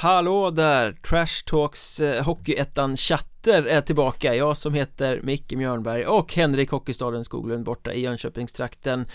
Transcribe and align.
hallå 0.00 0.50
där! 0.50 0.92
Trash 0.92 1.44
Talks 1.46 2.00
eh, 2.00 2.24
Hockeyettan 2.24 2.96
Chatter 2.96 3.62
är 3.62 3.80
tillbaka. 3.80 4.34
Jag 4.34 4.56
som 4.56 4.74
heter 4.74 5.20
Micke 5.22 5.52
Mjörnberg 5.52 6.06
och 6.06 6.34
Henrik 6.34 6.70
Hockeystaden 6.70 7.24
Skoglund 7.24 7.64
borta 7.64 7.92
i 7.92 8.00
Jönköpingstrakten. 8.00 9.06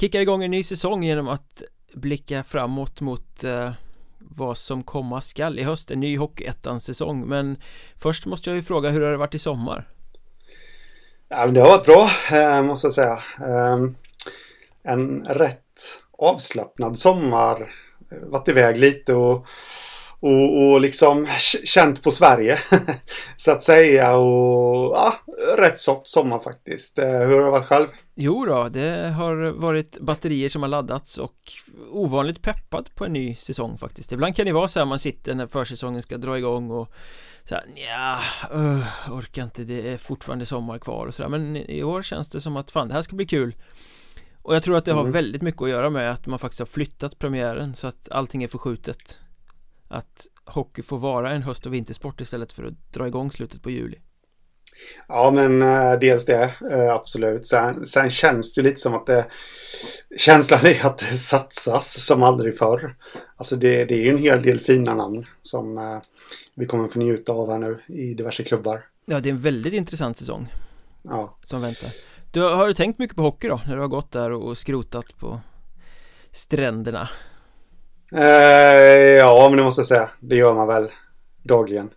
Kickar 0.00 0.20
igång 0.20 0.44
en 0.44 0.50
ny 0.50 0.62
säsong 0.62 1.02
genom 1.02 1.28
att 1.28 1.62
blicka 1.94 2.44
framåt 2.44 3.00
mot 3.00 3.44
eh, 3.44 3.72
vad 4.18 4.58
som 4.58 4.82
komma 4.82 5.20
skall 5.20 5.58
i 5.58 5.62
höst, 5.62 5.90
en 5.90 6.00
ny 6.00 6.18
Hockeyettan-säsong 6.18 7.26
Men 7.26 7.56
först 7.96 8.26
måste 8.26 8.50
jag 8.50 8.56
ju 8.56 8.62
fråga, 8.62 8.90
hur 8.90 9.00
har 9.00 9.10
det 9.10 9.16
varit 9.16 9.34
i 9.34 9.38
sommar? 9.38 9.88
Ja, 11.28 11.46
det 11.46 11.60
har 11.60 11.68
varit 11.68 11.86
bra, 11.86 12.10
eh, 12.32 12.62
måste 12.62 12.86
jag 12.86 12.94
säga. 12.94 13.18
Eh, 13.40 13.78
En 14.82 15.24
rätt 15.24 16.02
avslappnad 16.18 16.98
sommar. 16.98 17.70
Varit 18.22 18.48
iväg 18.48 18.78
lite 18.78 19.14
och 19.14 19.46
och, 20.20 20.72
och 20.72 20.80
liksom 20.80 21.26
känt 21.64 22.02
på 22.02 22.10
Sverige. 22.10 22.58
så 23.36 23.50
att 23.50 23.62
säga 23.62 24.16
och 24.16 24.96
ja, 24.96 25.14
rätt 25.58 25.80
soft 25.80 26.08
sommar 26.08 26.38
faktiskt. 26.38 26.98
Eh, 26.98 27.04
hur 27.04 27.38
har 27.38 27.44
det 27.44 27.50
varit 27.50 27.66
själv? 27.66 27.86
Jo 28.14 28.44
då, 28.44 28.68
det 28.68 29.08
har 29.08 29.50
varit 29.50 29.98
batterier 30.00 30.48
som 30.48 30.62
har 30.62 30.68
laddats 30.68 31.18
och 31.18 31.36
ovanligt 31.90 32.42
peppad 32.42 32.94
på 32.94 33.04
en 33.04 33.12
ny 33.12 33.34
säsong 33.34 33.78
faktiskt. 33.78 34.12
Ibland 34.12 34.36
kan 34.36 34.46
det 34.46 34.52
vara 34.52 34.68
så 34.68 34.78
här 34.78 34.86
man 34.86 34.98
sitter 34.98 35.34
när 35.34 35.46
försäsongen 35.46 36.02
ska 36.02 36.16
dra 36.16 36.38
igång 36.38 36.70
och 36.70 36.92
så 37.44 37.54
här, 37.54 37.64
ja, 37.74 38.18
uh, 38.54 39.12
orkar 39.12 39.42
inte, 39.42 39.64
det 39.64 39.92
är 39.92 39.98
fortfarande 39.98 40.46
sommar 40.46 40.78
kvar 40.78 41.06
och 41.06 41.14
sådär. 41.14 41.28
Men 41.28 41.56
i 41.56 41.82
år 41.82 42.02
känns 42.02 42.30
det 42.30 42.40
som 42.40 42.56
att 42.56 42.70
fan, 42.70 42.88
det 42.88 42.94
här 42.94 43.02
ska 43.02 43.16
bli 43.16 43.26
kul. 43.26 43.54
Och 44.42 44.54
jag 44.54 44.62
tror 44.62 44.76
att 44.76 44.84
det 44.84 44.92
har 44.92 45.00
mm. 45.00 45.12
väldigt 45.12 45.42
mycket 45.42 45.62
att 45.62 45.68
göra 45.68 45.90
med 45.90 46.12
att 46.12 46.26
man 46.26 46.38
faktiskt 46.38 46.60
har 46.60 46.66
flyttat 46.66 47.18
premiären 47.18 47.74
så 47.74 47.86
att 47.86 48.08
allting 48.10 48.42
är 48.42 48.48
förskjutet 48.48 49.18
att 49.88 50.26
hockey 50.44 50.82
får 50.82 50.98
vara 50.98 51.32
en 51.32 51.42
höst 51.42 51.66
och 51.66 51.74
vintersport 51.74 52.20
istället 52.20 52.52
för 52.52 52.64
att 52.64 52.92
dra 52.92 53.06
igång 53.06 53.30
slutet 53.30 53.62
på 53.62 53.70
juli. 53.70 53.98
Ja, 55.08 55.30
men 55.30 55.62
äh, 55.62 55.98
dels 55.98 56.24
det, 56.24 56.52
äh, 56.70 56.94
absolut. 56.94 57.46
Sen, 57.46 57.86
sen, 57.86 58.10
känns 58.10 58.54
det 58.54 58.62
lite 58.62 58.80
som 58.80 58.94
att 58.94 59.06
det... 59.06 59.26
Känslan 60.18 60.66
är 60.66 60.86
att 60.86 60.98
det 60.98 61.04
satsas 61.04 62.04
som 62.06 62.22
aldrig 62.22 62.58
förr. 62.58 62.96
Alltså 63.36 63.56
det, 63.56 63.84
det 63.84 63.94
är 63.94 63.98
ju 63.98 64.10
en 64.10 64.18
hel 64.18 64.42
del 64.42 64.60
fina 64.60 64.94
namn 64.94 65.26
som 65.42 65.78
äh, 65.78 65.98
vi 66.54 66.66
kommer 66.66 66.88
få 66.88 66.98
njuta 66.98 67.32
av 67.32 67.50
här 67.50 67.58
nu 67.58 67.78
i 67.86 68.14
diverse 68.14 68.42
klubbar. 68.42 68.84
Ja, 69.04 69.20
det 69.20 69.28
är 69.28 69.32
en 69.32 69.40
väldigt 69.40 69.72
intressant 69.72 70.16
säsong. 70.16 70.52
Ja. 71.02 71.38
Som 71.42 71.62
väntar. 71.62 71.90
Du, 72.30 72.42
har 72.42 72.66
du 72.66 72.74
tänkt 72.74 72.98
mycket 72.98 73.16
på 73.16 73.22
hockey 73.22 73.48
då? 73.48 73.60
När 73.66 73.74
du 73.74 73.80
har 73.80 73.88
gått 73.88 74.10
där 74.10 74.30
och 74.30 74.58
skrotat 74.58 75.16
på 75.18 75.40
stränderna? 76.30 77.08
Eh, 78.12 79.16
ja, 79.18 79.48
men 79.48 79.56
det 79.56 79.64
måste 79.64 79.80
jag 79.80 79.86
säga. 79.86 80.10
Det 80.20 80.36
gör 80.36 80.54
man 80.54 80.68
väl 80.68 80.90
dagligen. 81.42 81.90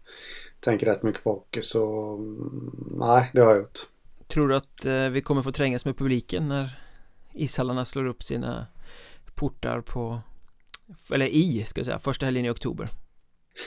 Tänker 0.59 0.85
rätt 0.85 1.03
mycket 1.03 1.23
på 1.23 1.31
hockey, 1.31 1.61
så 1.61 2.13
mm, 2.15 2.71
nej, 2.91 3.29
det 3.33 3.41
har 3.41 3.49
jag 3.49 3.57
gjort. 3.57 3.79
Tror 4.27 4.47
du 4.47 4.55
att 4.55 4.85
eh, 4.85 5.09
vi 5.09 5.21
kommer 5.21 5.41
få 5.41 5.51
trängas 5.51 5.85
med 5.85 5.97
publiken 5.97 6.47
när 6.47 6.79
ishallarna 7.33 7.85
slår 7.85 8.05
upp 8.05 8.23
sina 8.23 8.67
portar 9.35 9.81
på, 9.81 10.19
eller 11.13 11.25
i, 11.25 11.63
ska 11.65 11.79
jag 11.79 11.85
säga, 11.85 11.99
första 11.99 12.25
helgen 12.25 12.45
i 12.45 12.49
oktober? 12.49 12.89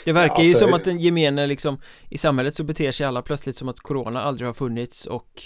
Det 0.05 0.13
verkar 0.13 0.35
ja, 0.35 0.39
alltså, 0.39 0.53
ju 0.53 0.55
som 0.55 0.75
att 0.75 0.85
den 0.85 0.99
gemene 0.99 1.47
liksom 1.47 1.81
I 2.09 2.19
samhället 2.19 2.55
så 2.55 2.65
beter 2.65 2.93
sig 2.93 3.07
alla 3.07 3.23
plötsligt 3.23 3.57
som 3.57 3.69
att 3.69 3.81
corona 3.81 4.23
aldrig 4.23 4.49
har 4.49 4.55
funnits 4.55 5.07
och 5.07 5.43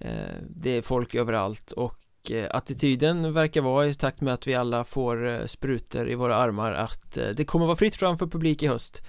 eh, 0.00 0.36
Det 0.50 0.70
är 0.70 0.82
folk 0.82 1.14
överallt 1.14 1.72
och 1.72 1.94
Eh, 1.94 2.11
Eh, 2.30 2.46
attityden 2.50 3.32
verkar 3.32 3.60
vara 3.60 3.86
i 3.86 3.94
takt 3.94 4.20
med 4.20 4.34
att 4.34 4.46
vi 4.46 4.54
alla 4.54 4.84
får 4.84 5.28
eh, 5.28 5.46
sprutor 5.46 6.10
i 6.10 6.14
våra 6.14 6.36
armar 6.36 6.72
att 6.72 7.16
eh, 7.16 7.28
det 7.28 7.44
kommer 7.44 7.66
vara 7.66 7.76
fritt 7.76 7.96
fram 7.96 8.18
för 8.18 8.26
publik 8.26 8.62
i 8.62 8.66
höst 8.66 9.02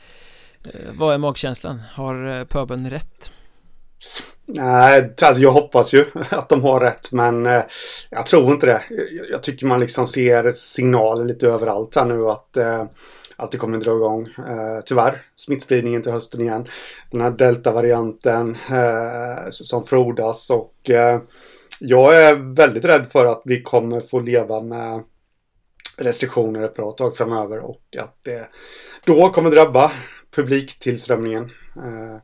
Vad 0.94 1.14
är 1.14 1.18
magkänslan? 1.18 1.82
Har 1.94 2.46
pöben 2.46 2.90
rätt? 2.90 3.32
Nej, 4.46 5.14
alltså 5.22 5.42
jag 5.42 5.52
hoppas 5.52 5.94
ju 5.94 6.06
att 6.30 6.50
de 6.50 6.64
har 6.64 6.80
rätt 6.80 7.12
men 7.12 7.46
jag 8.10 8.26
tror 8.26 8.52
inte 8.52 8.66
det. 8.66 8.82
Jag 9.32 9.44
tycker 9.44 9.66
man 9.66 9.80
liksom 9.80 10.08
ser 10.08 10.52
signaler 10.52 11.26
lite 11.26 11.48
överallt 11.48 11.96
här 11.96 12.06
nu 12.06 12.30
att, 12.30 12.58
att 13.36 13.52
det 13.52 13.58
kommer 13.58 13.78
dra 13.78 13.96
igång. 13.96 14.30
Tyvärr, 14.86 15.22
smittspridningen 15.36 16.02
till 16.02 16.12
hösten 16.12 16.42
igen. 16.42 16.66
Den 17.12 17.22
här 17.22 17.32
deltavarianten 17.32 18.58
som 19.50 19.86
frodas 19.86 20.50
och 20.50 20.92
jag 21.80 22.22
är 22.22 22.56
väldigt 22.56 22.86
rädd 22.86 23.12
för 23.12 23.26
att 23.26 23.42
vi 23.46 23.62
kommer 23.62 24.02
få 24.02 24.20
leva 24.20 24.62
med 24.62 25.04
restriktioner 25.98 26.64
ett 26.64 26.76
bra 26.76 26.92
tag 26.92 27.18
framöver 27.18 27.60
och 27.60 27.82
att 28.00 28.18
det 28.22 28.50
då 29.06 29.30
kommer 29.30 29.52
drabba 29.52 29.92
publiktillströmningen 30.36 31.44
eh, 31.76 32.18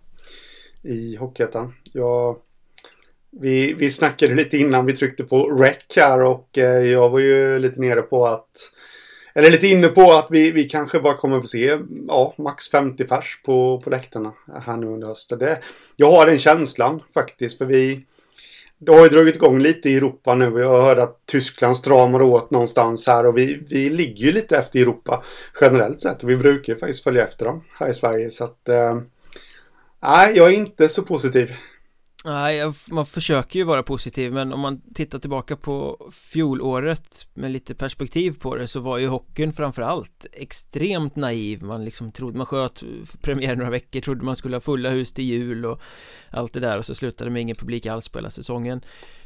i 0.91 1.15
Hockeyettan. 1.15 1.73
Vi, 3.31 3.73
vi 3.73 3.89
snackade 3.89 4.35
lite 4.35 4.57
innan 4.57 4.85
vi 4.85 4.93
tryckte 4.93 5.23
på 5.23 5.49
rec 5.49 5.77
här 5.95 6.21
och 6.23 6.57
eh, 6.57 6.85
jag 6.85 7.09
var 7.09 7.19
ju 7.19 7.59
lite 7.59 7.81
nere 7.81 8.01
på 8.01 8.25
att 8.25 8.71
eller 9.33 9.51
lite 9.51 9.67
inne 9.67 9.87
på 9.87 10.13
att 10.13 10.27
vi, 10.29 10.51
vi 10.51 10.63
kanske 10.63 10.99
bara 10.99 11.13
kommer 11.13 11.41
få 11.41 11.47
se 11.47 11.77
ja, 12.07 12.33
max 12.37 12.69
50 12.69 13.03
pers 13.03 13.41
på, 13.45 13.81
på 13.81 13.89
läktarna 13.89 14.33
här 14.65 14.77
nu 14.77 14.87
under 14.87 15.07
hösten. 15.07 15.39
Det, 15.39 15.59
jag 15.95 16.11
har 16.11 16.25
den 16.25 16.39
känslan 16.39 17.03
faktiskt 17.13 17.57
för 17.57 17.65
vi 17.65 18.05
det 18.79 18.91
har 18.91 19.03
ju 19.03 19.09
dragit 19.09 19.35
igång 19.35 19.59
lite 19.59 19.89
i 19.89 19.97
Europa 19.97 20.35
nu. 20.35 20.59
Jag 20.59 20.81
hörde 20.81 21.03
att 21.03 21.25
Tyskland 21.25 21.77
stramar 21.77 22.21
åt 22.21 22.51
någonstans 22.51 23.07
här 23.07 23.25
och 23.25 23.37
vi, 23.37 23.65
vi 23.69 23.89
ligger 23.89 24.25
ju 24.25 24.31
lite 24.31 24.57
efter 24.57 24.79
Europa 24.79 25.23
generellt 25.61 25.99
sett. 25.99 26.23
Vi 26.23 26.37
brukar 26.37 26.73
ju 26.73 26.79
faktiskt 26.79 27.03
följa 27.03 27.23
efter 27.23 27.45
dem 27.45 27.63
här 27.73 27.89
i 27.89 27.93
Sverige. 27.93 28.29
Så 28.29 28.43
att... 28.43 28.69
Eh, 28.69 28.95
nej, 30.03 30.33
jag 30.37 30.47
är 30.47 30.53
inte 30.53 30.89
så 30.89 31.01
positiv. 31.01 31.53
Nej, 32.25 32.71
man 32.87 33.05
försöker 33.05 33.59
ju 33.59 33.65
vara 33.65 33.83
positiv 33.83 34.33
men 34.33 34.53
om 34.53 34.59
man 34.59 34.81
tittar 34.93 35.19
tillbaka 35.19 35.55
på 35.55 36.07
fjolåret 36.11 37.27
med 37.33 37.51
lite 37.51 37.75
perspektiv 37.75 38.39
på 38.39 38.55
det 38.55 38.67
så 38.67 38.79
var 38.79 38.97
ju 38.97 39.07
hockeyn 39.07 39.53
framförallt 39.53 40.25
extremt 40.31 41.15
naiv. 41.15 41.63
Man 41.63 41.85
liksom 41.85 42.11
trodde, 42.11 42.37
man 42.37 42.45
sköt 42.45 42.83
premiär 43.21 43.55
några 43.55 43.71
veckor, 43.71 44.01
trodde 44.01 44.25
man 44.25 44.35
skulle 44.35 44.55
ha 44.55 44.61
fulla 44.61 44.89
hus 44.89 45.13
till 45.13 45.23
jul 45.23 45.65
och 45.65 45.81
allt 46.29 46.53
det 46.53 46.59
där 46.59 46.77
och 46.77 46.85
så 46.85 46.95
slutade 46.95 47.29
med 47.29 47.41
ingen 47.41 47.55
publik 47.55 47.85
alls 47.85 48.09
på 48.09 48.17
hela 48.17 48.29
säsongen. 48.29 48.81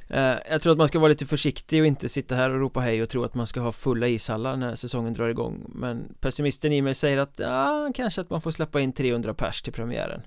Eh, 0.10 0.36
jag 0.50 0.62
tror 0.62 0.72
att 0.72 0.78
man 0.78 0.88
ska 0.88 1.00
vara 1.00 1.10
lite 1.10 1.26
försiktig 1.26 1.82
och 1.82 1.88
inte 1.88 2.10
sitta 2.10 2.36
här 2.36 2.50
och 2.50 2.60
ropa 2.60 2.80
hej 2.80 3.04
och 3.04 3.10
tro 3.10 3.24
att 3.24 3.36
man 3.36 3.48
ska 3.48 3.60
ha 3.60 3.72
fulla 3.72 4.08
ishallar 4.08 4.56
när 4.56 4.76
säsongen 4.76 5.14
drar 5.14 5.30
igång. 5.30 5.66
Men 5.76 6.14
pessimisten 6.20 6.72
i 6.72 6.82
mig 6.82 6.96
säger 6.96 7.18
att 7.18 7.34
ja, 7.36 7.92
kanske 7.96 8.22
att 8.22 8.30
man 8.30 8.42
får 8.42 8.52
släppa 8.52 8.82
in 8.82 8.94
300 8.94 9.34
pers 9.34 9.62
till 9.62 9.74
premiären. 9.74 10.22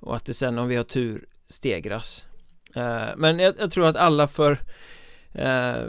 Och 0.00 0.16
att 0.16 0.24
det 0.24 0.34
sen 0.34 0.58
om 0.58 0.68
vi 0.68 0.76
har 0.76 0.84
tur 0.84 1.26
stegras. 1.48 2.26
Eh, 2.74 3.08
Men 3.16 3.38
jag, 3.38 3.54
jag, 3.58 3.70
tror 3.70 3.86
att 3.86 3.96
alla 3.96 4.28
för 4.28 4.52
eh, 5.32 5.84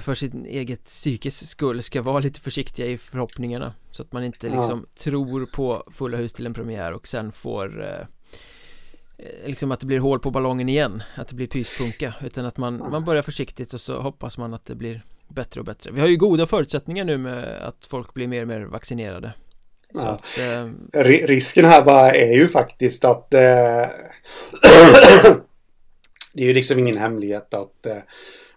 för 0.00 0.14
sitt 0.14 0.34
eget 0.34 0.84
psykes 0.84 1.48
skull 1.48 1.82
ska 1.82 2.02
vara 2.02 2.18
lite 2.18 2.40
försiktiga 2.40 2.86
i 2.86 2.98
förhoppningarna. 2.98 3.74
Så 3.90 4.02
att 4.02 4.12
man 4.12 4.24
inte 4.24 4.48
liksom 4.48 4.86
ja. 4.94 5.02
tror 5.02 5.46
på 5.46 5.84
fulla 5.90 6.16
hus 6.16 6.32
till 6.32 6.46
en 6.46 6.54
premiär 6.54 6.92
och 6.92 7.06
sen 7.06 7.32
får 7.32 7.84
eh, 7.84 8.06
Liksom 9.46 9.72
att 9.72 9.80
det 9.80 9.86
blir 9.86 9.98
hål 9.98 10.20
på 10.20 10.30
ballongen 10.30 10.68
igen 10.68 11.02
Att 11.14 11.28
det 11.28 11.34
blir 11.34 11.46
pyspunka. 11.46 12.14
Utan 12.22 12.46
att 12.46 12.56
man, 12.56 12.78
man 12.90 13.04
börjar 13.04 13.22
försiktigt 13.22 13.74
och 13.74 13.80
så 13.80 14.00
hoppas 14.00 14.38
man 14.38 14.54
att 14.54 14.66
det 14.66 14.74
blir 14.74 15.02
bättre 15.28 15.60
och 15.60 15.66
bättre. 15.66 15.90
Vi 15.90 16.00
har 16.00 16.08
ju 16.08 16.16
goda 16.16 16.46
förutsättningar 16.46 17.04
nu 17.04 17.18
med 17.18 17.44
att 17.44 17.84
folk 17.88 18.14
blir 18.14 18.28
mer 18.28 18.42
och 18.42 18.48
mer 18.48 18.60
vaccinerade 18.60 19.32
Ja. 19.94 20.08
Att, 20.08 20.38
eh... 20.38 20.68
Risken 21.26 21.64
här 21.64 21.84
bara 21.84 22.10
är 22.10 22.32
ju 22.32 22.48
faktiskt 22.48 23.04
att 23.04 23.34
eh... 23.34 23.40
det 26.32 26.42
är 26.42 26.46
ju 26.46 26.52
liksom 26.52 26.78
ingen 26.78 26.98
hemlighet 26.98 27.54
att 27.54 27.86
eh, 27.86 27.96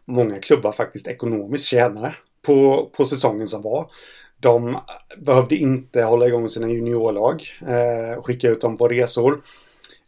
många 0.06 0.40
klubbar 0.40 0.72
faktiskt 0.72 1.08
ekonomiskt 1.08 1.66
tjänade 1.66 2.16
på, 2.46 2.90
på 2.98 3.06
säsongen 3.06 3.48
som 3.48 3.62
var. 3.62 3.92
De 4.40 4.78
behövde 5.18 5.56
inte 5.56 6.04
hålla 6.04 6.28
igång 6.28 6.50
sina 6.50 6.70
juniorlag, 6.70 7.44
eh, 7.62 8.24
skicka 8.24 8.50
ut 8.50 8.62
dem 8.62 8.78
på 8.78 8.88
resor. 8.88 9.42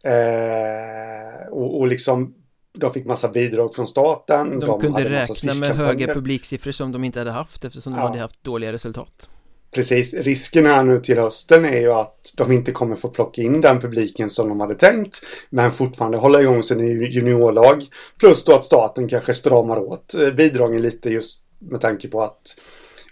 Eh, 0.04 1.48
och, 1.50 1.80
och 1.80 1.88
liksom 1.88 2.34
de 2.78 2.92
fick 2.92 3.06
massa 3.06 3.28
bidrag 3.28 3.74
från 3.74 3.86
staten. 3.86 4.60
De, 4.60 4.66
de 4.66 4.80
kunde 4.80 5.10
räkna 5.10 5.54
med 5.54 5.76
höga 5.76 6.14
publiksiffror 6.14 6.72
som 6.72 6.92
de 6.92 7.04
inte 7.04 7.18
hade 7.18 7.30
haft 7.30 7.64
eftersom 7.64 7.92
de 7.92 7.98
ja. 7.98 8.06
hade 8.06 8.18
haft 8.18 8.44
dåliga 8.44 8.72
resultat. 8.72 9.28
Precis, 9.74 10.14
risken 10.14 10.66
här 10.66 10.84
nu 10.84 11.00
till 11.00 11.18
hösten 11.18 11.64
är 11.64 11.80
ju 11.80 11.92
att 11.92 12.32
de 12.36 12.52
inte 12.52 12.72
kommer 12.72 12.96
få 12.96 13.08
plocka 13.08 13.42
in 13.42 13.60
den 13.60 13.80
publiken 13.80 14.30
som 14.30 14.48
de 14.48 14.60
hade 14.60 14.74
tänkt. 14.74 15.20
Men 15.50 15.72
fortfarande 15.72 16.18
hålla 16.18 16.42
igång 16.42 16.62
sina 16.62 16.84
juniorlag. 16.84 17.86
Plus 18.18 18.44
då 18.44 18.52
att 18.52 18.64
staten 18.64 19.08
kanske 19.08 19.34
stramar 19.34 19.78
åt 19.78 20.14
eh, 20.14 20.30
bidragen 20.30 20.82
lite 20.82 21.10
just 21.10 21.42
med 21.58 21.80
tanke 21.80 22.08
på 22.08 22.22
att 22.22 22.56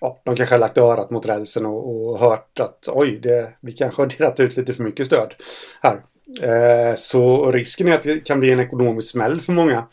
ja, 0.01 0.21
de 0.25 0.37
kanske 0.37 0.55
har 0.55 0.61
lagt 0.61 0.79
örat 0.79 1.11
mot 1.11 1.27
rälsen 1.27 1.67
och, 1.67 2.11
och 2.11 2.19
hört 2.19 2.61
att 2.61 2.89
oj, 2.93 3.19
det, 3.23 3.53
vi 3.61 3.73
kanske 3.73 4.03
har 4.03 4.07
delat 4.07 4.41
ut 4.41 4.57
lite 4.57 4.73
för 4.73 4.83
mycket 4.83 5.07
stöd 5.07 5.35
här. 5.83 6.03
Eh, 6.43 6.95
så 6.97 7.51
risken 7.51 7.89
är 7.89 7.93
att 7.93 8.03
det 8.03 8.21
kan 8.21 8.41
bli 8.41 8.51
en 8.51 8.61
ekonomisk 8.61 9.11
smäll 9.11 9.41
för 9.41 9.53
många 9.53 9.85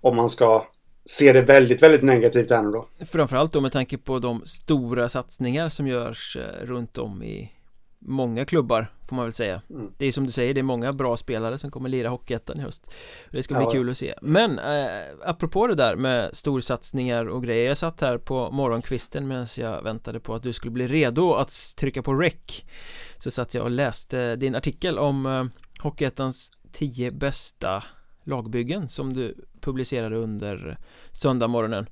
om 0.00 0.16
man 0.16 0.30
ska 0.30 0.66
ser 1.10 1.34
det 1.34 1.42
väldigt, 1.42 1.82
väldigt 1.82 2.02
negativt 2.02 2.50
här 2.50 2.62
nu 2.62 2.70
då. 2.70 2.88
Framförallt 3.06 3.52
då 3.52 3.60
med 3.60 3.72
tanke 3.72 3.98
på 3.98 4.18
de 4.18 4.42
stora 4.46 5.08
satsningar 5.08 5.68
som 5.68 5.86
görs 5.86 6.36
eh, 6.36 6.66
runt 6.66 6.98
om 6.98 7.22
i 7.22 7.50
många 8.06 8.44
klubbar 8.44 8.86
får 9.08 9.16
man 9.16 9.24
väl 9.24 9.32
säga 9.32 9.62
mm. 9.70 9.92
Det 9.98 10.06
är 10.06 10.12
som 10.12 10.26
du 10.26 10.32
säger, 10.32 10.54
det 10.54 10.60
är 10.60 10.62
många 10.62 10.92
bra 10.92 11.16
spelare 11.16 11.58
som 11.58 11.70
kommer 11.70 11.88
lira 11.88 12.08
Hockeyettan 12.08 12.58
i 12.58 12.62
höst 12.62 12.94
Det 13.30 13.42
ska 13.42 13.54
bli 13.54 13.64
ja. 13.64 13.70
kul 13.70 13.90
att 13.90 13.96
se 13.96 14.14
Men 14.22 14.58
eh, 14.58 15.02
apropå 15.24 15.66
det 15.66 15.74
där 15.74 15.96
med 15.96 16.36
storsatsningar 16.36 17.28
och 17.28 17.42
grejer 17.42 17.68
Jag 17.68 17.78
satt 17.78 18.00
här 18.00 18.18
på 18.18 18.50
morgonkvisten 18.50 19.28
medan 19.28 19.46
jag 19.56 19.82
väntade 19.82 20.20
på 20.20 20.34
att 20.34 20.42
du 20.42 20.52
skulle 20.52 20.70
bli 20.70 20.88
redo 20.88 21.34
att 21.34 21.74
trycka 21.76 22.02
på 22.02 22.14
rec 22.14 22.64
Så 23.18 23.30
satt 23.30 23.54
jag 23.54 23.64
och 23.64 23.70
läste 23.70 24.36
din 24.36 24.54
artikel 24.54 24.98
om 24.98 25.26
eh, 25.26 25.44
Hockeyettans 25.82 26.50
tio 26.72 27.10
bästa 27.10 27.84
lagbyggen 28.24 28.88
som 28.88 29.12
du 29.12 29.34
publicerade 29.60 30.16
under 30.16 30.78
söndagmorgonen 31.12 31.86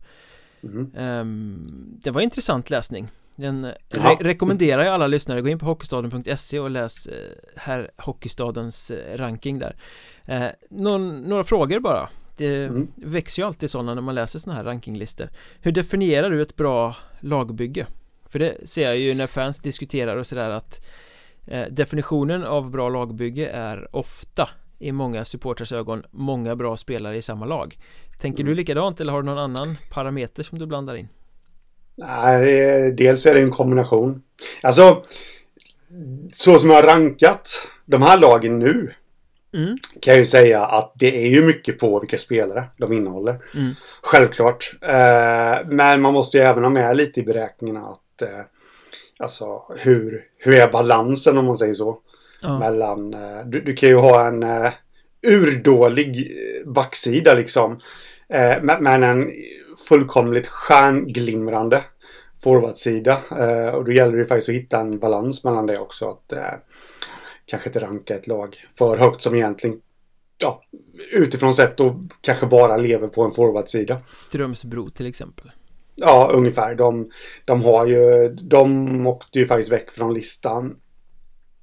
mm. 0.63 1.67
Det 2.03 2.11
var 2.11 2.21
intressant 2.21 2.71
läsning. 2.71 3.09
Den 3.37 3.73
re 3.89 4.17
rekommenderar 4.21 4.85
jag 4.85 4.95
alla 4.95 5.07
lyssnare, 5.07 5.41
gå 5.41 5.49
in 5.49 5.59
på 5.59 5.67
hockeystaden.se 5.67 6.59
och 6.59 6.71
läs 6.71 7.07
eh, 7.07 7.31
här 7.57 7.91
Hockeystadens 7.97 8.91
eh, 8.91 9.17
ranking 9.17 9.59
där. 9.59 9.77
Eh, 10.25 10.47
någon, 10.71 11.23
Några 11.23 11.45
frågor 11.45 11.81
bara? 11.81 12.09
Det 12.37 12.65
mm. 12.65 12.89
växer 12.97 13.43
ju 13.43 13.47
alltid 13.47 13.71
sådana 13.71 13.95
när 13.95 14.03
man 14.03 14.15
läser 14.15 14.39
sådana 14.39 14.57
här 14.57 14.65
rankinglistor. 14.65 15.29
Hur 15.61 15.73
definierar 15.73 16.31
du 16.31 16.43
ett 16.43 16.57
bra 16.57 16.97
lagbygge? 17.21 17.87
För 18.29 18.39
det 18.39 18.69
ser 18.69 18.83
jag 18.83 18.99
ju 18.99 19.15
när 19.15 19.27
fans 19.27 19.59
diskuterar 19.59 20.17
och 20.17 20.27
sådär 20.27 20.51
att 20.51 20.87
Definitionen 21.71 22.45
av 22.45 22.71
bra 22.71 22.89
lagbygge 22.89 23.49
är 23.49 23.97
ofta 23.97 24.49
i 24.83 24.93
många 24.93 25.25
supporters 25.25 25.73
ögon 25.73 26.03
många 26.11 26.57
bra 26.57 26.77
spelare 26.77 27.17
i 27.17 27.23
samma 27.23 27.47
lag 27.47 27.77
Tänker 28.23 28.41
mm. 28.41 28.51
du 28.51 28.57
likadant 28.57 29.01
eller 29.01 29.13
har 29.13 29.23
du 29.23 29.27
någon 29.27 29.39
annan 29.39 29.79
parameter 29.91 30.43
som 30.43 30.59
du 30.59 30.67
blandar 30.67 30.95
in? 30.95 31.09
Nej, 31.97 32.93
dels 32.93 33.27
är 33.27 33.35
det 33.35 33.41
en 33.41 33.51
kombination. 33.51 34.23
Alltså, 34.63 35.03
så 36.33 36.59
som 36.59 36.71
jag 36.71 36.77
har 36.77 36.83
rankat 36.83 37.69
de 37.87 38.03
här 38.03 38.19
lagen 38.19 38.59
nu 38.59 38.93
mm. 39.55 39.79
kan 40.01 40.13
jag 40.13 40.19
ju 40.19 40.25
säga 40.25 40.67
att 40.67 40.93
det 40.95 41.27
är 41.27 41.29
ju 41.29 41.43
mycket 41.47 41.79
på 41.79 42.01
vilka 42.01 42.19
spelare 42.19 42.65
de 42.77 42.93
innehåller. 42.93 43.39
Mm. 43.55 43.75
Självklart. 44.03 44.75
Eh, 44.81 45.67
men 45.67 46.03
man 46.03 46.13
måste 46.13 46.39
ju 46.39 46.45
även 46.45 46.63
ha 46.63 46.71
med 46.71 46.97
lite 46.97 47.21
i 47.21 47.23
beräkningarna 47.23 47.81
att 47.81 48.23
eh, 48.23 48.45
alltså 49.19 49.63
hur, 49.79 50.25
hur 50.39 50.55
är 50.55 50.73
balansen 50.73 51.39
om 51.39 51.47
man 51.47 51.57
säger 51.57 51.75
så. 51.75 51.99
Ja. 52.43 52.59
Mellan, 52.59 53.15
eh, 53.15 53.47
du, 53.47 53.61
du, 53.61 53.75
kan 53.75 53.89
ju 53.89 53.97
ha 53.97 54.27
en 54.27 54.43
eh, 54.43 54.73
urdålig 55.27 56.33
backsida 56.67 57.35
liksom. 57.35 57.81
Eh, 58.29 58.57
men 58.63 59.03
en 59.03 59.31
fullkomligt 59.89 60.47
stjärnglimrande 60.47 61.83
forwardsida. 62.43 63.21
Eh, 63.39 63.75
och 63.75 63.85
då 63.85 63.93
gäller 63.93 64.19
det 64.19 64.27
faktiskt 64.27 64.49
att 64.49 64.55
hitta 64.55 64.81
en 64.81 64.99
balans 64.99 65.45
mellan 65.45 65.67
det 65.67 65.79
också. 65.79 66.09
Att 66.09 66.33
eh, 66.33 66.55
kanske 67.47 67.69
inte 67.69 67.81
ranka 67.81 68.15
ett 68.15 68.27
lag 68.27 68.57
för 68.79 68.97
högt 68.97 69.23
som 69.23 69.35
egentligen 69.35 69.81
ja, 70.39 70.63
utifrån 71.13 71.55
sett 71.55 71.81
och 71.81 71.95
kanske 72.21 72.47
bara 72.47 72.77
lever 72.77 73.09
på 73.09 73.23
en 73.23 73.33
forwardsida. 73.33 74.01
Strömsbro 74.07 74.91
till 74.91 75.07
exempel. 75.07 75.51
Ja, 75.95 76.31
ungefär. 76.35 76.75
De, 76.75 77.11
de 77.45 77.65
har 77.65 77.87
ju, 77.87 78.29
de 78.29 79.07
åkte 79.07 79.39
ju 79.39 79.47
faktiskt 79.47 79.73
väck 79.73 79.91
från 79.91 80.15
listan 80.15 80.77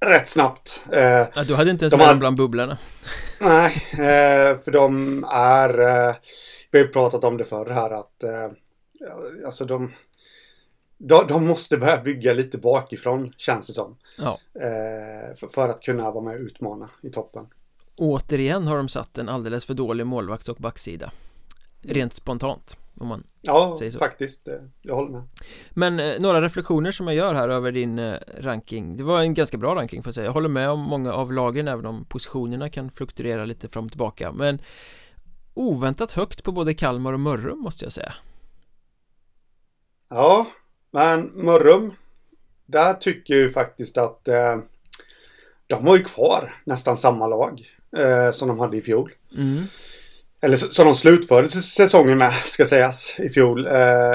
rätt 0.00 0.28
snabbt. 0.28 0.84
Eh, 0.92 1.26
ja, 1.34 1.44
du 1.46 1.54
hade 1.54 1.70
inte 1.70 1.84
ens 1.84 1.96
med 1.96 2.08
dem 2.08 2.18
bland 2.18 2.36
bubblorna. 2.36 2.78
Nej, 3.40 3.72
eh, 3.92 4.58
för 4.58 4.70
de 4.70 5.24
är, 5.24 5.80
eh, 5.80 6.14
vi 6.70 6.78
har 6.78 6.86
ju 6.86 6.92
pratat 6.92 7.24
om 7.24 7.36
det 7.36 7.44
förr 7.44 7.70
här 7.70 7.90
att 7.90 8.24
alltså 9.46 9.64
de, 9.64 9.92
de, 10.98 11.26
de, 11.28 11.46
måste 11.46 11.76
börja 11.76 12.00
bygga 12.00 12.32
lite 12.32 12.58
bakifrån 12.58 13.32
känns 13.36 13.66
det 13.66 13.72
som. 13.72 13.96
Ja. 14.18 14.38
För, 15.40 15.48
för, 15.48 15.68
att 15.68 15.82
kunna 15.82 16.10
vara 16.10 16.24
med 16.24 16.34
och 16.34 16.40
utmana 16.40 16.90
i 17.02 17.10
toppen. 17.10 17.46
Återigen 17.96 18.66
har 18.66 18.76
de 18.76 18.88
satt 18.88 19.18
en 19.18 19.28
alldeles 19.28 19.64
för 19.64 19.74
dålig 19.74 20.06
målvakts 20.06 20.48
och 20.48 20.56
backsida. 20.56 21.12
Rent 21.82 22.14
spontant 22.14 22.76
om 23.00 23.08
man 23.08 23.24
ja, 23.40 23.74
säger 23.78 23.90
så. 23.90 23.98
faktiskt. 23.98 24.48
Jag 24.82 24.94
håller 24.94 25.10
med. 25.10 25.22
Men 25.70 26.00
eh, 26.00 26.20
några 26.20 26.42
reflektioner 26.42 26.92
som 26.92 27.06
jag 27.06 27.16
gör 27.16 27.34
här 27.34 27.48
över 27.48 27.72
din 27.72 27.98
eh, 27.98 28.14
ranking. 28.38 28.96
Det 28.96 29.04
var 29.04 29.20
en 29.20 29.34
ganska 29.34 29.58
bra 29.58 29.74
ranking 29.74 30.02
får 30.02 30.08
jag 30.08 30.14
säga. 30.14 30.24
Jag 30.24 30.32
håller 30.32 30.48
med 30.48 30.70
om 30.70 30.80
många 30.80 31.12
av 31.12 31.32
lagen 31.32 31.68
även 31.68 31.86
om 31.86 32.04
positionerna 32.04 32.68
kan 32.68 32.90
fluktuera 32.90 33.44
lite 33.44 33.68
fram 33.68 33.84
och 33.84 33.90
tillbaka. 33.90 34.32
Men 34.32 34.62
oväntat 35.54 36.12
högt 36.12 36.44
på 36.44 36.52
både 36.52 36.74
Kalmar 36.74 37.12
och 37.12 37.20
Mörrum 37.20 37.58
måste 37.58 37.84
jag 37.84 37.92
säga. 37.92 38.14
Ja, 40.08 40.46
men 40.90 41.30
Mörrum, 41.34 41.92
där 42.66 42.94
tycker 42.94 43.34
jag 43.34 43.42
ju 43.42 43.50
faktiskt 43.50 43.98
att 43.98 44.28
eh, 44.28 44.56
de 45.66 45.86
har 45.86 45.96
ju 45.96 46.02
kvar 46.04 46.52
nästan 46.64 46.96
samma 46.96 47.26
lag 47.26 47.66
eh, 47.96 48.30
som 48.30 48.48
de 48.48 48.58
hade 48.58 48.76
i 48.76 48.82
fjol. 48.82 49.12
Mm. 49.36 49.62
Eller 50.42 50.56
som 50.56 50.86
de 50.86 50.94
slutförde 50.94 51.48
säsongen 51.48 52.18
med, 52.18 52.32
ska 52.32 52.66
sägas, 52.66 53.20
i 53.20 53.30
fjol. 53.30 53.66
Eh, 53.66 53.72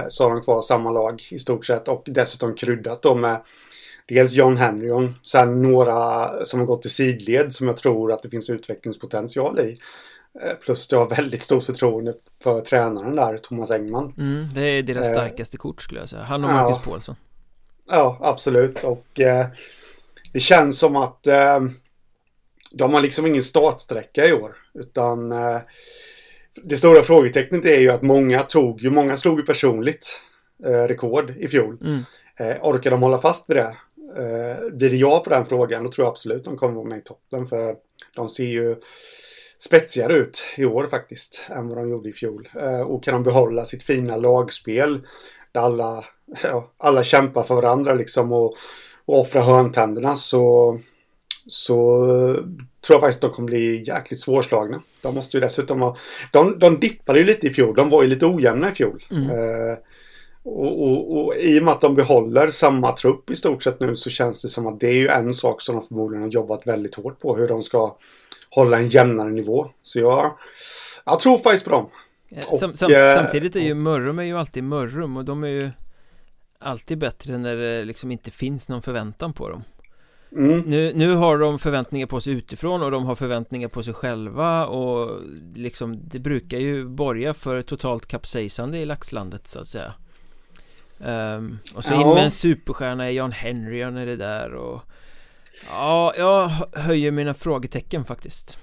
så 0.08 0.24
har 0.24 0.32
de 0.32 0.42
kvar 0.42 0.62
samma 0.62 0.92
lag 0.92 1.24
i 1.32 1.40
stort 1.40 1.66
sett 1.66 1.88
och 1.88 2.04
dessutom 2.06 2.56
kryddat 2.56 3.02
då 3.02 3.16
med 3.16 3.42
dels 4.08 4.34
John 4.34 4.58
Henryon, 4.58 5.16
sen 5.24 5.62
några 5.62 6.30
som 6.46 6.60
har 6.60 6.68
gått 6.68 6.86
i 6.86 6.90
sidled 6.90 7.54
som 7.54 7.68
jag 7.68 7.78
tror 7.78 8.12
att 8.12 8.24
det 8.24 8.30
finns 8.30 8.50
utvecklingspotential 8.50 9.60
i. 9.60 9.80
Eh, 10.42 10.54
plus 10.54 10.92
jag 10.92 11.00
har 11.00 11.10
väldigt 11.16 11.44
stort 11.44 11.64
förtroende 11.64 12.14
för 12.44 12.62
tränaren 12.62 13.16
där, 13.16 13.38
Thomas 13.38 13.72
Engman. 13.72 14.14
Mm, 14.18 14.46
det 14.54 14.62
är 14.62 14.84
deras 14.84 15.08
eh, 15.08 15.12
starkaste 15.12 15.58
kort 15.58 15.82
skulle 15.82 16.00
jag 16.00 16.10
säga. 16.10 16.24
Han 16.24 16.44
och 16.44 16.52
Marcus 16.52 16.78
ja, 16.78 16.92
Paulsson. 16.92 17.16
Ja, 17.90 18.18
absolut. 18.22 18.84
Och 18.84 19.20
eh, 19.20 19.46
det 20.34 20.40
känns 20.40 20.80
som 20.80 20.96
att 20.96 21.28
eh, 21.28 21.60
de 22.72 22.94
har 22.94 23.02
liksom 23.02 23.26
ingen 23.26 23.44
startsträcka 23.44 24.26
i 24.26 24.34
år. 24.34 24.56
Utan 24.74 25.32
eh, 25.32 25.60
det 26.64 26.78
stora 26.78 27.02
frågetecknet 27.02 27.66
är 27.66 27.80
ju 27.80 27.90
att 27.90 28.02
många 28.02 28.40
tog 28.40 28.82
ju, 28.82 28.90
många 28.90 29.16
slog 29.16 29.40
ju 29.40 29.46
personligt 29.46 30.22
eh, 30.66 30.88
rekord 30.88 31.34
i 31.38 31.48
fjol. 31.48 31.78
Mm. 31.82 32.04
orkar 32.62 32.92
de 32.92 33.04
hålla 33.04 33.18
fast 33.18 33.50
vid 33.50 33.58
det? 33.58 33.76
blir 34.72 34.90
det 34.90 34.96
ja 34.96 35.20
på 35.20 35.30
den 35.30 35.46
frågan, 35.46 35.84
då 35.84 35.92
tror 35.92 36.06
jag 36.06 36.12
absolut 36.12 36.46
de 36.46 36.58
kommer 36.58 36.74
vara 36.74 36.86
med 36.86 36.98
i 36.98 37.02
toppen. 37.02 37.48
För 37.48 37.76
de 38.16 38.28
ser 38.28 38.46
ju 38.46 38.76
spetsigare 39.60 40.16
ut 40.16 40.44
i 40.58 40.66
år 40.66 40.88
faktiskt 40.88 41.46
än 41.50 41.68
vad 41.68 41.78
de 41.78 41.90
gjorde 41.90 42.10
i 42.10 42.14
fjol. 42.14 42.50
Eh, 42.62 42.82
och 42.82 43.04
kan 43.04 43.14
de 43.14 43.24
behålla 43.24 43.66
sitt 43.66 43.84
fina 43.84 44.18
lagspel 44.18 45.00
där 45.52 45.62
alla, 45.62 46.06
ja, 46.44 46.72
alla 46.78 47.04
kämpar 47.04 47.44
för 47.44 47.56
varandra 47.56 47.94
liksom 47.94 48.32
och, 48.32 48.56
och 49.06 49.20
offrar 49.20 49.42
hörntänderna 49.42 50.16
så, 50.16 50.80
så 51.48 52.06
tror 52.88 52.96
jag 52.96 53.02
faktiskt 53.02 53.24
att 53.24 53.32
de 53.32 53.36
kommer 53.36 53.48
bli 53.48 53.84
jäkligt 53.88 54.20
svårslagna. 54.20 54.82
De 55.06 55.16
måste 55.16 55.38
ju 55.38 55.42
dessutom 55.42 55.82
ha... 55.82 55.96
De, 56.32 56.60
de 56.60 56.80
dippade 56.80 57.20
ju 57.20 57.26
lite 57.26 57.48
i 57.48 57.50
fjol. 57.50 57.76
De 57.76 57.90
var 57.90 58.04
ju 58.04 58.10
lite 58.10 58.26
ojämna 58.26 58.70
i 58.70 58.72
fjol. 58.72 59.04
Mm. 59.12 59.30
Eh, 59.30 59.78
och, 60.44 60.84
och, 60.84 61.26
och, 61.26 61.36
i 61.36 61.60
och 61.60 61.64
med 61.64 61.72
att 61.72 61.82
de 61.82 61.96
behåller 61.96 62.50
samma 62.50 62.92
trupp 62.92 63.30
i 63.32 63.36
stort 63.36 63.64
sett 63.64 63.80
nu 63.80 63.96
så 63.96 64.10
känns 64.10 64.42
det 64.42 64.50
som 64.50 64.68
att 64.68 64.80
det 64.80 64.88
är 64.88 64.94
ju 64.94 65.08
en 65.08 65.34
sak 65.34 65.62
som 65.62 65.76
de 65.76 65.88
förmodligen 65.88 66.24
har 66.24 66.30
jobbat 66.30 66.68
väldigt 66.68 66.96
hårt 66.96 67.20
på. 67.20 67.36
Hur 67.36 67.48
de 67.48 67.64
ska 67.64 67.98
hålla 68.50 68.78
en 68.78 68.90
jämnare 68.90 69.32
nivå. 69.32 69.68
Så 69.82 70.00
jag, 70.00 70.38
jag 71.06 71.20
tror 71.20 71.38
faktiskt 71.38 71.66
på 71.66 71.72
dem. 71.72 71.90
Och, 72.52 72.60
sam, 72.60 72.76
sam, 72.76 72.92
eh, 72.92 73.16
samtidigt 73.16 73.56
är 73.56 73.60
ju 73.60 73.74
Mörrum 73.74 74.20
är 74.20 74.24
ju 74.24 74.38
alltid 74.38 74.64
Mörrum 74.64 75.18
och 75.18 75.26
de 75.26 75.44
är 75.44 75.48
ju 75.48 75.70
alltid 76.60 76.98
bättre 76.98 77.38
när 77.38 77.56
det 77.56 77.86
liksom 77.86 78.12
inte 78.12 78.32
finns 78.32 78.70
någon 78.70 78.82
förväntan 78.82 79.34
på 79.34 79.50
dem. 79.50 79.64
Mm. 80.32 80.60
Nu, 80.60 80.94
nu 80.96 81.14
har 81.14 81.38
de 81.38 81.60
förväntningar 81.60 82.08
på 82.08 82.22
sig 82.22 82.34
utifrån 82.34 82.84
och 82.84 82.92
de 82.92 83.06
har 83.06 83.16
förväntningar 83.16 83.68
på 83.68 83.84
sig 83.84 83.94
själva 83.94 84.66
och 84.66 85.22
liksom 85.56 86.00
det 86.04 86.20
brukar 86.20 86.58
ju 86.58 86.86
borga 86.86 87.34
för 87.34 87.62
totalt 87.62 88.06
kapsejsande 88.06 88.78
i 88.78 88.86
laxlandet 88.86 89.48
så 89.48 89.60
att 89.60 89.68
säga. 89.68 89.94
Um, 91.00 91.60
och 91.76 91.84
så 91.84 91.94
ja. 91.94 92.02
in 92.02 92.08
med 92.08 92.24
en 92.24 92.32
superstjärna 92.32 93.12
i 93.12 93.16
Jan 93.16 93.32
Henry 93.32 93.86
och 93.86 93.94
när 93.94 94.06
det 94.06 94.16
där 94.16 94.54
och 94.54 94.82
Ja, 95.70 96.14
jag 96.18 96.52
höjer 96.74 97.12
mina 97.12 97.34
frågetecken 97.34 98.06
faktiskt 98.06 98.58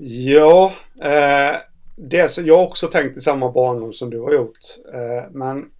Ja, 0.00 0.72
eh, 1.02 1.56
det 1.96 2.30
som 2.30 2.46
jag 2.46 2.62
också 2.62 2.86
tänkt 2.86 3.16
i 3.16 3.20
samma 3.20 3.52
banor 3.52 3.92
som 3.92 4.10
du 4.10 4.20
har 4.20 4.32
gjort. 4.32 4.58
Eh, 4.94 5.30
men 5.30 5.70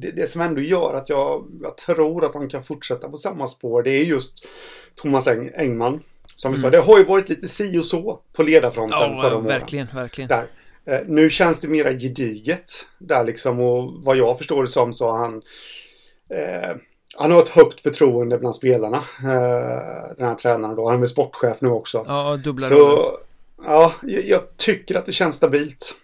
det, 0.00 0.10
det, 0.10 0.30
som 0.30 0.40
ändå 0.40 0.60
gör 0.60 0.94
att 0.94 1.08
jag, 1.08 1.46
jag, 1.62 1.76
tror 1.76 2.24
att 2.24 2.32
de 2.32 2.48
kan 2.48 2.64
fortsätta 2.64 3.08
på 3.08 3.16
samma 3.16 3.46
spår, 3.46 3.82
det 3.82 3.90
är 3.90 4.04
just 4.04 4.46
Thomas 4.94 5.26
Eng, 5.26 5.50
Engman. 5.56 6.02
Som 6.34 6.52
vi 6.52 6.58
mm. 6.58 6.62
sa, 6.62 6.70
det 6.70 6.78
har 6.78 6.98
ju 6.98 7.04
varit 7.04 7.28
lite 7.28 7.48
si 7.48 7.78
och 7.78 7.84
så 7.84 8.20
på 8.32 8.42
ledarfronten 8.42 8.98
ja, 9.00 9.22
förra 9.22 9.36
åren. 9.36 9.46
verkligen, 9.46 9.86
verkligen. 9.94 10.28
Där. 10.28 10.46
Eh, 10.86 11.00
nu 11.06 11.30
känns 11.30 11.60
det 11.60 11.68
mera 11.68 11.92
gediget 11.92 12.72
där 12.98 13.24
liksom 13.24 13.60
och 13.60 14.04
vad 14.04 14.16
jag 14.16 14.38
förstår 14.38 14.62
det 14.62 14.68
som 14.68 14.92
så 14.92 15.10
har 15.10 15.18
han 15.18 15.42
eh, 16.30 16.76
han 17.16 17.30
har 17.30 17.38
ett 17.38 17.48
högt 17.48 17.80
förtroende 17.80 18.38
bland 18.38 18.54
spelarna. 18.54 18.96
Eh, 18.96 20.16
den 20.16 20.28
här 20.28 20.34
tränaren 20.34 20.76
då. 20.76 20.88
Han 20.88 21.02
är 21.02 21.06
sportchef 21.06 21.60
nu 21.60 21.68
också. 21.68 22.04
Ja, 22.06 22.36
dubbla 22.44 22.68
Så, 22.68 23.18
ja, 23.64 23.92
jag 24.02 24.56
tycker 24.56 24.98
att 24.98 25.06
det 25.06 25.12
känns 25.12 25.36
stabilt. 25.36 25.94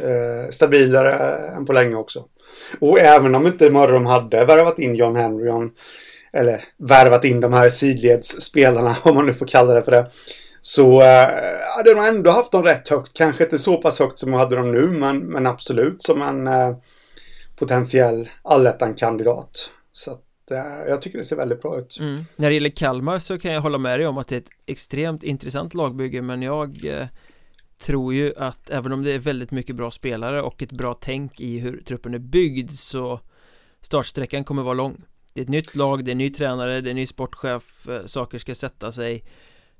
Eh, 0.00 0.50
stabilare 0.50 1.12
än 1.56 1.66
på 1.66 1.72
länge 1.72 1.94
också. 1.94 2.24
Och 2.78 2.98
även 2.98 3.34
om 3.34 3.46
inte 3.46 3.70
Mörrum 3.70 4.06
hade 4.06 4.44
värvat 4.44 4.78
in 4.78 4.94
John 4.94 5.16
Henryon 5.16 5.70
eller 6.32 6.64
värvat 6.78 7.24
in 7.24 7.40
de 7.40 7.52
här 7.52 7.68
sidledsspelarna, 7.68 8.96
om 9.02 9.14
man 9.14 9.26
nu 9.26 9.34
får 9.34 9.46
kalla 9.46 9.74
det 9.74 9.82
för 9.82 9.92
det, 9.92 10.10
så 10.60 11.02
äh, 11.02 11.28
hade 11.76 11.94
de 11.94 12.04
ändå 12.04 12.30
haft 12.30 12.52
dem 12.52 12.62
rätt 12.62 12.88
högt. 12.88 13.12
Kanske 13.12 13.44
inte 13.44 13.58
så 13.58 13.76
pass 13.76 13.98
högt 13.98 14.18
som 14.18 14.30
de 14.30 14.36
hade 14.36 14.56
dem 14.56 14.72
nu, 14.72 14.86
men, 14.86 15.18
men 15.18 15.46
absolut 15.46 16.02
som 16.02 16.22
en 16.22 16.46
äh, 16.46 16.76
potentiell 17.56 18.28
allettan-kandidat. 18.42 19.70
Så 19.92 20.10
att, 20.10 20.50
äh, 20.50 20.88
jag 20.88 21.02
tycker 21.02 21.18
det 21.18 21.24
ser 21.24 21.36
väldigt 21.36 21.62
bra 21.62 21.78
ut. 21.78 21.98
Mm. 22.00 22.24
När 22.36 22.48
det 22.48 22.54
gäller 22.54 22.70
Kalmar 22.70 23.18
så 23.18 23.38
kan 23.38 23.52
jag 23.52 23.60
hålla 23.60 23.78
med 23.78 24.00
dig 24.00 24.06
om 24.06 24.18
att 24.18 24.28
det 24.28 24.36
är 24.36 24.40
ett 24.40 24.50
extremt 24.66 25.22
intressant 25.22 25.74
lagbygge, 25.74 26.22
men 26.22 26.42
jag 26.42 26.84
eh, 26.84 27.06
tror 27.82 28.14
ju 28.14 28.34
att 28.36 28.70
även 28.70 28.92
om 28.92 29.02
det 29.02 29.12
är 29.12 29.18
väldigt 29.18 29.50
mycket 29.50 29.76
bra 29.76 29.90
spelare 29.90 30.42
och 30.42 30.62
ett 30.62 30.72
bra 30.72 30.94
tänk 31.00 31.40
i 31.40 31.58
hur 31.58 31.82
truppen 31.82 32.14
är 32.14 32.18
byggd 32.18 32.70
så 32.70 33.20
startsträckan 33.80 34.44
kommer 34.44 34.62
vara 34.62 34.74
lång. 34.74 35.04
Det 35.34 35.40
är 35.40 35.42
ett 35.42 35.48
nytt 35.48 35.74
lag, 35.74 36.04
det 36.04 36.10
är 36.10 36.14
ny 36.14 36.30
tränare, 36.30 36.80
det 36.80 36.90
är 36.90 36.94
ny 36.94 37.06
sportchef, 37.06 37.88
eh, 37.88 38.04
saker 38.04 38.38
ska 38.38 38.54
sätta 38.54 38.92
sig 38.92 39.24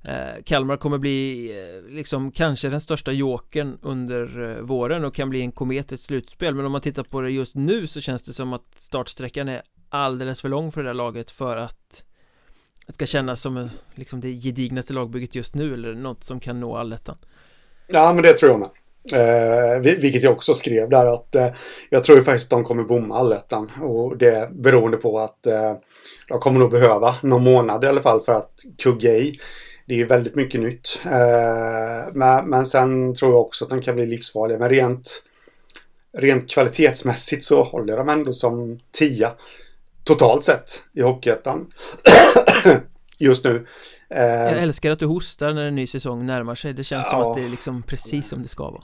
eh, 0.02 0.42
Kalmar 0.44 0.76
kommer 0.76 0.98
bli 0.98 1.50
eh, 1.60 1.94
liksom 1.94 2.32
kanske 2.32 2.68
den 2.68 2.80
största 2.80 3.12
jokern 3.12 3.78
under 3.82 4.60
våren 4.60 5.04
och 5.04 5.14
kan 5.14 5.30
bli 5.30 5.40
en 5.40 5.52
komet 5.52 5.92
i 5.92 5.94
ett 5.94 6.00
slutspel 6.00 6.54
men 6.54 6.66
om 6.66 6.72
man 6.72 6.80
tittar 6.80 7.02
på 7.02 7.20
det 7.20 7.30
just 7.30 7.54
nu 7.54 7.86
så 7.86 8.00
känns 8.00 8.22
det 8.22 8.32
som 8.32 8.52
att 8.52 8.74
startsträckan 8.76 9.48
är 9.48 9.62
alldeles 9.88 10.40
för 10.40 10.48
lång 10.48 10.72
för 10.72 10.82
det 10.82 10.88
där 10.88 10.94
laget 10.94 11.30
för 11.30 11.56
att 11.56 12.04
det 12.86 12.92
ska 12.92 13.06
kännas 13.06 13.42
som 13.42 13.68
liksom 13.94 14.20
det 14.20 14.32
gedignaste 14.32 14.92
lagbygget 14.92 15.34
just 15.34 15.54
nu 15.54 15.74
eller 15.74 15.94
något 15.94 16.24
som 16.24 16.40
kan 16.40 16.60
nå 16.60 16.76
allettan. 16.76 17.18
Ja 17.86 18.12
men 18.12 18.22
det 18.22 18.32
tror 18.32 18.50
jag 18.50 18.60
med. 18.60 18.70
Eh, 19.14 19.80
vilket 19.80 20.22
jag 20.22 20.32
också 20.32 20.54
skrev 20.54 20.88
där 20.88 21.06
att 21.06 21.34
eh, 21.34 21.48
jag 21.90 22.04
tror 22.04 22.18
ju 22.18 22.24
faktiskt 22.24 22.46
att 22.46 22.58
de 22.58 22.64
kommer 22.64 22.82
bomma 22.82 23.18
allettan. 23.18 23.70
Och 23.82 24.16
det 24.16 24.50
beroende 24.52 24.96
på 24.96 25.18
att 25.18 25.46
eh, 25.46 25.72
de 26.28 26.38
kommer 26.40 26.60
nog 26.60 26.70
behöva 26.70 27.14
någon 27.22 27.44
månad 27.44 27.84
i 27.84 27.86
alla 27.86 28.00
fall 28.00 28.20
för 28.20 28.32
att 28.32 28.52
kugga 28.78 29.10
i 29.10 29.40
det 29.86 30.00
är 30.00 30.06
väldigt 30.06 30.34
mycket 30.34 30.60
nytt. 30.60 31.00
Eh, 31.04 32.12
men, 32.12 32.48
men 32.48 32.66
sen 32.66 33.14
tror 33.14 33.32
jag 33.32 33.40
också 33.40 33.64
att 33.64 33.70
de 33.70 33.82
kan 33.82 33.94
bli 33.94 34.06
livsfarliga. 34.06 34.58
Men 34.58 34.68
rent, 34.68 35.22
rent 36.18 36.50
kvalitetsmässigt 36.50 37.44
så 37.44 37.64
håller 37.64 37.96
de 37.96 38.08
ändå 38.08 38.32
som 38.32 38.78
tia 38.92 39.32
totalt 40.04 40.44
sett 40.44 40.82
i 40.92 41.02
Hockeyettan 41.02 41.66
just 43.22 43.44
nu. 43.44 43.64
Eh, 44.10 44.22
jag 44.22 44.58
älskar 44.58 44.90
att 44.90 44.98
du 44.98 45.06
hostar 45.06 45.52
när 45.52 45.64
en 45.64 45.74
ny 45.74 45.86
säsong 45.86 46.26
närmar 46.26 46.54
sig. 46.54 46.72
Det 46.72 46.84
känns 46.84 47.08
ja, 47.12 47.18
som 47.18 47.30
att 47.30 47.36
det 47.36 47.44
är 47.44 47.48
liksom 47.48 47.82
precis 47.82 48.28
som 48.28 48.42
det 48.42 48.48
ska 48.48 48.70
vara. 48.70 48.82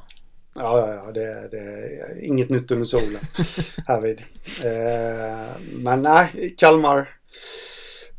Ja, 0.54 0.88
ja, 0.88 0.95
ja 0.95 1.12
det, 1.12 1.49
det 1.50 1.59
är 1.59 2.25
inget 2.25 2.49
nytt 2.49 2.71
under 2.71 2.85
solen 2.85 3.21
härvid. 3.87 4.23
Eh, 4.64 5.47
men 5.73 6.02
nej, 6.02 6.54
Kalmar 6.59 7.09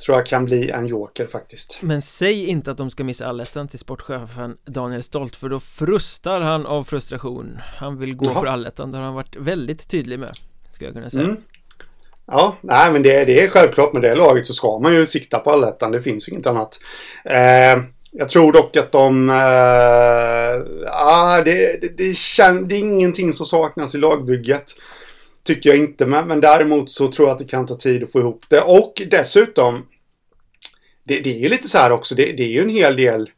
tror 0.06 0.18
jag 0.18 0.26
kan 0.26 0.46
bli 0.46 0.70
en 0.70 0.88
joker 0.88 1.28
faktiskt. 1.28 1.80
Men 1.82 2.02
säg 2.02 2.46
inte 2.46 2.72
att 2.72 2.78
de 2.78 2.92
ska 2.92 3.04
missa 3.04 3.26
allettan 3.26 3.68
till 3.68 3.80
sportchefen 3.80 4.58
Daniel 4.66 5.04
Stolt 5.04 5.36
för 5.36 5.50
då 5.50 5.60
frustar 5.60 6.42
han 6.42 6.66
av 6.66 6.84
frustration. 6.84 7.60
Han 7.78 7.98
vill 7.98 8.16
gå 8.16 8.26
Jaha. 8.26 8.42
för 8.42 8.48
allettan, 8.48 8.92
det 8.92 8.98
har 8.98 9.06
han 9.06 9.14
varit 9.14 9.36
väldigt 9.36 9.88
tydlig 9.88 10.20
med, 10.20 10.36
ska 10.72 10.86
jag 10.86 10.94
kunna 10.94 11.10
säga. 11.10 11.24
Mm. 11.24 11.38
Ja, 12.32 12.56
nej 12.62 12.92
men 12.92 13.02
det, 13.02 13.26
det 13.26 13.44
är 13.44 13.48
självklart 13.48 13.94
med 13.94 14.02
det 14.02 14.16
laget 14.16 14.46
så 14.46 14.54
ska 14.54 14.80
man 14.80 14.94
ju 14.94 15.06
sikta 15.06 15.40
på 15.40 15.52
allettan, 15.52 15.92
det 15.92 16.02
finns 16.02 16.30
ju 16.30 16.32
inget 16.32 16.48
annat. 16.48 16.80
Eh, 17.26 17.84
jag 18.12 18.30
tror 18.30 18.52
dock 18.52 18.78
att 18.78 18.92
de... 18.92 19.30
Eh, 19.30 20.92
ah, 20.92 21.42
det, 21.46 21.82
det, 21.82 21.98
det, 21.98 22.18
kän, 22.18 22.68
det 22.68 22.76
är 22.76 22.80
ingenting 22.80 23.34
som 23.34 23.46
saknas 23.46 23.96
i 23.96 23.98
lagbygget. 23.98 24.72
Tycker 25.44 25.70
jag 25.70 25.80
inte, 25.80 26.06
men, 26.06 26.28
men 26.28 26.42
däremot 26.42 26.92
så 26.92 27.08
tror 27.08 27.28
jag 27.28 27.34
att 27.34 27.40
det 27.40 27.46
kan 27.46 27.66
ta 27.66 27.76
tid 27.76 28.04
att 28.04 28.12
få 28.12 28.20
ihop 28.20 28.46
det. 28.50 28.62
Och 28.62 29.02
dessutom, 29.12 29.86
det, 31.04 31.20
det 31.20 31.30
är 31.36 31.40
ju 31.40 31.50
lite 31.50 31.70
så 31.70 31.78
här 31.78 31.92
också, 31.92 32.16
det, 32.16 32.26
det 32.26 32.44
är 32.44 32.48
ju 32.48 32.62
en 32.62 32.70
hel 32.70 32.96
del, 32.96 33.30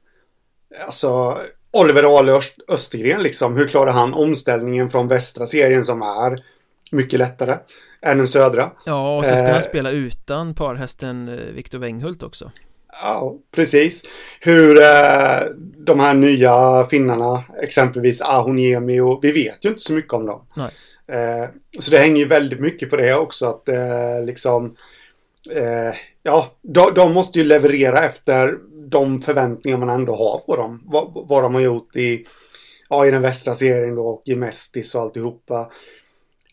alltså 0.85 1.37
Oliver 1.71 2.19
Ale 2.19 2.39
Östergren 2.67 3.23
liksom, 3.23 3.57
hur 3.57 3.67
klarar 3.67 3.91
han 3.91 4.13
omställningen 4.13 4.89
från 4.89 5.07
västra 5.07 5.45
serien 5.45 5.85
som 5.85 6.01
är 6.01 6.39
mycket 6.91 7.19
lättare 7.19 7.57
än 8.05 8.17
den 8.17 8.27
södra? 8.27 8.71
Ja, 8.85 9.17
och 9.17 9.25
så 9.25 9.35
ska 9.35 9.45
eh, 9.45 9.53
han 9.53 9.61
spela 9.61 9.91
utan 9.91 10.55
parhästen 10.55 11.27
eh, 11.27 11.35
Viktor 11.35 11.79
Wenghult 11.79 12.23
också. 12.23 12.51
Ja, 13.03 13.35
precis. 13.55 14.03
Hur 14.39 14.77
eh, 14.77 15.39
de 15.77 15.99
här 15.99 16.13
nya 16.13 16.83
finnarna, 16.83 17.43
exempelvis 17.61 18.21
Ahoniemi 18.21 18.99
och 18.99 19.19
vi 19.21 19.31
vet 19.31 19.65
ju 19.65 19.69
inte 19.69 19.81
så 19.81 19.93
mycket 19.93 20.13
om 20.13 20.25
dem. 20.25 20.45
Eh, 21.11 21.49
så 21.79 21.91
det 21.91 21.97
hänger 21.97 22.17
ju 22.17 22.27
väldigt 22.27 22.59
mycket 22.59 22.89
på 22.89 22.95
det 22.95 23.15
också 23.15 23.45
att 23.45 23.69
eh, 23.69 24.25
liksom 24.25 24.75
eh, 25.51 25.95
ja, 26.23 26.47
de, 26.61 26.93
de, 26.95 27.13
måste 27.13 27.39
ju 27.39 27.45
leverera 27.45 28.05
efter 28.05 28.57
de 28.89 29.21
förväntningar 29.21 29.77
man 29.77 29.89
ändå 29.89 30.15
har 30.15 30.37
på 30.37 30.55
dem. 30.55 30.83
Vad, 30.85 31.27
vad 31.29 31.43
de 31.43 31.53
har 31.53 31.61
gjort 31.61 31.95
i, 31.95 32.25
ja, 32.89 33.05
i 33.05 33.11
den 33.11 33.21
västra 33.21 33.55
serien 33.55 33.95
då 33.95 34.07
och 34.07 34.23
i 34.25 34.35
Mestis 34.35 34.95
och 34.95 35.01
alltihopa. 35.01 35.59
Eh, 35.59 35.67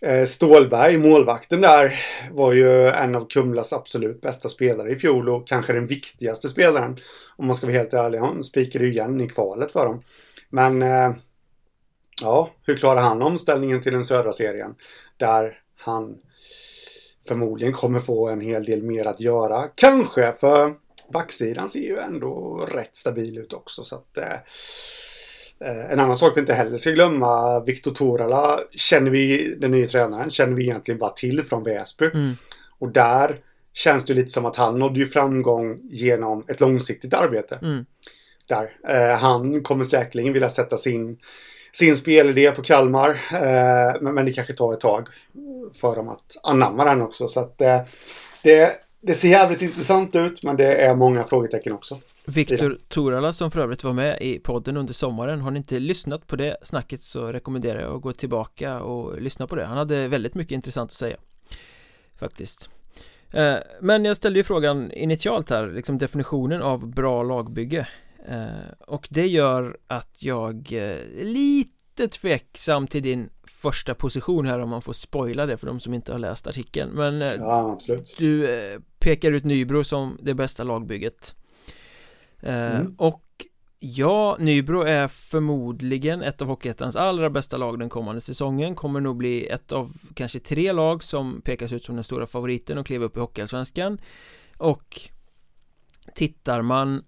Eh, 0.02 0.25
Stålberg, 0.25 0.99
målvakten 0.99 1.61
där, 1.61 2.00
var 2.31 2.52
ju 2.52 2.88
en 2.88 3.14
av 3.14 3.28
Kumlas 3.28 3.73
absolut 3.73 4.21
bästa 4.21 4.49
spelare 4.49 4.93
i 4.93 4.97
fjol 4.97 5.28
och 5.28 5.49
kanske 5.49 5.73
den 5.73 5.87
viktigaste 5.87 6.49
spelaren. 6.49 6.99
Om 7.37 7.47
man 7.47 7.57
ska 7.57 7.67
vara 7.67 7.76
helt 7.76 7.93
ärlig. 7.93 8.19
Han 8.19 8.43
spikade 8.45 8.85
ju 8.85 8.90
igen 8.90 9.21
i 9.21 9.28
kvalet 9.28 9.73
för 9.73 9.87
dem. 9.87 10.00
Men 10.50 10.83
eh, 10.83 11.12
ja, 12.21 12.50
hur 12.62 12.76
klarar 12.76 13.00
han 13.00 13.23
omställningen 13.23 13.83
till 13.83 13.93
den 13.93 14.05
södra 14.05 14.33
serien? 14.33 14.75
Där 15.17 15.59
han 15.76 16.17
förmodligen 17.28 17.73
kommer 17.75 17.99
få 17.99 18.28
en 18.28 18.40
hel 18.40 18.64
del 18.64 18.83
mer 18.83 19.05
att 19.05 19.21
göra. 19.21 19.64
Kanske, 19.75 20.33
för 20.33 20.75
backsidan 21.12 21.69
ser 21.69 21.81
ju 21.81 21.99
ändå 21.99 22.57
rätt 22.73 22.97
stabil 22.97 23.38
ut 23.38 23.52
också. 23.52 23.85
Så 23.85 23.97
att, 23.97 24.19
eh, 24.19 24.38
en 25.60 26.00
annan 26.00 26.16
sak 26.16 26.36
vi 26.36 26.40
inte 26.40 26.54
heller 26.54 26.76
ska 26.76 26.90
glömma, 26.90 27.60
Viktor 27.60 27.90
Torala 27.90 28.60
känner 28.70 29.10
vi, 29.10 29.54
den 29.58 29.70
nya 29.70 29.86
tränaren, 29.86 30.30
känner 30.30 30.56
vi 30.56 30.62
egentligen 30.62 30.98
bara 30.98 31.10
till 31.10 31.42
från 31.42 31.64
Väsby. 31.64 32.06
Mm. 32.14 32.32
Och 32.78 32.92
där 32.92 33.36
känns 33.72 34.04
det 34.04 34.14
lite 34.14 34.28
som 34.28 34.46
att 34.46 34.56
han 34.56 34.78
nådde 34.78 35.00
ju 35.00 35.06
framgång 35.06 35.78
genom 35.90 36.44
ett 36.48 36.60
långsiktigt 36.60 37.14
arbete. 37.14 37.58
Mm. 37.62 37.86
Där. 38.46 38.70
Eh, 38.88 39.18
han 39.18 39.62
kommer 39.62 39.84
säkerligen 39.84 40.32
vilja 40.32 40.50
sätta 40.50 40.78
sin 40.78 41.18
sin 41.72 41.96
spelidé 41.96 42.50
på 42.50 42.62
Kalmar. 42.62 43.08
Eh, 43.32 44.00
men, 44.00 44.14
men 44.14 44.24
det 44.24 44.32
kanske 44.32 44.52
tar 44.52 44.72
ett 44.72 44.80
tag 44.80 45.08
för 45.74 45.96
dem 45.96 46.08
att 46.08 46.36
anamma 46.42 46.84
den 46.84 47.02
också. 47.02 47.28
Så 47.28 47.40
att 47.40 47.60
eh, 47.60 47.80
det, 48.42 48.72
det 49.00 49.14
ser 49.14 49.28
jävligt 49.28 49.62
intressant 49.62 50.16
ut 50.16 50.42
men 50.42 50.56
det 50.56 50.74
är 50.74 50.94
många 50.94 51.24
frågetecken 51.24 51.72
också. 51.72 51.98
Viktor 52.28 52.78
Torala 52.88 53.32
som 53.32 53.50
för 53.50 53.61
övrigt 53.61 53.85
var 53.85 53.92
med 53.92 54.23
i 54.23 54.38
podden 54.38 54.76
under 54.76 54.94
sommaren 54.94 55.40
Har 55.40 55.50
ni 55.50 55.58
inte 55.58 55.78
lyssnat 55.78 56.26
på 56.26 56.37
det 56.37 56.56
snacket 56.62 57.02
så 57.02 57.32
rekommenderar 57.32 57.80
jag 57.80 57.97
att 57.97 58.02
gå 58.02 58.12
tillbaka 58.12 58.80
och 58.80 59.23
lyssna 59.23 59.47
på 59.47 59.56
det. 59.56 59.64
Han 59.64 59.76
hade 59.76 60.08
väldigt 60.08 60.35
mycket 60.35 60.52
intressant 60.52 60.90
att 60.90 60.97
säga 60.97 61.16
Faktiskt. 62.16 62.70
Eh, 63.30 63.56
Men 63.80 64.04
jag 64.04 64.16
ställde 64.16 64.38
ju 64.38 64.44
frågan 64.44 64.92
initialt 64.92 65.50
här, 65.50 65.68
liksom 65.68 65.99
definitionen 65.99 66.62
av 66.62 66.87
bra 66.87 67.23
lagbygge. 67.23 67.88
Eh, 68.28 68.73
och 68.87 69.08
det 69.11 69.26
gör 69.26 69.78
att 69.87 70.23
jag 70.23 70.73
är 70.73 71.18
eh, 71.18 71.25
lite 71.25 72.08
tveksam 72.08 72.87
till 72.87 73.02
din 73.02 73.30
första 73.47 73.94
position 73.94 74.47
här 74.47 74.58
om 74.58 74.68
man 74.68 74.82
får 74.82 74.92
spoila 74.92 75.47
det 75.47 75.56
för 75.56 75.66
de 75.66 75.80
som 75.80 75.94
inte 75.94 76.12
har 76.12 76.18
läst 76.18 76.47
artikeln. 76.47 76.90
Men 76.94 77.20
ja, 77.20 77.78
du 78.18 78.49
pekar 78.99 79.32
ut 79.32 79.44
Nybro 79.44 79.85
som 79.85 80.18
det 80.23 80.35
bästa 80.35 80.64
lagbygget 80.64 81.35
mm. 82.42 82.95
Och 82.99 83.25
Ja, 83.80 84.37
Nybro 84.40 84.83
är 84.83 85.09
förmodligen 85.09 86.23
ett 86.23 86.42
av 86.42 86.49
Hockeyettans 86.49 86.97
allra 86.97 87.30
bästa 87.30 87.57
lag 87.57 87.78
den 87.78 87.88
kommande 87.88 88.21
säsongen. 88.21 88.75
Kommer 88.75 89.00
nog 89.00 89.16
bli 89.16 89.47
ett 89.47 89.73
av 89.73 89.92
kanske 90.14 90.40
tre 90.40 90.73
lag 90.73 91.02
som 91.02 91.40
pekas 91.40 91.73
ut 91.73 91.85
som 91.85 91.95
den 91.95 92.04
stora 92.04 92.26
favoriten 92.26 92.78
och 92.78 92.87
kliva 92.87 93.04
upp 93.04 93.16
i 93.16 93.21
Hockeyallsvenskan. 93.21 94.00
Och 94.57 95.00
Tittar 96.14 96.62
man 96.62 97.04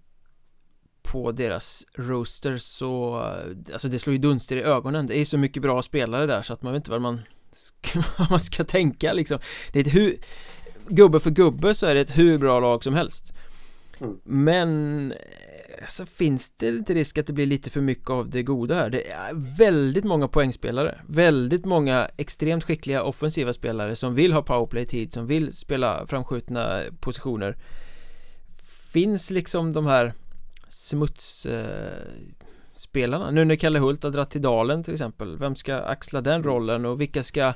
på 1.02 1.32
deras 1.32 1.86
roster 1.94 2.56
så 2.56 3.16
Alltså 3.72 3.88
det 3.88 3.98
slår 3.98 4.12
ju 4.12 4.18
dunster 4.18 4.56
i 4.56 4.62
ögonen. 4.62 5.06
Det 5.06 5.18
är 5.18 5.24
så 5.24 5.38
mycket 5.38 5.62
bra 5.62 5.82
spelare 5.82 6.26
där 6.26 6.42
så 6.42 6.52
att 6.52 6.62
man 6.62 6.72
vet 6.72 6.80
inte 6.80 6.90
vad 6.90 7.00
man 7.00 7.20
ska, 7.52 8.02
vad 8.18 8.30
man 8.30 8.40
ska 8.40 8.64
tänka 8.64 9.12
liksom. 9.12 9.38
Det 9.72 9.78
är 9.78 9.86
ett 9.86 9.94
hur 9.94 10.16
Gubbe 10.88 11.20
för 11.20 11.30
gubbe 11.30 11.74
så 11.74 11.86
är 11.86 11.94
det 11.94 12.00
ett 12.00 12.18
hur 12.18 12.38
bra 12.38 12.60
lag 12.60 12.84
som 12.84 12.94
helst 12.94 13.32
mm. 14.00 14.20
Men 14.24 15.12
Alltså 15.82 16.06
finns 16.06 16.50
det 16.50 16.68
inte 16.68 16.94
risk 16.94 17.18
att 17.18 17.26
det 17.26 17.32
blir 17.32 17.46
lite 17.46 17.70
för 17.70 17.80
mycket 17.80 18.10
av 18.10 18.30
det 18.30 18.42
goda 18.42 18.74
här? 18.74 18.90
Det 18.90 19.10
är 19.10 19.56
väldigt 19.58 20.04
många 20.04 20.28
poängspelare 20.28 21.00
Väldigt 21.06 21.64
många 21.64 22.08
extremt 22.16 22.64
skickliga 22.64 23.02
offensiva 23.02 23.52
spelare 23.52 23.96
som 23.96 24.14
vill 24.14 24.32
ha 24.32 24.42
powerplay-tid 24.42 25.12
Som 25.12 25.26
vill 25.26 25.52
spela 25.52 26.06
framskjutna 26.06 26.82
positioner 27.00 27.56
Finns 28.92 29.30
liksom 29.30 29.72
de 29.72 29.86
här 29.86 30.12
smutsspelarna 30.68 33.26
eh, 33.26 33.32
Nu 33.32 33.44
när 33.44 33.56
Kalle 33.56 33.78
Hult 33.78 34.02
har 34.02 34.10
dragit 34.10 34.30
till 34.30 34.42
Dalen 34.42 34.84
till 34.84 34.92
exempel 34.92 35.38
Vem 35.38 35.56
ska 35.56 35.76
axla 35.76 36.20
den 36.20 36.34
mm. 36.34 36.46
rollen 36.46 36.86
och 36.86 37.00
vilka 37.00 37.22
ska 37.22 37.54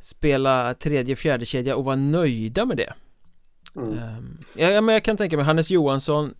spela 0.00 0.74
tredje, 0.74 1.16
fjärde 1.16 1.46
kedja 1.46 1.76
och 1.76 1.84
vara 1.84 1.96
nöjda 1.96 2.64
med 2.64 2.76
det? 2.76 2.94
Mm. 3.76 3.88
um, 3.88 4.38
ja, 4.56 4.80
men 4.80 4.92
jag 4.92 5.04
kan 5.04 5.16
tänka 5.16 5.36
mig 5.36 5.46
Hannes 5.46 5.70
Johansson 5.70 6.34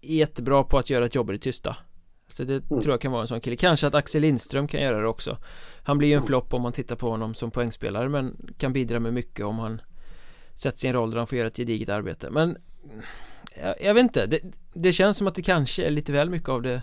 är 0.00 0.14
jättebra 0.14 0.64
på 0.64 0.78
att 0.78 0.90
göra 0.90 1.06
ett 1.06 1.14
jobb 1.14 1.30
i 1.30 1.32
det 1.32 1.38
tysta. 1.38 1.76
Så 2.28 2.44
det 2.44 2.70
mm. 2.70 2.82
tror 2.82 2.92
jag 2.92 3.00
kan 3.00 3.12
vara 3.12 3.22
en 3.22 3.28
sån 3.28 3.40
kille. 3.40 3.56
Kanske 3.56 3.86
att 3.86 3.94
Axel 3.94 4.22
Lindström 4.22 4.68
kan 4.68 4.80
göra 4.80 5.00
det 5.00 5.08
också. 5.08 5.38
Han 5.82 5.98
blir 5.98 6.08
ju 6.08 6.14
en 6.14 6.18
mm. 6.18 6.26
flopp 6.26 6.54
om 6.54 6.62
man 6.62 6.72
tittar 6.72 6.96
på 6.96 7.10
honom 7.10 7.34
som 7.34 7.50
poängspelare 7.50 8.08
men 8.08 8.36
kan 8.58 8.72
bidra 8.72 9.00
med 9.00 9.14
mycket 9.14 9.46
om 9.46 9.58
han 9.58 9.80
Sätter 10.54 10.78
sin 10.78 10.92
roll 10.92 11.10
där 11.10 11.18
han 11.18 11.26
får 11.26 11.38
göra 11.38 11.48
ett 11.48 11.56
gediget 11.56 11.88
arbete. 11.88 12.30
Men 12.30 12.56
jag, 13.62 13.74
jag 13.80 13.94
vet 13.94 14.02
inte. 14.02 14.26
Det, 14.26 14.40
det 14.72 14.92
känns 14.92 15.16
som 15.16 15.26
att 15.26 15.34
det 15.34 15.42
kanske 15.42 15.84
är 15.84 15.90
lite 15.90 16.12
väl 16.12 16.30
mycket 16.30 16.48
av 16.48 16.62
det 16.62 16.82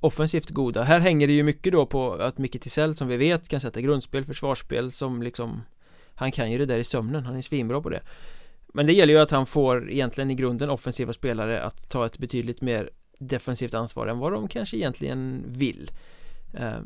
offensivt 0.00 0.50
goda. 0.50 0.82
Här 0.82 1.00
hänger 1.00 1.26
det 1.26 1.32
ju 1.32 1.42
mycket 1.42 1.72
då 1.72 1.86
på 1.86 2.12
att 2.12 2.38
Micke 2.38 2.62
Tisell 2.62 2.94
som 2.94 3.08
vi 3.08 3.16
vet 3.16 3.48
kan 3.48 3.60
sätta 3.60 3.80
grundspel, 3.80 4.24
försvarsspel 4.24 4.92
som 4.92 5.22
liksom 5.22 5.62
Han 6.14 6.32
kan 6.32 6.52
ju 6.52 6.58
det 6.58 6.66
där 6.66 6.78
i 6.78 6.84
sömnen, 6.84 7.24
han 7.24 7.36
är 7.36 7.42
svinbra 7.42 7.80
på 7.80 7.88
det 7.88 8.00
men 8.76 8.86
det 8.86 8.92
gäller 8.92 9.12
ju 9.14 9.20
att 9.20 9.30
han 9.30 9.46
får 9.46 9.90
egentligen 9.90 10.30
i 10.30 10.34
grunden 10.34 10.70
offensiva 10.70 11.12
spelare 11.12 11.62
att 11.62 11.88
ta 11.88 12.06
ett 12.06 12.18
betydligt 12.18 12.60
mer 12.60 12.90
defensivt 13.18 13.74
ansvar 13.74 14.06
än 14.06 14.18
vad 14.18 14.32
de 14.32 14.48
kanske 14.48 14.76
egentligen 14.76 15.44
vill 15.46 15.90
eh, 16.54 16.78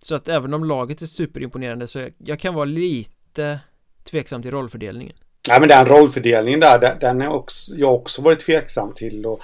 Så 0.00 0.14
att 0.14 0.28
även 0.28 0.54
om 0.54 0.64
laget 0.64 1.02
är 1.02 1.06
superimponerande 1.06 1.86
så 1.86 2.08
jag 2.18 2.40
kan 2.40 2.54
vara 2.54 2.64
lite 2.64 3.60
tveksam 4.04 4.42
till 4.42 4.50
rollfördelningen 4.50 5.16
Ja, 5.48 5.60
men 5.60 5.68
den 5.68 5.86
rollfördelningen 5.86 6.60
där, 6.60 6.96
den 7.00 7.22
är 7.22 7.28
också, 7.28 7.74
jag 7.76 7.94
också 7.94 8.22
varit 8.22 8.40
tveksam 8.40 8.92
till. 8.94 9.26
Och 9.26 9.40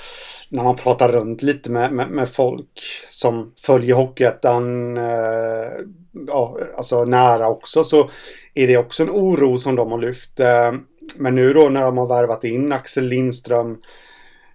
när 0.48 0.62
man 0.62 0.76
pratar 0.76 1.08
runt 1.12 1.42
lite 1.42 1.70
med, 1.70 1.92
med, 1.92 2.08
med 2.10 2.28
folk 2.28 2.82
som 3.08 3.52
följer 3.62 3.94
Hockeyettan, 3.94 4.96
eh, 4.96 5.72
ja, 6.26 6.58
alltså 6.76 7.04
nära 7.04 7.48
också, 7.48 7.84
så 7.84 8.10
är 8.54 8.66
det 8.66 8.76
också 8.76 9.02
en 9.02 9.10
oro 9.10 9.58
som 9.58 9.76
de 9.76 9.92
har 9.92 9.98
lyft. 9.98 10.40
Eh, 10.40 10.72
men 11.18 11.34
nu 11.34 11.52
då 11.52 11.68
när 11.68 11.82
de 11.82 11.98
har 11.98 12.06
värvat 12.06 12.44
in 12.44 12.72
Axel 12.72 13.04
Lindström, 13.04 13.78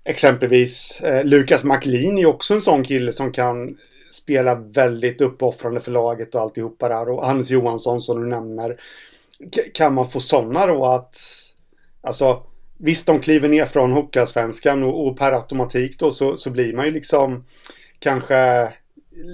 exempelvis 0.04 1.02
eh, 1.02 1.24
Lukas 1.24 1.64
McLean 1.64 2.18
är 2.18 2.26
också 2.26 2.54
en 2.54 2.62
sån 2.62 2.84
kille 2.84 3.12
som 3.12 3.32
kan 3.32 3.78
spela 4.12 4.56
väldigt 4.56 5.22
uppoffrande 5.22 5.82
för 5.82 5.92
laget 5.92 6.36
och 6.36 6.42
alltihopa 6.42 6.90
där. 6.90 7.10
Och 7.10 7.26
Hannes 7.26 7.50
Johansson 7.50 8.02
som 8.02 8.22
du 8.22 8.28
nämner 8.28 8.80
kan 9.74 9.94
man 9.94 10.10
få 10.10 10.20
sådana 10.20 10.68
då 10.68 10.86
att 10.86 11.18
Alltså 12.02 12.44
Visst, 12.78 13.08
de 13.08 13.20
kliver 13.20 13.48
ner 13.48 13.66
från 13.66 13.92
Hockeyallsvenskan 13.92 14.84
och, 14.84 15.08
och 15.08 15.18
per 15.18 15.32
automatik 15.32 16.00
då 16.00 16.12
så, 16.12 16.38
så 16.38 16.50
blir 16.50 16.74
man 16.74 16.86
ju 16.86 16.92
liksom 16.92 17.46
kanske 18.00 18.70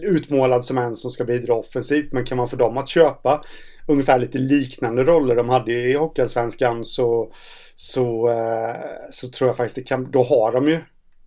utmålad 0.03 0.65
som 0.65 0.77
en 0.77 0.95
som 0.95 1.11
ska 1.11 1.23
bidra 1.23 1.53
offensivt. 1.53 2.11
Men 2.11 2.25
kan 2.25 2.37
man 2.37 2.49
få 2.49 2.55
dem 2.55 2.77
att 2.77 2.89
köpa 2.89 3.43
ungefär 3.87 4.19
lite 4.19 4.37
liknande 4.37 5.03
roller 5.03 5.35
de 5.35 5.49
hade 5.49 5.71
i 5.71 5.97
Hockeyallsvenskan 5.97 6.85
så, 6.85 7.31
så, 7.75 8.29
eh, 8.29 8.75
så 9.09 9.29
tror 9.29 9.47
jag 9.47 9.57
faktiskt 9.57 9.75
det 9.75 9.83
kan, 9.83 10.11
då 10.11 10.23
har 10.23 10.51
de 10.51 10.67
ju 10.67 10.79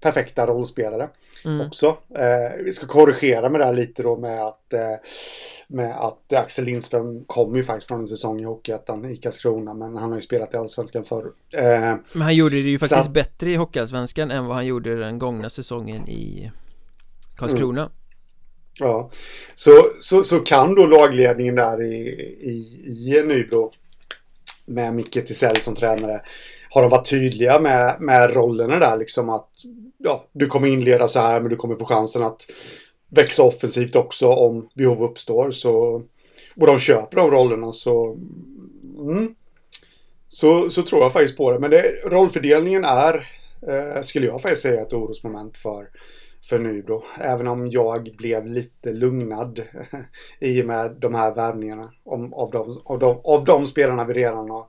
perfekta 0.05 0.47
rollspelare 0.47 1.09
mm. 1.45 1.67
också. 1.67 1.87
Eh, 2.15 2.65
vi 2.65 2.73
ska 2.73 2.87
korrigera 2.87 3.49
med 3.49 3.61
det 3.61 3.65
här 3.65 3.73
lite 3.73 4.03
då 4.03 4.17
med 4.17 4.43
att, 4.43 4.73
eh, 4.73 4.81
med 5.67 5.97
att 5.97 6.33
Axel 6.33 6.65
Lindström 6.65 7.25
kommer 7.25 7.57
ju 7.57 7.65
faktiskt 7.65 7.89
från 7.89 8.01
en 8.01 8.07
säsong 8.07 8.41
i 8.41 8.45
Hockeyettan 8.45 9.05
i 9.05 9.17
Karlskrona 9.17 9.75
men 9.75 9.97
han 9.97 10.11
har 10.11 10.17
ju 10.17 10.23
spelat 10.23 10.55
i 10.55 10.57
Allsvenskan 10.57 11.05
förr. 11.05 11.25
Eh, 11.53 11.97
men 12.13 12.23
han 12.23 12.35
gjorde 12.35 12.55
det 12.55 12.69
ju 12.69 12.79
faktiskt 12.79 13.05
så, 13.05 13.11
bättre 13.11 13.51
i 13.51 13.57
Hockeyallsvenskan 13.57 14.31
än 14.31 14.47
vad 14.47 14.57
han 14.57 14.67
gjorde 14.67 14.99
den 14.99 15.19
gångna 15.19 15.51
säsongen 15.51 16.09
i 16.09 16.51
Karlskrona. 17.37 17.81
Mm. 17.81 17.93
Ja, 18.81 19.11
så, 19.55 19.87
så, 20.01 20.25
så 20.25 20.41
kan 20.41 20.75
då 20.75 20.87
lagledningen 20.87 21.55
där 21.55 21.83
i, 21.83 21.97
i, 22.41 22.55
i 22.89 23.23
Nybro 23.25 23.73
med 24.67 24.95
Micke 24.95 25.27
Tisell 25.27 25.57
som 25.57 25.75
tränare 25.75 26.21
har 26.71 26.83
de 26.83 26.91
varit 26.91 27.11
tydliga 27.11 27.59
med, 27.59 27.97
med 28.01 28.35
rollerna 28.35 28.79
där 28.79 28.97
liksom 28.97 29.31
att 29.31 29.51
ja, 29.99 30.25
du 30.33 30.47
kommer 30.47 30.69
inleda 30.69 31.09
så 31.09 31.21
här 31.21 31.41
men 31.41 31.51
du 31.51 31.57
kommer 31.57 31.77
få 31.77 31.85
chansen 31.85 32.23
att 32.23 32.47
växa 33.09 33.43
offensivt 33.43 33.97
också 33.97 34.29
om 34.29 34.69
behov 34.75 35.03
uppstår. 35.03 35.51
Så, 35.51 36.03
och 36.57 36.67
de 36.67 36.79
köper 36.79 37.17
de 37.17 37.31
rollerna 37.31 37.73
så, 37.73 38.19
mm, 38.99 39.35
så, 40.29 40.71
så 40.71 40.83
tror 40.83 41.03
jag 41.03 41.13
faktiskt 41.13 41.37
på 41.37 41.53
det. 41.53 41.59
Men 41.59 41.71
det, 41.71 41.83
rollfördelningen 42.07 42.85
är, 42.85 43.27
eh, 43.69 44.03
skulle 44.03 44.27
jag 44.27 44.43
faktiskt 44.43 44.63
säga, 44.63 44.81
ett 44.81 44.93
orosmoment 44.93 45.59
för, 45.59 45.89
för 46.49 46.59
Nybro. 46.59 47.05
Även 47.19 47.49
om 47.49 47.71
jag 47.71 48.17
blev 48.17 48.47
lite 48.47 48.93
lugnad 48.93 49.63
i 50.41 50.63
och 50.63 50.67
med 50.67 50.97
de 50.99 51.15
här 51.15 51.35
värvningarna 51.35 51.93
om, 52.05 52.35
av, 52.35 52.51
de, 52.51 52.83
av, 52.85 52.99
de, 52.99 53.21
av 53.25 53.45
de 53.45 53.67
spelarna 53.67 54.05
vi 54.05 54.15
redan 54.15 54.51
har 54.51 54.67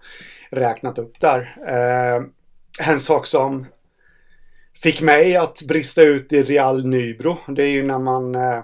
räknat 0.51 0.99
upp 0.99 1.19
där. 1.19 1.55
Eh, 1.67 2.23
en 2.89 2.99
sak 2.99 3.27
som 3.27 3.65
fick 4.83 5.01
mig 5.01 5.35
att 5.35 5.61
brista 5.61 6.01
ut 6.01 6.33
i 6.33 6.43
Real 6.43 6.85
Nybro. 6.85 7.37
Det 7.47 7.63
är 7.63 7.71
ju 7.71 7.83
när 7.83 7.99
man 7.99 8.35
eh, 8.35 8.63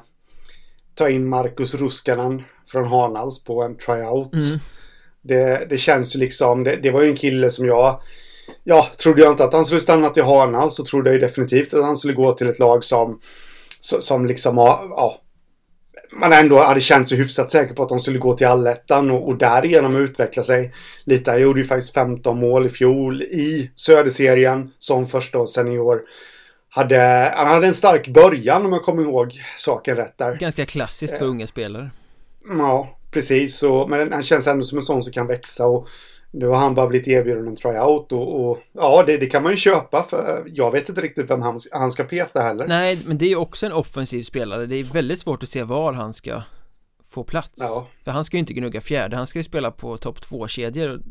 tar 0.96 1.08
in 1.08 1.28
Marcus 1.28 1.76
Ruskanen 1.76 2.44
från 2.68 2.88
Hanals 2.88 3.44
på 3.44 3.64
en 3.64 3.78
tryout. 3.78 4.34
Mm. 4.34 4.60
Det, 5.22 5.66
det 5.70 5.78
känns 5.78 6.16
ju 6.16 6.20
liksom, 6.20 6.64
det, 6.64 6.76
det, 6.76 6.92
var 6.92 7.02
ju 7.02 7.10
en 7.10 7.16
kille 7.16 7.50
som 7.50 7.66
jag, 7.66 8.02
ja, 8.64 8.88
trodde 9.04 9.22
jag 9.22 9.32
inte 9.32 9.44
att 9.44 9.54
han 9.54 9.66
skulle 9.66 9.82
stanna 9.82 10.10
till 10.10 10.24
Hanals 10.24 10.76
så 10.76 10.84
trodde 10.84 11.10
jag 11.10 11.14
ju 11.14 11.20
definitivt 11.20 11.74
att 11.74 11.84
han 11.84 11.98
skulle 11.98 12.14
gå 12.14 12.32
till 12.32 12.48
ett 12.48 12.60
lag 12.60 12.86
som, 12.86 13.20
som 13.80 14.26
liksom 14.26 14.58
har, 14.58 14.88
ja, 14.90 15.22
man 16.12 16.34
ändå 16.34 16.60
hade 16.60 16.82
känt 16.82 17.08
sig 17.08 17.18
hyfsat 17.18 17.52
säker 17.52 17.74
på 17.74 17.84
att 17.84 17.90
de 17.90 18.00
skulle 18.00 18.20
gå 18.20 18.34
till 18.34 18.48
allettan 18.48 19.12
och, 19.12 19.28
och 19.28 19.38
därigenom 19.38 19.96
utveckla 19.96 20.44
sig 20.44 20.74
lite. 21.06 21.32
Han 21.32 21.42
gjorde 21.42 21.60
ju 21.60 21.66
faktiskt 21.66 21.94
15 21.94 22.40
mål 22.40 22.66
i 22.66 22.70
fjol 22.70 23.22
i 23.22 23.72
Söderserien 23.76 24.72
som 24.80 25.08
första 25.08 25.48
senior. 25.48 26.02
Hade, 26.70 27.32
han 27.36 27.48
hade 27.48 27.68
en 27.68 27.74
stark 27.74 28.08
början 28.08 28.66
om 28.66 28.74
jag 28.74 28.84
kommer 28.84 29.04
ihåg 29.04 29.42
saken 29.58 29.96
rätt 29.96 30.18
där. 30.18 30.36
Ganska 30.36 30.66
klassiskt 30.66 31.18
för 31.18 31.26
eh, 31.26 31.30
unga 31.30 31.48
spelare. 31.48 31.92
Ja, 32.58 32.98
precis. 33.12 33.64
Och, 33.64 33.90
men 33.90 34.14
han 34.14 34.24
känns 34.24 34.48
ändå 34.48 34.64
som 34.64 34.78
en 34.78 34.82
sån 34.82 35.04
som 35.04 35.14
kan 35.14 35.28
växa 35.28 35.68
och 35.68 35.88
nu 36.32 36.48
har 36.48 36.56
han 36.56 36.76
bara 36.76 36.88
blivit 36.88 37.08
erbjuden 37.08 37.48
en 37.48 37.56
tryout 37.56 38.12
och, 38.12 38.50
och 38.50 38.60
ja, 38.72 39.04
det, 39.08 39.18
det, 39.18 39.26
kan 39.26 39.44
man 39.44 39.52
ju 39.52 39.58
köpa 39.58 40.04
för 40.04 40.44
jag 40.54 40.72
vet 40.72 40.90
inte 40.90 41.02
riktigt 41.02 41.30
vem 41.30 41.42
han, 41.42 41.60
han 41.72 41.92
ska 41.92 42.04
peta 42.04 42.42
heller. 42.42 42.68
Nej, 42.68 43.00
men 43.06 43.18
det 43.18 43.26
är 43.26 43.30
ju 43.30 43.36
också 43.36 43.66
en 43.66 43.72
offensiv 43.72 44.24
spelare. 44.24 44.66
Det 44.66 44.76
är 44.76 44.84
väldigt 44.84 45.20
svårt 45.20 45.44
att 45.44 45.50
se 45.50 45.64
var 45.64 45.94
han 45.94 46.14
ska 46.14 46.44
få 47.10 47.24
plats. 47.24 47.52
Ja. 47.56 47.88
För 48.04 48.12
han 48.12 48.26
ska 48.26 48.38
ju 48.38 48.40
inte 48.40 48.54
gnugga 48.54 48.82
fjärde, 48.82 49.16
han 49.16 49.28
ska 49.28 49.40
ju 49.40 49.44
spela 49.44 49.72
på 49.72 49.98
topp 49.98 50.22
två 50.22 50.48
kedjor 50.48 51.02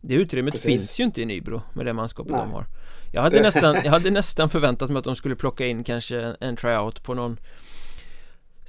Det 0.00 0.14
utrymmet 0.14 0.54
Precis. 0.54 0.66
finns 0.66 1.00
ju 1.00 1.04
inte 1.04 1.22
i 1.22 1.24
Nybro 1.24 1.62
med 1.74 1.86
det 1.86 1.92
manskapet 1.92 2.32
Nej. 2.32 2.40
de 2.40 2.52
har. 2.52 2.66
Jag 3.12 3.22
hade, 3.22 3.42
nästan, 3.42 3.76
jag 3.84 3.90
hade 3.90 4.10
nästan 4.10 4.50
förväntat 4.50 4.90
mig 4.90 4.98
att 4.98 5.04
de 5.04 5.16
skulle 5.16 5.36
plocka 5.36 5.66
in 5.66 5.84
kanske 5.84 6.34
en 6.40 6.56
tryout 6.56 7.02
på 7.02 7.14
någon 7.14 7.36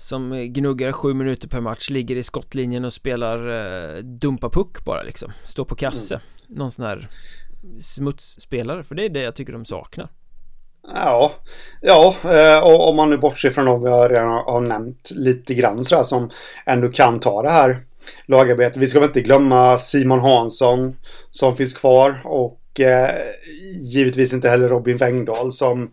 som 0.02 0.48
gnuggar 0.54 0.92
sju 0.92 1.14
minuter 1.14 1.48
per 1.48 1.62
match, 1.62 1.90
ligger 1.90 2.16
i 2.16 2.24
skottlinjen 2.24 2.86
och 2.86 2.94
spelar 2.94 3.50
eh, 3.50 3.98
dumpa 3.98 4.50
puck 4.50 4.86
bara 4.86 5.04
liksom 5.04 5.32
Står 5.44 5.66
på 5.66 5.76
kasse 5.76 6.16
mm. 6.16 6.58
Någon 6.60 6.72
sån 6.72 6.86
här 6.86 7.08
smutsspelare, 7.80 8.84
för 8.84 8.96
det 8.96 9.06
är 9.06 9.10
det 9.10 9.22
jag 9.22 9.36
tycker 9.36 9.54
de 9.54 9.66
saknar 9.66 10.10
Ja, 10.94 11.32
ja 11.82 12.16
eh, 12.24 12.64
och 12.64 12.90
om 12.90 12.96
man 12.96 13.10
nu 13.10 13.18
bortser 13.18 13.50
från 13.50 13.66
de 13.66 13.84
jag 13.84 14.12
redan 14.12 14.30
har 14.30 14.62
nämnt 14.62 15.12
lite 15.12 15.54
grann 15.54 15.84
sådär 15.84 16.04
som 16.04 16.30
ändå 16.66 16.90
kan 16.90 17.20
ta 17.20 17.42
det 17.42 17.50
här 17.50 17.80
lagarbetet. 18.26 18.78
Vi 18.78 18.88
ska 18.88 19.00
väl 19.00 19.10
inte 19.10 19.22
glömma 19.22 19.78
Simon 19.78 20.20
Hansson 20.20 20.96
som 21.32 21.56
finns 21.56 21.74
kvar 21.74 22.22
och 22.24 22.80
eh, 22.80 23.12
givetvis 23.80 24.34
inte 24.34 24.50
heller 24.50 24.70
Robin 24.70 24.98
Wengdahl 24.98 25.52
som 25.52 25.92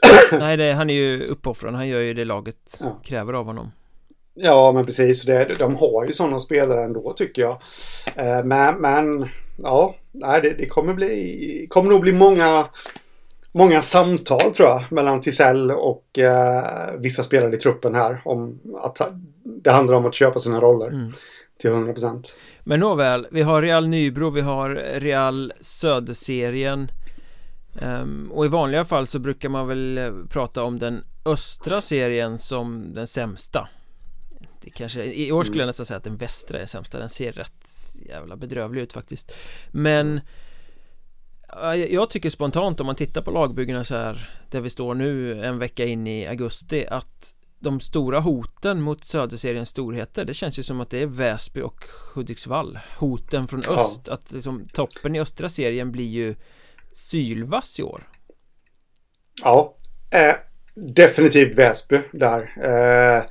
Nej, 0.38 0.56
det, 0.56 0.72
han 0.72 0.90
är 0.90 0.94
ju 0.94 1.24
uppoffrande. 1.24 1.78
Han 1.78 1.88
gör 1.88 2.00
ju 2.00 2.14
det 2.14 2.24
laget 2.24 2.78
ja. 2.80 3.00
kräver 3.04 3.32
av 3.32 3.46
honom. 3.46 3.72
Ja, 4.34 4.72
men 4.72 4.86
precis. 4.86 5.22
Det, 5.22 5.54
de 5.58 5.76
har 5.76 6.04
ju 6.04 6.12
sådana 6.12 6.38
spelare 6.38 6.84
ändå 6.84 7.12
tycker 7.12 7.42
jag. 7.42 7.58
Eh, 8.16 8.44
men, 8.44 8.80
men 8.80 9.28
ja, 9.56 9.94
det, 10.12 10.54
det, 10.58 10.66
kommer 10.66 10.94
bli, 10.94 11.66
kommer 11.70 11.90
nog 11.90 12.00
bli 12.00 12.12
många, 12.12 12.66
många 13.52 13.82
samtal 13.82 14.54
tror 14.54 14.68
jag 14.68 14.82
mellan 14.90 15.20
Tisell 15.20 15.70
och 15.70 16.18
eh, 16.18 16.94
vissa 16.98 17.22
spelare 17.22 17.54
i 17.54 17.58
truppen 17.58 17.94
här 17.94 18.22
om 18.24 18.60
att 18.78 19.00
det 19.44 19.70
handlar 19.70 19.94
om 19.94 20.06
att 20.06 20.14
köpa 20.14 20.38
sina 20.38 20.60
roller 20.60 20.88
mm. 20.88 21.12
till 21.60 21.70
100%. 21.70 22.26
Men 22.64 22.80
nåväl, 22.80 23.26
vi 23.30 23.42
har 23.42 23.62
Real 23.62 23.88
Nybro, 23.88 24.30
vi 24.30 24.40
har 24.40 24.70
Real 25.00 25.52
Söderserien 25.60 26.90
Um, 27.80 28.32
och 28.32 28.44
i 28.44 28.48
vanliga 28.48 28.84
fall 28.84 29.06
så 29.06 29.18
brukar 29.18 29.48
man 29.48 29.68
väl 29.68 29.98
eh, 29.98 30.12
prata 30.28 30.62
om 30.62 30.78
den 30.78 31.04
östra 31.24 31.80
serien 31.80 32.38
som 32.38 32.94
den 32.94 33.06
sämsta. 33.06 33.68
Det 34.60 34.70
kanske, 34.70 35.04
I 35.04 35.32
år 35.32 35.42
skulle 35.44 35.60
jag 35.62 35.66
nästan 35.66 35.86
säga 35.86 35.96
att 35.98 36.04
den 36.04 36.16
västra 36.16 36.58
är 36.58 36.66
sämsta. 36.66 36.98
Den 36.98 37.08
ser 37.08 37.32
rätt 37.32 37.68
jävla 38.08 38.36
bedrövlig 38.36 38.80
ut 38.82 38.92
faktiskt. 38.92 39.32
Men 39.70 40.20
Jag 41.88 42.10
tycker 42.10 42.30
spontant 42.30 42.80
om 42.80 42.86
man 42.86 42.96
tittar 42.96 43.22
på 43.22 43.30
lagbyggena 43.30 43.84
så 43.84 43.96
här 43.96 44.30
Där 44.50 44.60
vi 44.60 44.70
står 44.70 44.94
nu 44.94 45.44
en 45.44 45.58
vecka 45.58 45.84
in 45.84 46.06
i 46.06 46.26
augusti 46.26 46.86
att 46.86 47.34
de 47.58 47.80
stora 47.80 48.20
hoten 48.20 48.80
mot 48.80 49.04
Söderseriens 49.04 49.68
storheter 49.68 50.24
det 50.24 50.34
känns 50.34 50.58
ju 50.58 50.62
som 50.62 50.80
att 50.80 50.90
det 50.90 51.02
är 51.02 51.06
Väsby 51.06 51.60
och 51.60 51.84
Hudiksvall. 52.14 52.78
Hoten 52.98 53.48
från 53.48 53.62
Ja. 53.66 53.80
öst 53.80 54.08
att 54.08 54.32
liksom, 54.32 54.66
toppen 54.72 55.16
i 55.16 55.20
östra 55.20 55.48
serien 55.48 55.92
blir 55.92 56.08
ju 56.08 56.34
sylvass 56.92 57.80
i 57.80 57.82
år 57.82 58.08
Ja, 59.42 59.76
eh, 60.10 60.36
definitivt 60.74 61.58
Väsby 61.58 62.00
där. 62.12 62.52
Eh, 62.56 63.22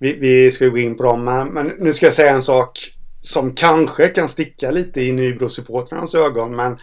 vi, 0.00 0.12
vi 0.12 0.52
ska 0.52 0.64
ju 0.64 0.70
gå 0.70 0.78
in 0.78 0.96
på 0.96 1.02
dem, 1.02 1.24
men, 1.24 1.48
men 1.48 1.66
nu 1.66 1.92
ska 1.92 2.06
jag 2.06 2.14
säga 2.14 2.34
en 2.34 2.42
sak 2.42 2.78
som 3.20 3.54
kanske 3.54 4.08
kan 4.08 4.28
sticka 4.28 4.70
lite 4.70 5.00
i 5.00 5.12
Nybro-supportrarnas 5.12 6.16
ögon, 6.16 6.56
men 6.56 6.78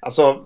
alltså 0.00 0.44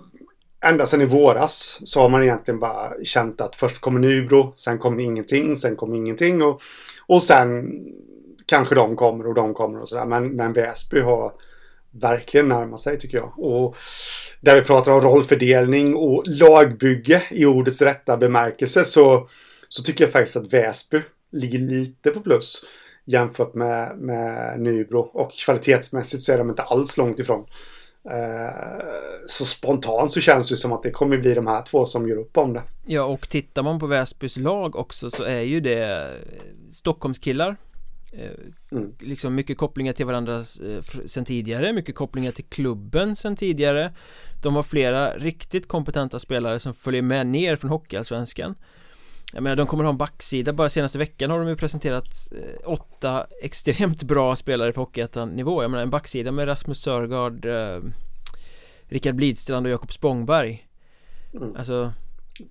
ända 0.65 0.87
sedan 0.87 1.03
i 1.03 1.05
våras 1.05 1.81
så 1.85 2.01
har 2.01 2.09
man 2.09 2.23
egentligen 2.23 2.61
bara 2.61 2.93
känt 3.05 3.41
att 3.41 3.57
först 3.57 3.81
kommer 3.81 4.01
Nybro, 4.01 4.53
sen 4.57 4.79
kommer 4.79 5.03
ingenting, 5.03 5.57
sen 5.57 5.77
kommer 5.77 5.97
ingenting 5.97 6.43
och, 6.43 6.61
och 7.07 7.23
sen 7.23 7.73
kanske 8.47 8.75
de 8.75 8.97
kommer 8.97 9.27
och 9.27 9.35
de 9.35 9.55
kommer 9.55 9.83
och 9.83 9.89
sådär. 9.89 10.05
Men, 10.05 10.29
men 10.29 10.53
Väsby 10.53 11.01
har 11.01 11.33
verkligen 12.01 12.49
närma 12.49 12.79
sig 12.79 12.99
tycker 12.99 13.19
jag. 13.19 13.39
Och 13.39 13.77
där 14.41 14.55
vi 14.55 14.63
pratar 14.63 14.93
om 14.93 15.01
rollfördelning 15.01 15.97
och 15.97 16.23
lagbygge 16.27 17.23
i 17.31 17.47
ordets 17.47 17.83
rätta 17.83 18.17
bemärkelse 18.17 18.85
så, 18.85 19.29
så 19.69 19.83
tycker 19.83 20.05
jag 20.05 20.13
faktiskt 20.13 20.37
att 20.37 20.53
Väsby 20.53 21.01
ligger 21.33 21.59
lite 21.59 22.11
på 22.11 22.21
plus 22.21 22.65
jämfört 23.07 23.55
med, 23.55 23.99
med 23.99 24.61
Nybro. 24.61 25.01
Och 25.01 25.33
kvalitetsmässigt 25.33 26.23
så 26.23 26.33
är 26.33 26.39
de 26.39 26.51
inte 26.51 26.63
alls 26.63 26.97
långt 26.97 27.21
ifrån. 27.21 27.47
Eh, 28.11 28.85
så 29.27 29.45
spontant 29.45 30.13
så 30.13 30.21
känns 30.21 30.49
det 30.49 30.57
som 30.57 30.73
att 30.73 30.83
det 30.83 30.91
kommer 30.91 31.19
bli 31.19 31.35
de 31.35 31.47
här 31.47 31.63
två 31.63 31.85
som 31.85 32.09
gör 32.09 32.17
upp 32.17 32.37
om 32.37 32.53
det. 32.53 32.63
Ja 32.87 33.05
och 33.05 33.29
tittar 33.29 33.63
man 33.63 33.79
på 33.79 33.87
Väsbys 33.87 34.37
lag 34.37 34.77
också 34.77 35.11
så 35.11 35.25
är 35.25 35.41
ju 35.41 35.61
det 35.61 36.11
Stockholmskillar 36.71 37.57
Mm. 38.73 38.95
Liksom 39.01 39.35
mycket 39.35 39.59
kopplingar 39.59 39.93
till 39.93 40.07
varandra 40.07 40.37
eh, 40.39 41.05
sen 41.07 41.25
tidigare, 41.25 41.73
mycket 41.73 41.95
kopplingar 41.95 42.33
till 42.33 42.45
klubben 42.45 43.17
sen 43.17 43.37
tidigare 43.37 43.93
De 44.43 44.55
har 44.55 44.63
flera 44.63 45.19
riktigt 45.19 45.69
kompetenta 45.69 46.19
spelare 46.19 46.61
som 46.61 46.75
följer 46.75 47.03
med 47.03 47.27
ner 47.27 47.57
från 47.57 47.71
Hockeyallsvenskan 47.71 48.55
Jag 49.33 49.43
menar 49.43 49.57
de 49.57 49.67
kommer 49.67 49.85
ha 49.85 49.91
en 49.91 49.97
backsida, 49.97 50.53
bara 50.53 50.69
senaste 50.69 50.99
veckan 50.99 51.31
har 51.31 51.39
de 51.39 51.49
ju 51.49 51.57
presenterat 51.57 52.33
eh, 52.33 52.71
åtta 52.71 53.27
extremt 53.43 54.03
bra 54.03 54.37
spelare 54.37 54.73
på 54.73 54.81
Hockeyettan-nivå 54.81 55.63
Jag 55.63 55.71
menar 55.71 55.83
en 55.83 55.91
backsida 55.91 56.33
med 56.33 56.49
Rasmus 56.49 56.83
Sörgard 56.83 57.45
eh, 57.45 57.79
Rickard 58.89 59.15
Blidstrand 59.15 59.67
och 59.67 59.73
Jakob 59.73 59.93
Spångberg 59.93 60.63
Mm. 61.35 61.57
Alltså 61.57 61.93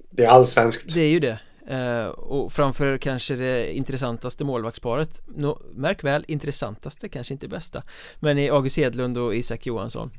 Det 0.10 0.24
är 0.24 0.30
allsvenskt. 0.30 0.94
det 0.94 1.02
är 1.02 1.10
ju 1.10 1.20
det 1.20 1.40
eh, 1.68 2.08
Och 2.08 2.54
framför 2.54 2.98
kanske 2.98 3.36
det 3.36 3.74
intressantaste 3.74 4.44
målvaktsparet. 4.44 5.22
Nå, 5.26 5.62
Märk 5.74 6.04
väl, 6.04 6.26
intressantaste 6.28 7.10
kanske 7.10 7.34
inte 7.34 7.48
bästa 7.48 7.84
Men 8.20 8.38
i 8.38 8.50
August 8.50 8.78
Hedlund 8.78 9.18
och 9.18 9.36
Isak 9.36 9.66
Johansson. 9.66 10.12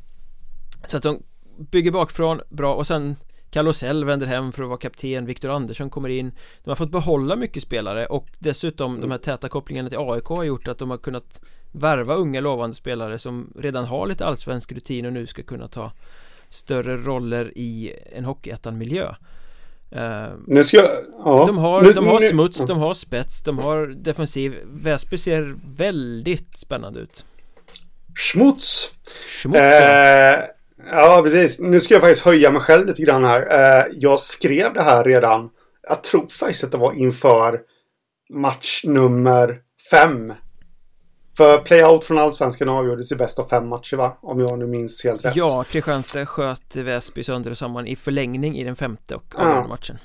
Så 0.87 0.97
att 0.97 1.03
de 1.03 1.23
bygger 1.71 1.91
bakifrån 1.91 2.41
bra 2.49 2.75
och 2.75 2.87
sen 2.87 3.17
Carlosell 3.51 4.05
vänder 4.05 4.27
hem 4.27 4.53
för 4.53 4.63
att 4.63 4.69
vara 4.69 4.79
kapten 4.79 5.27
Viktor 5.27 5.51
Andersson 5.51 5.91
kommer 5.91 6.09
in. 6.09 6.33
De 6.65 6.71
har 6.71 6.77
fått 6.77 6.91
behålla 6.91 7.37
mycket 7.37 7.63
spelare 7.63 8.07
och 8.07 8.27
dessutom 8.39 9.01
de 9.01 9.11
här 9.11 9.19
täta 9.19 9.49
kopplingarna 9.49 9.89
till 9.89 9.99
AIK 9.99 10.25
har 10.25 10.45
gjort 10.45 10.69
att 10.69 10.79
de 10.79 10.91
har 10.91 10.99
kunnat 10.99 11.41
Värva 11.73 12.15
unga 12.15 12.41
lovande 12.41 12.77
spelare 12.77 13.19
som 13.19 13.53
redan 13.57 13.85
har 13.85 14.07
lite 14.07 14.27
allsvensk 14.27 14.73
rutin 14.73 15.07
och 15.07 15.13
nu 15.13 15.27
ska 15.27 15.43
kunna 15.43 15.69
ta 15.69 15.93
Större 16.49 16.97
roller 16.97 17.53
i 17.59 17.93
en 18.13 18.25
Hockeyettan-miljö 18.25 19.15
Eh, 19.91 20.27
Nu 20.47 20.65
ska 20.65 20.77
jag... 20.77 20.89
Ja. 21.25 21.45
de 21.47 21.59
har, 21.59 21.83
nu, 21.83 21.93
de 21.93 22.07
har 22.07 22.21
nu- 22.21 22.29
smuts, 22.29 22.67
de 22.67 22.79
har 22.79 22.95
spets, 22.95 23.43
de 23.43 23.59
har 23.59 23.87
defensiv 23.87 24.55
Väsby 24.65 25.19
ser 25.19 25.55
väldigt 25.77 26.59
spännande 26.59 27.01
ut 27.01 27.25
Schmutz. 28.19 28.91
Schmutz 29.29 29.59
ja. 29.59 29.83
Eh, 29.83 30.39
ja, 30.91 31.21
precis. 31.23 31.61
Nu 31.61 31.81
ska 31.81 31.95
jag 31.95 32.01
faktiskt 32.03 32.25
höja 32.25 32.51
mig 32.51 32.61
själv 32.61 32.87
lite 32.87 33.03
grann 33.03 33.25
här. 33.25 33.41
Eh, 33.81 33.85
jag 33.93 34.21
skrev 34.21 34.73
det 34.75 34.83
här 34.83 35.05
redan. 35.05 35.51
Jag 35.89 36.03
tror 36.03 36.27
faktiskt 36.29 36.65
att 36.65 36.73
det 36.73 36.79
var 36.79 36.93
inför 36.93 37.61
match 38.31 38.81
nummer 38.85 39.59
fem. 39.91 40.33
För 41.37 41.59
playout 41.59 42.05
från 42.05 42.19
Allsvenskan 42.19 42.69
avgjordes 42.69 43.13
i 43.13 43.17
bäst 43.17 43.39
av 43.39 43.49
fem 43.49 43.69
matcher, 43.69 43.97
va? 43.97 44.19
Om 44.21 44.41
jag 44.41 44.59
nu 44.59 44.67
minns 44.67 45.05
helt 45.05 45.25
rätt. 45.25 45.37
Ja, 45.37 45.65
Kristianstad 45.71 46.27
sköt 46.27 46.77
Väsby 46.77 47.23
sönder 47.23 47.51
och 47.51 47.59
samman 47.59 47.87
i 47.87 47.97
förlängning 47.97 48.59
i 48.59 48.65
den 48.65 48.77
femte 48.77 49.15
och 49.15 49.23
Ja. 49.37 49.41
avgörande 49.43 49.69
matchen 49.69 49.99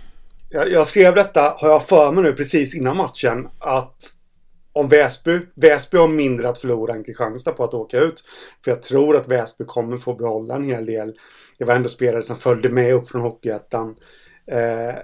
Jag, 0.50 0.70
jag 0.72 0.88
skrev 0.88 1.16
detta, 1.16 1.54
har 1.58 1.70
jag 1.70 1.84
för 1.88 2.12
mig 2.12 2.24
nu 2.24 2.34
precis 2.34 2.76
innan 2.76 2.98
matchen, 2.98 3.48
att 3.60 3.98
om 4.74 4.88
Väsby, 4.90 5.40
Väsby 5.56 5.98
har 5.98 6.08
mindre 6.08 6.50
att 6.50 6.60
förlora 6.60 6.94
än 6.94 7.04
Kristianstad 7.04 7.52
på 7.52 7.64
att 7.64 7.74
åka 7.74 8.00
ut. 8.00 8.24
För 8.64 8.72
jag 8.72 8.84
tror 8.84 9.18
att 9.18 9.28
Väsby 9.28 9.66
kommer 9.66 9.98
få 9.98 10.14
behålla 10.14 10.56
en 10.56 10.64
hel 10.66 10.86
del. 10.86 11.14
Det 11.58 11.66
var 11.66 11.74
ändå 11.76 11.90
spelare 11.90 12.22
som 12.22 12.36
följde 12.36 12.70
med 12.70 12.94
upp 12.94 13.10
från 13.10 13.22
Hockeyettan. 13.22 13.96
Eh, 14.48 14.96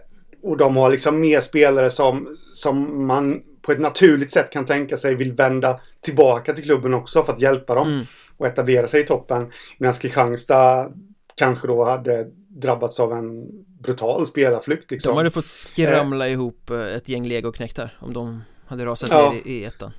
och 0.44 0.58
de 0.58 0.78
har 0.78 0.90
liksom 0.90 1.20
mer 1.20 1.40
spelare 1.40 1.90
som, 1.90 2.28
som 2.54 3.08
man 3.08 3.42
på 3.67 3.73
ett 3.73 3.80
naturligt 3.80 4.32
sätt 4.32 4.49
kan 4.51 4.65
tänka 4.65 4.97
sig 4.97 5.15
vill 5.15 5.34
vända 5.34 5.80
tillbaka 6.01 6.53
till 6.53 6.63
klubben 6.63 6.93
också 6.93 7.23
för 7.23 7.34
att 7.34 7.41
hjälpa 7.41 7.75
dem 7.75 7.88
Mm. 7.88 8.06
och 8.38 8.47
etablera 8.47 8.88
sig 8.88 9.01
i 9.01 9.03
toppen. 9.06 9.51
Medan 9.77 9.93
Kristianstad 9.93 10.91
kanske 11.36 11.67
då 11.67 11.84
hade 11.84 12.27
drabbats 12.49 12.99
av 12.99 13.12
en 13.13 13.47
brutal 13.80 14.25
spelarflykt. 14.27 14.91
Liksom. 14.91 15.10
De 15.12 15.17
hade 15.17 15.32
fått 15.32 15.45
skramla 15.45 16.27
ihop 16.30 16.69
eh, 16.69 16.80
ett 16.82 17.10
gäng 17.10 17.27
legoknektar 17.27 17.97
om 17.99 18.13
de 18.13 18.43
hade 18.67 18.86
rasat 18.86 19.10
Ja. 19.10 19.32
ner 19.32 19.41
i, 19.45 19.51
i 19.51 19.65
ettan 19.65 19.91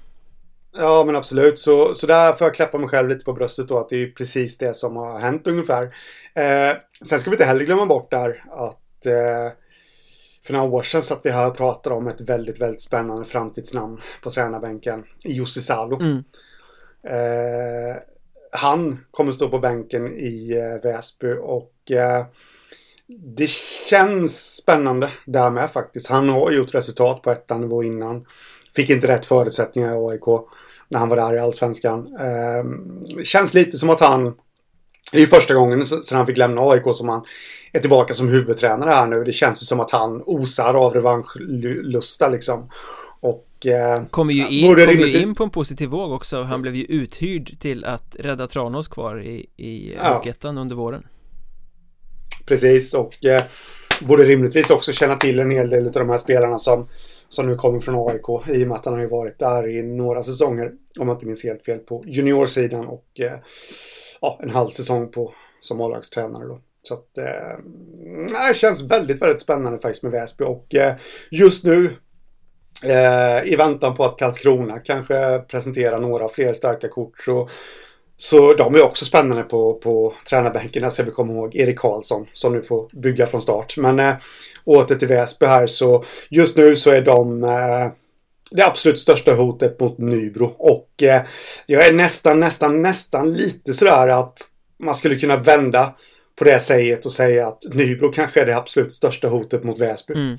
Ja, 0.77 1.05
men 1.05 1.17
absolut. 1.17 1.59
Så, 1.59 1.95
så 1.95 2.07
där 2.07 2.33
får 2.33 2.47
jag 2.47 2.55
klappa 2.55 2.79
mig 2.79 2.89
själv 2.89 3.09
lite 3.09 3.25
på 3.25 3.33
bröstet 3.33 3.69
då, 3.69 3.79
att 3.79 3.89
det 3.89 4.03
är 4.03 4.07
precis 4.11 4.59
det 4.59 4.75
som 4.77 4.97
har 4.97 5.19
hänt 5.19 5.47
ungefär. 5.47 5.83
Eh, 6.35 6.77
sen 7.05 7.21
ska 7.21 7.31
vi 7.31 7.35
inte 7.35 7.45
heller 7.45 7.65
glömma 7.65 7.87
bort 7.87 8.11
där 8.11 8.45
att 8.51 9.07
eh, 9.07 9.53
för 10.49 10.55
några 10.55 10.69
år 10.71 10.83
sedan 10.83 11.03
satt 11.03 11.21
vi 11.23 11.31
här 11.31 11.47
och 11.47 11.57
pratade 11.57 11.97
om 11.97 12.09
ett 12.09 12.21
väldigt, 12.21 12.61
väldigt 12.61 12.83
spännande 12.83 13.25
framtidsnamn 13.25 14.01
på 14.23 14.31
tränarbänken. 14.31 15.05
Jussi 15.25 15.61
Salo. 15.61 16.01
mm. 16.01 16.25
Eh, 17.03 17.97
han 18.53 18.99
kommer 19.11 19.33
stå 19.33 19.49
på 19.49 19.59
bänken 19.59 20.19
i 20.19 20.53
eh, 20.53 20.83
Väsby 20.83 21.33
och 21.43 21.91
eh, 21.91 22.27
det 23.37 23.49
känns 23.91 24.57
spännande 24.57 25.09
där 25.27 25.51
med 25.51 25.71
faktiskt. 25.71 26.11
Han 26.11 26.29
har 26.29 26.51
gjort 26.51 26.75
resultat 26.75 27.23
på 27.23 27.31
ettan 27.31 27.61
nivå 27.61 27.83
innan. 27.83 28.27
Fick 28.75 28.91
inte 28.91 29.09
rätt 29.09 29.27
förutsättningar 29.27 29.95
i 29.95 30.13
AIK 30.13 30.47
när 30.89 30.99
han 30.99 31.09
var 31.09 31.17
där 31.17 31.35
i 31.35 31.39
Allsvenskan. 31.39 32.17
Eh, 32.21 32.65
känns 33.23 33.55
lite 33.55 33.79
som 33.79 33.91
att 33.91 34.01
han 34.01 34.35
det 35.13 35.19
är 35.19 35.21
ju 35.21 35.27
första 35.27 35.55
gången 35.55 35.85
sedan 35.85 36.17
han 36.17 36.27
fick 36.27 36.39
lämna 36.39 36.61
AIK 36.61 36.83
som 36.93 37.09
han 37.09 37.25
är 37.73 37.81
tillbaka 37.81 38.15
som 38.15 38.29
huvudtränare 38.29 38.91
här 38.91 39.07
nu. 39.07 39.25
Det 39.25 39.33
känns 39.33 39.63
ju 39.63 39.67
som 39.67 39.81
att 39.81 39.91
han 39.91 40.23
osar 40.27 40.75
av 40.75 40.95
revanschlusta 40.95 42.29
liksom. 42.29 42.71
Och 43.21 43.67
eh, 43.67 44.05
Kommer 44.11 44.33
ju 44.33 44.43
Ja, 44.43 44.49
in, 44.49 44.87
kom 44.87 45.07
ju 45.07 45.19
in 45.19 45.35
på 45.35 45.45
en 45.45 45.51
positiv 45.51 45.89
våg 45.89 46.13
också 46.13 46.43
Han 46.43 46.63
blev 46.63 46.75
ju 46.75 46.85
uthyrd 46.85 47.59
till 47.61 47.85
att 47.85 48.17
rädda 48.19 48.47
Tranås 48.47 48.89
kvar 48.89 49.23
i, 49.23 49.47
i 49.57 49.95
Ja. 50.03 50.15
Hockeyettan 50.15 50.59
under 50.59 50.75
våren 50.77 51.07
Precis, 52.47 52.95
och 52.95 53.25
eh, 53.25 53.43
borde 54.03 54.25
rimligtvis 54.25 54.71
också 54.71 54.93
känna 54.93 55.17
till 55.17 55.39
en 55.39 55.51
hel 55.51 55.71
del 55.71 55.87
av 55.87 55.93
de 55.93 56.09
här 56.09 56.19
spelarna 56.19 56.59
som, 56.59 56.89
som 57.29 57.47
nu 57.47 57.57
kommer 57.57 57.81
från 57.81 58.09
AIK. 58.09 58.49
I 58.49 58.65
och 58.65 58.69
med 58.69 58.77
att 58.77 58.85
han 58.85 58.95
har 58.95 59.01
ju 59.01 59.09
varit 59.09 59.39
där 59.39 59.69
i 59.69 59.83
några 59.83 60.23
säsonger, 60.23 60.73
om 60.99 61.09
jag 61.09 61.17
inte 61.17 61.27
minns 61.27 61.45
helt 61.45 61.65
fel, 61.65 61.79
på 61.79 62.05
juniorsidan 62.07 62.87
och 62.87 63.21
eh, 63.21 63.39
ja, 64.21 64.41
en 64.43 64.51
halv 64.51 64.69
säsong 64.69 65.11
på, 65.11 65.33
som 65.61 65.81
A-lagstränare 65.81 66.45
då. 66.45 66.61
Så 66.83 66.95
att 66.95 67.19
eh, 67.19 67.59
det 68.49 68.57
känns 68.57 68.83
väldigt, 68.83 69.23
väldigt 69.23 69.41
spännande 69.41 69.79
faktiskt 69.79 70.03
med 70.03 70.13
Väsby 70.13 70.45
och 70.45 70.75
eh, 70.75 70.95
just 71.31 71.65
nu 71.65 71.97
eh, 72.85 73.53
i 73.53 73.57
väntan 73.57 73.97
på 73.97 74.05
att 74.05 74.19
Karlskrona 74.19 74.79
kanske 74.79 75.39
presenterar 75.39 76.01
några 76.01 76.29
fler 76.29 76.53
starka 76.53 76.89
kort 76.89 77.21
så 77.21 77.49
så 78.21 78.55
de 78.55 78.75
är 78.75 78.83
också 78.83 79.05
spännande 79.05 79.43
på, 79.43 79.75
på 79.75 80.15
tränarbänken. 80.29 80.83
Där 80.83 80.91
ska 80.91 81.03
vi 81.03 81.11
komma 81.11 81.33
ihåg 81.33 81.55
Erik 81.55 81.79
Karlsson 81.79 82.27
som 82.33 82.53
nu 82.53 82.63
får 82.63 82.89
bygga 82.93 83.27
från 83.27 83.43
start. 83.43 83.77
Men 83.77 84.01
eh, 84.01 84.15
åter 84.65 84.95
till 84.95 85.09
Väsby 85.09 85.47
här 85.47 85.67
så 85.67 86.05
just 86.31 86.57
nu 86.57 86.77
så 86.77 86.91
är 86.91 87.01
de 87.01 87.45
eh, 87.45 87.87
det 88.51 88.67
absolut 88.67 88.99
största 88.99 89.35
hotet 89.35 89.81
mot 89.81 89.99
Nybro. 89.99 90.55
Och 90.59 91.03
eh, 91.03 91.23
jag 91.67 91.87
är 91.87 91.93
nästan, 91.93 92.41
nästan, 92.41 92.83
nästan 92.83 93.33
lite 93.33 93.75
sådär 93.75 94.09
att 94.09 94.39
man 94.79 94.95
skulle 94.95 95.17
kunna 95.17 95.37
vända 95.37 95.95
på 96.39 96.45
det 96.45 96.61
säget 96.61 97.07
och 97.07 97.13
säga 97.13 97.49
att 97.49 97.63
Nybro 97.75 98.13
kanske 98.13 98.41
är 98.41 98.47
det 98.47 98.57
absolut 98.57 98.93
största 98.93 99.29
hotet 99.29 99.65
mot 99.65 99.79
Väsby. 99.79 100.15
mm. 100.15 100.39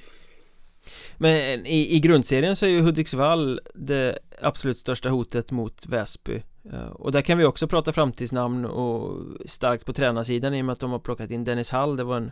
Men 1.18 1.36
eh, 1.36 1.72
i, 1.72 1.96
i 1.96 2.00
grundserien 2.00 2.56
så 2.56 2.66
är 2.66 2.70
ju 2.70 2.82
Hudiksvall 2.82 3.60
det 3.74 4.20
absolut 4.42 4.78
största 4.78 5.10
hotet 5.10 5.52
mot 5.52 5.86
Väsby 5.88 6.42
eh, 6.74 6.88
Och 6.88 7.12
där 7.12 7.22
kan 7.22 7.38
vi 7.38 7.46
också 7.46 7.68
prata 7.68 7.94
framtidsnamn 7.94 8.66
och 8.66 9.26
starkt 9.46 9.86
på 9.86 9.94
tränarsidan 9.94 10.54
i 10.54 10.62
och 10.62 10.66
med 10.66 10.74
att 10.74 10.80
de 10.80 10.92
har 10.92 11.00
plockat 11.00 11.32
in 11.32 11.44
Dennis 11.44 11.72
Hall 11.72 11.98
Det 11.98 12.04
var 12.04 12.18
en 12.18 12.32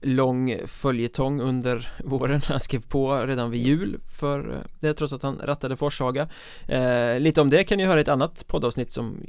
lång 0.00 0.58
följetong 0.66 1.40
under 1.40 1.92
våren. 2.04 2.40
Han 2.44 2.60
skrev 2.60 2.86
på 2.88 3.26
redan 3.26 3.50
vid 3.50 3.62
jul 3.62 3.98
för 4.18 4.66
det 4.80 4.94
trots 4.94 5.12
att 5.12 5.22
han 5.22 5.40
rattade 5.44 5.76
Forshaga. 5.76 6.28
Eh, 6.68 7.20
Lite 7.20 7.40
om 7.40 7.50
det 7.50 7.64
kan 7.64 7.78
ni 7.78 7.84
höra 7.84 7.98
i 7.98 8.02
ett 8.02 8.08
annat 8.08 8.46
poddavsnitt 8.46 8.92
som 8.92 9.20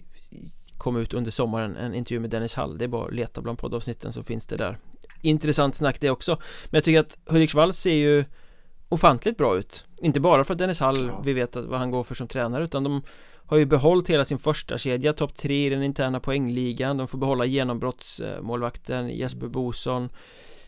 kom 0.78 0.98
ut 0.98 1.14
under 1.14 1.32
sommaren. 1.32 1.78
En 1.78 1.94
intervju 1.94 2.20
med 2.20 2.30
Dennis 2.30 2.54
Hall. 2.54 2.78
Det 2.78 2.84
är 2.86 2.88
bara 2.88 3.08
att 3.08 3.14
leta 3.14 3.42
bland 3.42 3.58
poddavsnitten 3.58 4.14
så 4.14 4.24
finns 4.24 4.48
det 4.48 4.56
där. 4.56 4.78
Intressant 5.22 5.76
snack 5.76 6.00
det 6.00 6.10
också. 6.10 6.32
Men 6.70 6.78
jag 6.78 6.84
tycker 6.84 7.00
att 7.00 7.18
Hudiksvall 7.26 7.74
ser 7.74 7.94
ju 7.94 8.26
ofantligt 8.90 9.38
bra 9.38 9.58
ut. 9.58 9.86
Inte 10.02 10.20
bara 10.20 10.44
för 10.44 10.54
att 10.54 10.58
Dennis 10.58 10.80
Hall, 10.80 11.12
vi 11.24 11.34
vet 11.34 11.56
vad 11.56 11.80
han 11.80 11.92
går 11.92 12.04
för 12.04 12.16
som 12.16 12.28
tränare 12.28 12.64
utan 12.64 12.84
de 12.84 13.02
har 13.48 13.58
ju 13.58 13.66
behållit 13.66 14.10
hela 14.10 14.26
sin 14.26 14.40
första 14.40 14.78
kedja 14.78 15.14
topp 15.14 15.36
tre 15.36 15.66
i 15.66 15.70
den 15.70 15.84
interna 15.84 16.20
poängligan. 16.20 16.98
De 16.98 17.08
får 17.08 17.18
behålla 17.18 17.46
genombrottsmålvakten 17.46 19.10
Jesper 19.10 19.48
Boson. 19.48 20.10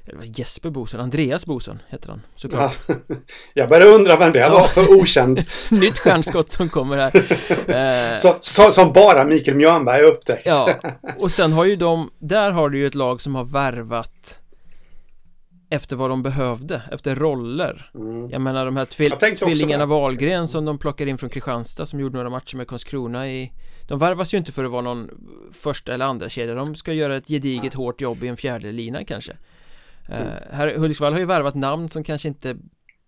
Eller 0.08 0.40
Jesper 0.40 0.70
Boson, 0.70 1.00
Andreas 1.00 1.46
Boson 1.46 1.80
heter 1.90 2.10
han 2.10 2.22
såklart. 2.36 2.78
Ja, 2.88 2.96
Jag 3.54 3.70
började 3.70 3.92
undra 3.92 4.16
vem 4.16 4.32
det 4.32 4.50
var 4.50 4.68
för 4.68 5.02
okänd. 5.02 5.44
Nytt 5.72 6.00
stjärnskott 6.00 6.50
som 6.50 6.70
kommer 6.70 6.98
här. 6.98 7.12
Eh, 7.66 8.18
så, 8.18 8.36
så, 8.40 8.72
Som 8.72 8.94
bara 8.94 9.24
Mikael 9.24 9.58
Mjörnberg 9.58 10.02
upptäckt. 10.02 10.46
Ja, 10.46 10.70
och 11.18 11.32
sen 11.32 11.54
har 11.54 11.66
ju 11.66 11.76
de 11.76 12.10
Där 12.20 12.52
har 12.52 12.70
du 12.70 12.78
ju 12.78 12.88
ett 12.88 12.96
lag 12.96 13.22
som 13.22 13.36
har 13.36 13.44
värvat 13.44 14.40
efter 15.76 15.96
vad 15.96 16.10
de 16.10 16.24
behövde, 16.24 16.82
efter 16.92 17.16
roller 17.16 17.92
mm. 17.96 18.30
Jag 18.30 18.42
menar 18.42 18.66
de 18.66 18.78
här 18.78 18.86
tvil 18.86 19.12
tvillingarna 19.12 19.86
Wahlgren 19.86 20.48
som 20.48 20.66
de 20.66 20.78
plockar 20.78 21.08
in 21.08 21.18
från 21.18 21.30
Kristianstad 21.30 21.86
som 21.86 22.00
gjorde 22.00 22.16
några 22.16 22.30
matcher 22.30 22.58
med 22.58 22.68
Karlskrona 22.68 23.30
i 23.30 23.52
De 23.88 24.00
värvas 24.00 24.34
ju 24.34 24.38
inte 24.38 24.52
för 24.52 24.66
att 24.66 24.72
vara 24.72 24.82
någon 24.82 25.10
första 25.52 25.94
eller 25.94 26.06
andra 26.06 26.30
kedja 26.30 26.56
De 26.56 26.76
ska 26.76 26.94
göra 26.94 27.16
ett 27.16 27.28
gediget 27.28 27.74
mm. 27.74 27.84
hårt 27.84 28.02
jobb 28.02 28.24
i 28.24 28.28
en 28.28 28.38
fjärde 28.38 28.72
lina 28.72 29.04
kanske 29.04 29.38
mm. 30.10 30.22
uh, 30.22 30.28
Här 30.52 30.76
Hudiksvall 30.78 31.14
har 31.14 31.20
ju 31.20 31.26
värvat 31.26 31.56
namn 31.56 31.90
som 31.90 32.04
kanske 32.04 32.28
inte 32.28 32.56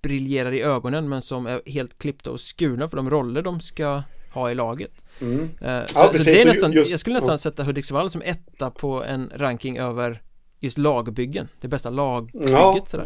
briljerar 0.02 0.52
i 0.52 0.62
ögonen 0.62 1.10
men 1.10 1.22
som 1.22 1.48
är 1.48 1.62
helt 1.66 1.98
klippta 1.98 2.32
och 2.32 2.40
skurna 2.40 2.90
för 2.90 2.98
de 2.98 3.10
roller 3.10 3.42
de 3.42 3.60
ska 3.60 4.04
ha 4.34 4.52
i 4.52 4.56
laget 4.56 5.06
mm. 5.22 5.40
uh, 5.42 5.48
så, 5.50 5.66
ja, 5.66 5.86
så, 6.14 6.24
det 6.24 6.42
är 6.42 6.46
nästan, 6.46 6.72
just, 6.72 6.92
jag 6.92 7.00
skulle 7.00 7.16
nästan 7.16 7.32
ja. 7.32 7.38
sätta 7.38 7.64
Hudiksvall 7.64 8.10
som 8.12 8.22
etta 8.22 8.72
på 8.72 9.04
en 9.04 9.32
ranking 9.36 9.78
över 9.78 10.22
just 10.60 10.78
lagbyggen, 10.78 11.48
det 11.62 11.68
bästa 11.68 11.90
lagbygget 11.90 12.50
ja, 12.52 12.84
sådär. 12.88 13.06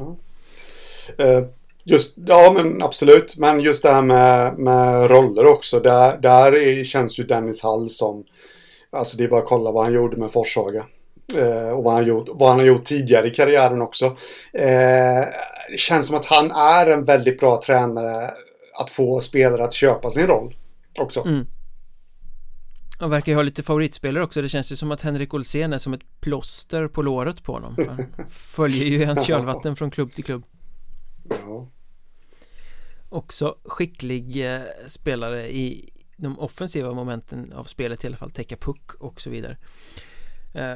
Ja. 1.17 1.39
Uh, 1.39 1.45
just, 1.83 2.17
ja 2.27 2.51
men 2.55 2.81
absolut, 2.81 3.37
men 3.37 3.59
just 3.59 3.83
det 3.83 3.89
här 3.89 4.01
med, 4.01 4.57
med 4.57 5.09
roller 5.09 5.45
också, 5.45 5.79
där, 5.79 6.17
där 6.17 6.55
är, 6.55 6.83
känns 6.83 7.19
ju 7.19 7.23
Dennis 7.23 7.63
Hall 7.63 7.89
som, 7.89 8.23
alltså 8.91 9.17
det 9.17 9.23
är 9.23 9.27
bara 9.27 9.41
att 9.41 9.47
kolla 9.47 9.71
vad 9.71 9.83
han 9.83 9.93
gjorde 9.93 10.17
med 10.17 10.31
Forshaga. 10.31 10.85
Uh, 11.37 11.69
och 11.69 11.83
vad 11.83 11.93
han, 11.93 12.05
gjort, 12.05 12.25
vad 12.29 12.49
han 12.49 12.59
har 12.59 12.65
gjort 12.65 12.85
tidigare 12.85 13.27
i 13.27 13.31
karriären 13.31 13.81
också. 13.81 14.05
Uh, 14.05 15.25
det 15.71 15.77
känns 15.77 16.07
som 16.07 16.15
att 16.15 16.25
han 16.25 16.51
är 16.51 16.87
en 16.87 17.03
väldigt 17.03 17.39
bra 17.39 17.61
tränare 17.65 18.31
att 18.79 18.89
få 18.89 19.21
spelare 19.21 19.63
att 19.63 19.73
köpa 19.73 20.09
sin 20.09 20.27
roll 20.27 20.55
också. 20.99 21.21
Mm. 21.25 21.45
Han 23.01 23.09
verkar 23.09 23.31
ju 23.31 23.35
ha 23.35 23.43
lite 23.43 23.63
favoritspelare 23.63 24.23
också. 24.23 24.41
Det 24.41 24.49
känns 24.49 24.71
ju 24.71 24.75
som 24.75 24.91
att 24.91 25.01
Henrik 25.01 25.33
Olsén 25.33 25.73
är 25.73 25.77
som 25.77 25.93
ett 25.93 26.21
plåster 26.21 26.87
på 26.87 27.01
låret 27.01 27.43
på 27.43 27.53
honom. 27.53 27.75
Han 27.87 28.05
följer 28.29 28.85
ju 28.85 29.05
hans 29.05 29.25
kölvatten 29.25 29.75
från 29.75 29.91
klubb 29.91 30.13
till 30.13 30.23
klubb. 30.23 30.43
Ja. 31.29 31.67
Också 33.09 33.55
skicklig 33.65 34.53
eh, 34.53 34.61
spelare 34.87 35.51
i 35.51 35.89
de 36.17 36.39
offensiva 36.39 36.93
momenten 36.93 37.53
av 37.53 37.63
spelet 37.63 38.03
i 38.03 38.07
alla 38.07 38.17
fall. 38.17 38.31
Täcka 38.31 38.57
puck 38.57 38.93
och 38.99 39.21
så 39.21 39.29
vidare. 39.29 39.57
Eh, 40.53 40.75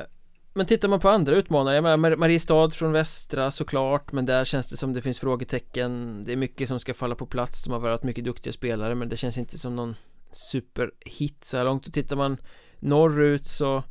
men 0.53 0.65
tittar 0.65 0.87
man 0.87 0.99
på 0.99 1.09
andra 1.09 1.35
utmanare, 1.35 1.75
jag 1.75 1.83
menar 1.83 2.15
Mariestad 2.15 2.69
från 2.69 2.91
västra 2.91 3.51
såklart 3.51 4.11
Men 4.11 4.25
där 4.25 4.45
känns 4.45 4.69
det 4.69 4.77
som 4.77 4.93
det 4.93 5.01
finns 5.01 5.19
frågetecken. 5.19 6.23
Det 6.25 6.31
är 6.31 6.37
mycket 6.37 6.67
som 6.67 6.79
ska 6.79 6.93
falla 6.93 7.15
på 7.15 7.25
plats. 7.25 7.63
De 7.63 7.73
har 7.73 7.79
varit 7.79 8.03
mycket 8.03 8.25
duktiga 8.25 8.53
spelare 8.53 8.95
men 8.95 9.09
det 9.09 9.17
känns 9.17 9.37
inte 9.37 9.57
som 9.57 9.75
någon 9.75 9.95
superhit 10.35 11.43
så 11.43 11.57
här 11.57 11.65
långt. 11.65 11.87
Och 11.87 11.93
tittar 11.93 12.15
man 12.15 12.37
norrut 12.79 13.47
så 13.47 13.83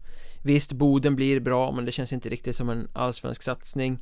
Visst, 0.42 0.72
Boden 0.72 1.16
blir 1.16 1.40
bra 1.40 1.72
men 1.72 1.84
det 1.84 1.92
känns 1.92 2.12
inte 2.12 2.28
riktigt 2.28 2.56
som 2.56 2.70
en 2.70 2.88
allsvensk 2.92 3.42
satsning. 3.42 3.98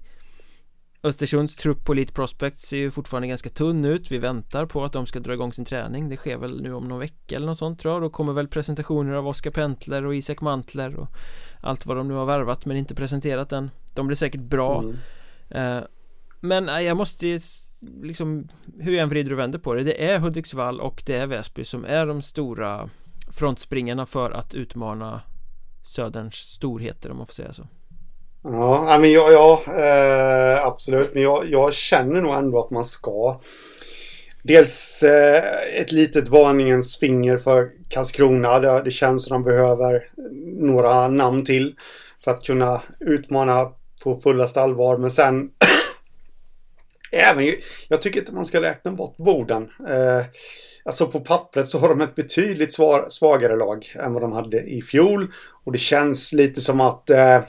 Östersunds 1.02 1.57
trupp 1.57 1.85
på 1.85 1.92
Elite 1.92 2.12
Prospects 2.12 2.62
ser 2.62 2.76
ju 2.76 2.90
fortfarande 2.90 3.28
ganska 3.28 3.50
tunn 3.50 3.85
ut. 3.85 4.11
Vi 4.11 4.18
väntar 4.18 4.66
på 4.66 4.85
att 4.85 4.92
de 4.92 5.07
ska 5.07 5.20
dra 5.20 5.35
igång 5.35 5.52
sin 5.52 5.64
träning. 5.64 6.09
Det 6.09 6.16
sker 6.16 6.37
väl 6.37 6.62
nu 6.62 6.74
om 6.74 6.88
någon 6.88 6.98
vecka 6.98 7.37
eller 7.37 7.46
något 7.46 7.59
sånt 7.59 7.81
tror 7.81 7.94
jag. 7.94 8.02
Då 8.02 8.11
kommer 8.11 8.33
väl 8.33 8.48
presentationer 8.48 9.12
av 9.12 9.28
Oskar 9.28 9.50
Pentler 9.50 10.07
och 10.07 10.14
Isak 10.14 10.40
Mantler 10.40 10.96
och 10.96 11.09
Allt 11.61 11.87
vad 11.87 11.96
de 11.96 12.09
nu 12.09 12.14
har 12.14 12.26
värvat 12.26 12.66
men 12.66 12.76
inte 12.76 12.94
presenterat 12.94 13.52
än. 13.52 13.70
De 13.94 14.07
blir 14.07 14.16
säkert 14.16 14.40
bra. 14.40 14.83
Mm. 14.83 14.98
eh, 15.50 15.85
Men 16.40 16.85
jag 16.85 16.96
måste 16.96 17.40
liksom 18.02 18.48
hur 18.78 18.92
jag 18.92 19.02
än 19.02 19.08
vrider 19.08 19.32
och 19.32 19.38
vänder 19.38 19.58
på 19.58 19.74
det 19.74 19.82
Det 19.82 20.04
är 20.04 20.18
Hudiksvall 20.18 20.80
och 20.80 21.02
det 21.06 21.16
är 21.16 21.26
Väsby 21.26 21.64
som 21.64 21.84
är 21.84 22.06
de 22.06 22.22
stora 22.22 22.90
frontspringarna 23.30 24.06
för 24.06 24.30
att 24.30 24.54
utmana 24.54 25.20
Söderns 25.82 26.34
storheter 26.34 27.10
om 27.10 27.16
man 27.16 27.26
får 27.26 27.34
säga 27.34 27.52
så 27.52 27.66
Ja, 28.44 28.98
men 29.00 29.12
ja, 29.12 29.30
ja 29.30 29.62
eh, 29.78 30.66
absolut. 30.66 31.14
Men 31.14 31.22
jag, 31.22 31.44
jag, 31.50 31.74
känner 31.74 32.22
nog 32.22 32.34
ändå 32.34 32.64
att 32.64 32.70
man 32.70 32.84
ska 32.84 33.40
Dels 34.42 35.02
eh, 35.02 35.44
ett 35.80 35.92
litet 35.92 36.28
varningens 36.28 36.98
finger 36.98 37.38
för 37.38 37.70
Karlskrona. 37.88 38.58
Det, 38.58 38.82
det 38.84 38.90
känns 38.90 39.24
som 39.24 39.34
de 39.34 39.50
behöver 39.50 40.02
några 40.60 41.08
namn 41.08 41.44
till 41.44 41.74
för 42.24 42.30
att 42.30 42.42
kunna 42.42 42.82
utmana 43.00 43.68
på 44.04 44.20
fullaste 44.20 44.60
allvar. 44.60 44.98
Men 44.98 45.10
sen 45.10 45.50
Även, 47.12 47.55
jag 47.88 48.03
tycker 48.03 48.20
inte 48.20 48.33
man 48.33 48.46
ska 48.46 48.62
räkna 48.62 48.90
bort 48.90 49.16
Boden. 49.16 49.70
Eh, 49.88 50.25
alltså 50.85 51.07
på 51.07 51.20
pappret 51.20 51.68
så 51.68 51.79
har 51.79 51.88
de 51.88 52.01
ett 52.01 52.14
betydligt 52.14 52.72
svar, 52.72 53.07
svagare 53.09 53.57
lag 53.57 53.92
än 53.94 54.12
vad 54.12 54.22
de 54.22 54.33
hade 54.33 54.61
i 54.61 54.83
fjol. 54.83 55.33
Och 55.64 55.72
det 55.72 55.79
känns 55.79 56.33
lite 56.33 56.61
som 56.61 56.81
att 56.81 57.11
eh, 57.11 57.40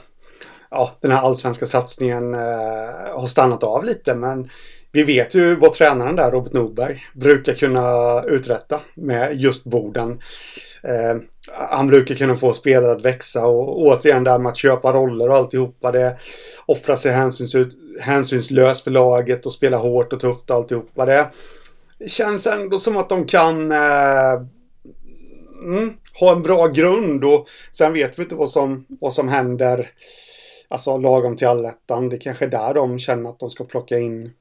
ja, 0.70 0.90
den 1.00 1.10
här 1.10 1.22
allsvenska 1.22 1.66
satsningen 1.66 2.34
eh, 2.34 3.14
har 3.14 3.26
stannat 3.26 3.62
av 3.62 3.84
lite. 3.84 4.14
Men 4.14 4.48
vi 4.92 5.02
vet 5.02 5.34
ju 5.34 5.54
vad 5.54 5.72
tränaren 5.72 6.16
där, 6.16 6.30
Robert 6.30 6.52
Nordberg, 6.52 7.02
brukar 7.14 7.54
kunna 7.54 8.22
uträtta 8.22 8.80
med 8.94 9.40
just 9.40 9.64
Boden. 9.64 10.20
Eh, 10.82 11.16
han 11.70 11.86
brukar 11.86 12.14
kunna 12.14 12.36
få 12.36 12.52
spelare 12.52 12.92
att 12.92 13.04
växa 13.04 13.46
och 13.46 13.78
återigen 13.78 14.24
där 14.24 14.38
med 14.38 14.50
att 14.50 14.56
köpa 14.56 14.92
roller 14.92 15.28
och 15.28 15.36
alltihopa. 15.36 15.92
Det 15.92 16.18
offrar 16.66 16.96
sig 16.96 17.12
hänsyns, 17.12 17.54
hänsynslöst 18.00 18.84
för 18.84 18.90
laget 18.90 19.46
och 19.46 19.52
spela 19.52 19.76
hårt 19.76 20.12
och 20.12 20.20
tufft 20.20 20.50
och 20.50 20.56
alltihopa. 20.56 21.06
Det 21.06 21.30
känns 22.06 22.46
ändå 22.46 22.78
som 22.78 22.96
att 22.96 23.08
de 23.08 23.26
kan 23.26 23.72
eh, 23.72 24.32
mm, 25.64 25.92
ha 26.20 26.32
en 26.32 26.42
bra 26.42 26.66
grund 26.66 27.24
och 27.24 27.48
sen 27.72 27.92
vet 27.92 28.18
vi 28.18 28.22
inte 28.22 28.34
vad 28.34 28.50
som, 28.50 28.86
vad 28.88 29.12
som 29.12 29.28
händer. 29.28 29.90
Alltså 30.68 30.98
lagom 30.98 31.36
till 31.36 31.46
allettan. 31.46 32.08
Det 32.08 32.16
är 32.16 32.20
kanske 32.20 32.44
är 32.44 32.48
där 32.48 32.74
de 32.74 32.98
känner 32.98 33.30
att 33.30 33.38
de 33.38 33.50
ska 33.50 33.64
plocka 33.64 33.98
in 33.98 34.32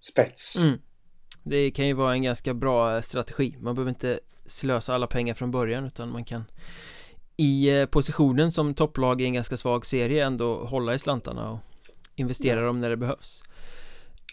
spets. 0.00 0.56
Mm. 0.58 0.78
Det 1.42 1.70
kan 1.70 1.86
ju 1.86 1.92
vara 1.92 2.12
en 2.12 2.22
ganska 2.22 2.54
bra 2.54 2.96
eh, 2.96 3.00
strategi. 3.00 3.56
Man 3.60 3.74
behöver 3.74 3.90
inte 3.90 4.20
slösa 4.46 4.94
alla 4.94 5.06
pengar 5.06 5.34
från 5.34 5.50
början 5.50 5.84
utan 5.84 6.12
man 6.12 6.24
kan 6.24 6.44
i 7.36 7.80
eh, 7.80 7.86
positionen 7.86 8.52
som 8.52 8.74
topplag 8.74 9.20
i 9.20 9.24
en 9.24 9.32
ganska 9.32 9.56
svag 9.56 9.86
serie 9.86 10.26
ändå 10.26 10.64
hålla 10.64 10.94
i 10.94 10.98
slantarna 10.98 11.50
och 11.50 11.58
investera 12.18 12.60
ja. 12.60 12.66
dem 12.66 12.80
när 12.80 12.90
det 12.90 12.96
behövs 12.96 13.42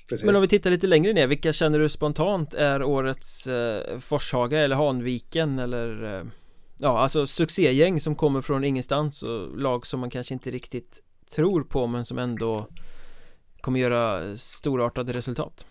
Precis. 0.10 0.26
Men 0.26 0.36
om 0.36 0.42
vi 0.42 0.48
tittar 0.48 0.70
lite 0.70 0.88
längre 0.88 1.14
ner, 1.14 1.28
vilka 1.28 1.54
känner 1.54 1.80
du 1.80 1.90
spontant 1.90 2.54
är 2.54 2.84
årets 2.84 3.48
eh, 3.48 4.00
Forshaga 4.00 4.60
eller 4.60 4.76
Hanviken 4.76 5.60
eller 5.60 6.18
eh, 6.18 6.24
Ja, 6.78 7.00
alltså 7.00 7.28
succégäng 7.28 8.02
som 8.02 8.16
kommer 8.16 8.42
från 8.42 8.64
ingenstans 8.64 9.24
och 9.24 9.58
lag 9.58 9.86
som 9.86 10.00
man 10.00 10.10
kanske 10.10 10.34
inte 10.34 10.52
riktigt 10.52 11.02
tror 11.36 11.64
på 11.64 11.88
men 11.88 12.06
som 12.06 12.18
ändå 12.18 12.68
kommer 13.62 13.80
göra 13.80 14.36
storartade 14.36 15.14
resultat 15.14 15.66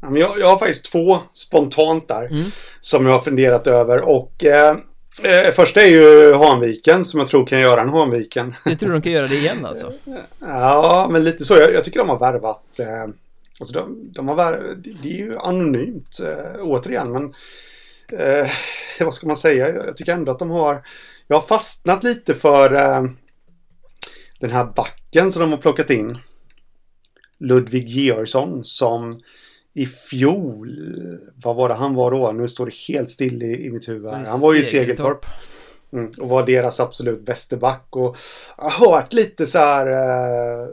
jag, 0.00 0.38
jag 0.38 0.46
har 0.46 0.58
faktiskt 0.58 0.92
två 0.92 1.18
spontant 1.32 2.08
där 2.08 2.26
mm. 2.26 2.50
som 2.80 3.06
jag 3.06 3.12
har 3.12 3.20
funderat 3.20 3.66
över 3.66 4.00
och 4.00 4.44
eh, 4.44 4.76
eh, 5.22 5.52
första 5.52 5.82
är 5.82 5.86
ju 5.86 6.34
Hanviken 6.34 7.04
som 7.04 7.20
jag 7.20 7.28
tror 7.28 7.46
kan 7.46 7.60
göra 7.60 7.80
en 7.80 7.88
Hanviken. 7.88 8.54
Du 8.64 8.76
tror 8.76 8.92
de 8.92 9.02
kan 9.02 9.12
göra 9.12 9.26
det 9.26 9.36
igen 9.36 9.66
alltså? 9.66 9.92
ja, 10.40 11.08
men 11.10 11.24
lite 11.24 11.44
så. 11.44 11.54
Jag, 11.54 11.74
jag 11.74 11.84
tycker 11.84 11.98
de 11.98 12.08
har 12.08 12.18
värvat. 12.18 12.78
Eh, 12.78 13.14
alltså 13.60 13.78
de, 13.78 14.12
de 14.12 14.28
har 14.28 14.34
värvat, 14.34 14.76
det 15.02 15.08
är 15.08 15.18
ju 15.18 15.38
anonymt 15.38 16.20
eh, 16.20 16.60
återigen, 16.60 17.12
men 17.12 17.34
eh, 18.20 18.50
vad 19.00 19.14
ska 19.14 19.26
man 19.26 19.36
säga? 19.36 19.68
Jag 19.68 19.96
tycker 19.96 20.12
ändå 20.12 20.32
att 20.32 20.38
de 20.38 20.50
har. 20.50 20.86
Jag 21.26 21.36
har 21.36 21.46
fastnat 21.46 22.04
lite 22.04 22.34
för 22.34 22.74
eh, 22.74 23.04
den 24.40 24.50
här 24.50 24.64
backen 24.64 25.32
som 25.32 25.40
de 25.40 25.50
har 25.50 25.58
plockat 25.58 25.90
in. 25.90 26.18
Ludvig 27.38 27.88
Georgsson 27.88 28.64
som 28.64 29.20
i 29.74 29.86
fjol, 29.86 30.78
vad 31.42 31.56
var 31.56 31.68
det 31.68 31.74
han 31.74 31.94
var 31.94 32.10
då? 32.10 32.32
Nu 32.32 32.48
står 32.48 32.66
det 32.66 32.74
helt 32.88 33.10
still 33.10 33.42
i, 33.42 33.66
i 33.66 33.70
mitt 33.70 33.88
huvud. 33.88 34.10
Här. 34.10 34.24
Han 34.26 34.40
var 34.40 34.54
ju 34.54 34.60
i 34.60 34.64
Segeltorp. 34.64 35.26
Mm, 35.92 36.12
och 36.18 36.28
var 36.28 36.46
deras 36.46 36.80
absolut 36.80 37.26
bäste 37.26 37.56
back. 37.56 37.86
Och 37.90 38.16
jag 38.56 38.64
har 38.64 38.90
hört 38.90 39.12
lite 39.12 39.46
så 39.46 39.58
här 39.58 39.86
eh, 39.86 40.68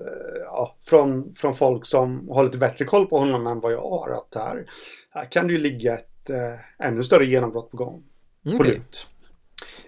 ja, 0.45 0.75
från, 0.83 1.33
från 1.35 1.55
folk 1.55 1.85
som 1.85 2.29
har 2.29 2.43
lite 2.43 2.57
bättre 2.57 2.85
koll 2.85 3.05
på 3.05 3.17
honom 3.17 3.47
än 3.47 3.59
vad 3.59 3.73
jag 3.73 3.81
har. 3.81 4.09
Att 4.09 4.43
här, 4.43 4.65
här 5.13 5.25
kan 5.25 5.47
det 5.47 5.53
ju 5.53 5.59
ligga 5.59 5.93
ett 5.93 6.29
eh, 6.29 6.87
ännu 6.87 7.03
större 7.03 7.25
genombrott 7.25 7.71
på 7.71 7.77
gång. 7.77 8.03
Okay. 8.45 8.57
På 8.57 8.63
lut. 8.63 9.07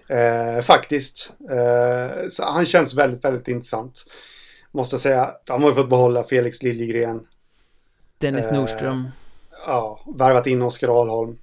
Eh, 0.08 0.62
faktiskt. 0.62 1.32
Eh, 1.50 2.28
så 2.28 2.44
han 2.44 2.66
känns 2.66 2.94
väldigt, 2.94 3.24
väldigt 3.24 3.48
intressant. 3.48 4.04
Måste 4.72 4.94
jag 4.94 5.00
säga. 5.00 5.30
De 5.44 5.62
har 5.62 5.70
ju 5.70 5.76
fått 5.76 5.90
behålla 5.90 6.24
Felix 6.24 6.62
Liljegren. 6.62 7.26
Dennis 8.24 8.50
Nordström. 8.50 9.08
Ja, 9.66 10.00
värvat 10.18 10.46
in 10.46 10.62
Oskar 10.62 10.88
Ahlholm. 10.88 11.38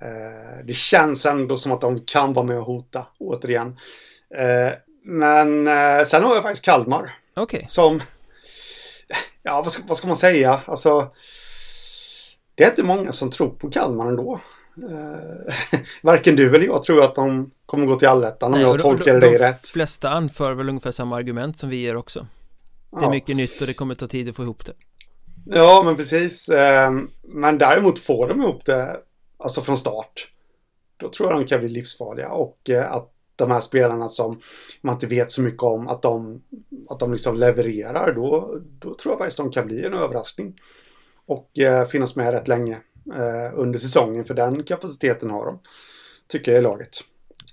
Eh, 0.00 0.64
det 0.64 0.72
känns 0.72 1.26
ändå 1.26 1.56
som 1.56 1.72
att 1.72 1.80
de 1.80 2.00
kan 2.00 2.32
vara 2.32 2.46
med 2.46 2.58
och 2.58 2.64
hota 2.64 3.06
återigen. 3.18 3.76
Eh, 4.34 4.72
men 5.04 5.66
eh, 5.66 6.04
sen 6.04 6.24
har 6.24 6.34
jag 6.34 6.42
faktiskt 6.42 6.64
Kalmar. 6.64 7.10
Okej. 7.36 7.56
Okay. 7.56 7.68
Som, 7.68 8.00
ja 9.42 9.62
vad 9.62 9.72
ska, 9.72 9.82
vad 9.86 9.96
ska, 9.96 10.08
man 10.08 10.16
säga? 10.16 10.60
Alltså, 10.66 11.10
det 12.54 12.64
är 12.64 12.70
inte 12.70 12.82
många 12.82 13.12
som 13.12 13.30
tror 13.30 13.50
på 13.50 13.70
Kalmar 13.70 14.06
ändå. 14.06 14.40
Eh, 14.76 15.80
varken 16.02 16.36
du 16.36 16.54
eller 16.54 16.66
jag 16.66 16.82
tror 16.82 17.04
att 17.04 17.14
de 17.14 17.50
kommer 17.66 17.86
gå 17.86 17.96
till 17.96 18.08
allettan 18.08 18.54
om 18.54 18.60
jag 18.60 18.78
tolkar 18.78 19.20
dig 19.20 19.38
rätt. 19.38 19.62
De 19.62 19.68
flesta 19.68 20.10
anför 20.10 20.52
väl 20.52 20.68
ungefär 20.68 20.90
samma 20.90 21.16
argument 21.16 21.58
som 21.58 21.68
vi 21.68 21.80
gör 21.80 21.94
också. 21.94 22.26
Det 22.90 22.98
är 22.98 23.02
ja. 23.02 23.10
mycket 23.10 23.36
nytt 23.36 23.60
och 23.60 23.66
det 23.66 23.74
kommer 23.74 23.94
ta 23.94 24.06
tid 24.06 24.28
att 24.28 24.36
få 24.36 24.42
ihop 24.42 24.66
det. 24.66 24.72
Ja, 25.46 25.82
men 25.84 25.96
precis. 25.96 26.50
Men 27.22 27.58
däremot 27.58 27.98
får 27.98 28.28
de 28.28 28.42
ihop 28.42 28.64
det 28.64 28.96
alltså 29.42 29.60
från 29.60 29.78
start, 29.78 30.32
då 30.96 31.10
tror 31.10 31.30
jag 31.30 31.40
de 31.40 31.46
kan 31.46 31.60
bli 31.60 31.68
livsfarliga 31.68 32.28
och 32.28 32.70
eh, 32.70 32.92
att 32.92 33.08
de 33.36 33.50
här 33.50 33.60
spelarna 33.60 34.08
som 34.08 34.40
man 34.80 34.94
inte 34.94 35.06
vet 35.06 35.32
så 35.32 35.42
mycket 35.42 35.62
om, 35.62 35.88
att 35.88 36.02
de, 36.02 36.42
att 36.88 37.00
de 37.00 37.12
liksom 37.12 37.36
levererar, 37.36 38.14
då, 38.14 38.58
då 38.78 38.94
tror 38.94 39.12
jag 39.12 39.18
faktiskt 39.18 39.36
de 39.36 39.50
kan 39.50 39.66
bli 39.66 39.84
en 39.84 39.94
överraskning. 39.94 40.54
Och 41.26 41.58
eh, 41.58 41.88
finnas 41.88 42.16
med 42.16 42.30
rätt 42.30 42.48
länge 42.48 42.80
eh, 43.14 43.58
under 43.58 43.78
säsongen, 43.78 44.24
för 44.24 44.34
den 44.34 44.62
kapaciteten 44.62 45.30
har 45.30 45.46
de, 45.46 45.60
tycker 46.28 46.52
jag 46.52 46.58
i 46.58 46.62
laget. 46.62 46.98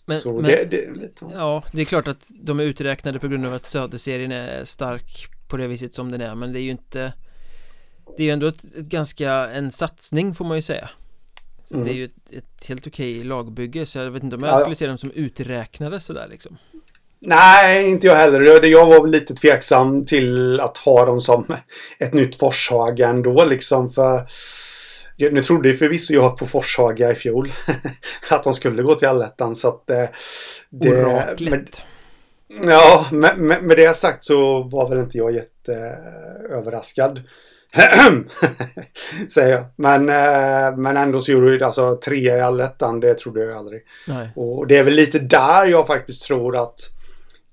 Men, 0.05 0.17
så 0.17 0.33
men, 0.33 0.43
det, 0.43 0.71
det 0.71 0.91
lite... 0.91 1.25
Ja, 1.33 1.63
det 1.73 1.81
är 1.81 1.85
klart 1.85 2.07
att 2.07 2.27
de 2.41 2.59
är 2.59 2.63
uträknade 2.63 3.19
på 3.19 3.27
grund 3.27 3.45
av 3.45 3.53
att 3.53 3.65
Söderserien 3.65 4.31
är 4.31 4.63
stark 4.63 5.27
på 5.47 5.57
det 5.57 5.67
viset 5.67 5.93
som 5.93 6.11
den 6.11 6.21
är, 6.21 6.35
men 6.35 6.53
det 6.53 6.59
är 6.59 6.63
ju 6.63 6.71
inte 6.71 7.13
Det 8.17 8.23
är 8.23 8.25
ju 8.25 8.31
ändå 8.31 8.47
ett, 8.47 8.63
ett 8.63 8.85
ganska, 8.85 9.31
en 9.31 9.71
satsning 9.71 10.35
får 10.35 10.45
man 10.45 10.57
ju 10.57 10.61
säga 10.61 10.89
så 11.63 11.75
mm. 11.75 11.87
det 11.87 11.93
är 11.93 11.95
ju 11.95 12.05
ett, 12.05 12.31
ett 12.31 12.65
helt 12.67 12.87
okej 12.87 13.23
lagbygge 13.23 13.85
så 13.85 13.99
jag 13.99 14.11
vet 14.11 14.23
inte 14.23 14.35
om 14.35 14.43
jag 14.43 14.53
ja. 14.53 14.59
skulle 14.59 14.75
se 14.75 14.87
dem 14.87 14.97
som 14.97 15.11
uträknade 15.11 15.99
sådär 15.99 16.27
liksom 16.29 16.57
Nej, 17.21 17.89
inte 17.89 18.07
jag 18.07 18.15
heller. 18.15 18.65
Jag 18.65 18.85
var 18.85 19.07
lite 19.07 19.33
tveksam 19.35 20.05
till 20.05 20.59
att 20.59 20.77
ha 20.77 21.05
dem 21.05 21.21
som 21.21 21.55
ett 21.99 22.13
nytt 22.13 22.35
Forshaga 22.35 23.07
ändå 23.07 23.45
liksom 23.45 23.89
för 23.89 24.27
nu 25.31 25.41
trodde 25.41 25.69
ju 25.69 25.77
förvisso 25.77 26.13
jag 26.13 26.37
på 26.37 26.45
Forshaga 26.45 27.11
i 27.11 27.15
fjol 27.15 27.51
att 28.29 28.43
de 28.43 28.53
skulle 28.53 28.83
gå 28.83 28.95
till 28.95 29.07
allettan 29.07 29.55
så 29.55 29.67
att 29.67 29.89
eh, 29.89 30.05
det... 30.69 31.05
Oraklet. 31.05 31.83
Med, 32.47 32.73
ja, 32.73 33.05
med, 33.11 33.37
med, 33.37 33.63
med, 33.63 33.77
det 33.77 33.95
sagt 33.95 34.25
så 34.25 34.63
var 34.63 34.89
väl 34.89 34.99
inte 34.99 35.17
jag 35.17 35.33
jätteöverraskad. 35.33 37.17
Eh, 37.17 37.23
Säger 39.29 39.55
jag. 39.55 39.65
Men, 39.75 40.09
eh, 40.09 40.77
men 40.77 40.97
ändå 40.97 41.21
så 41.21 41.31
gjorde 41.31 41.57
du 41.57 41.65
alltså 41.65 41.99
tre 42.05 42.17
i 42.17 42.41
allettan. 42.41 42.99
Det 42.99 43.13
trodde 43.13 43.43
jag 43.43 43.57
aldrig. 43.57 43.81
Nej. 44.07 44.29
Och 44.35 44.67
det 44.67 44.77
är 44.77 44.83
väl 44.83 44.93
lite 44.93 45.19
där 45.19 45.65
jag 45.65 45.87
faktiskt 45.87 46.23
tror 46.23 46.57
att 46.57 46.79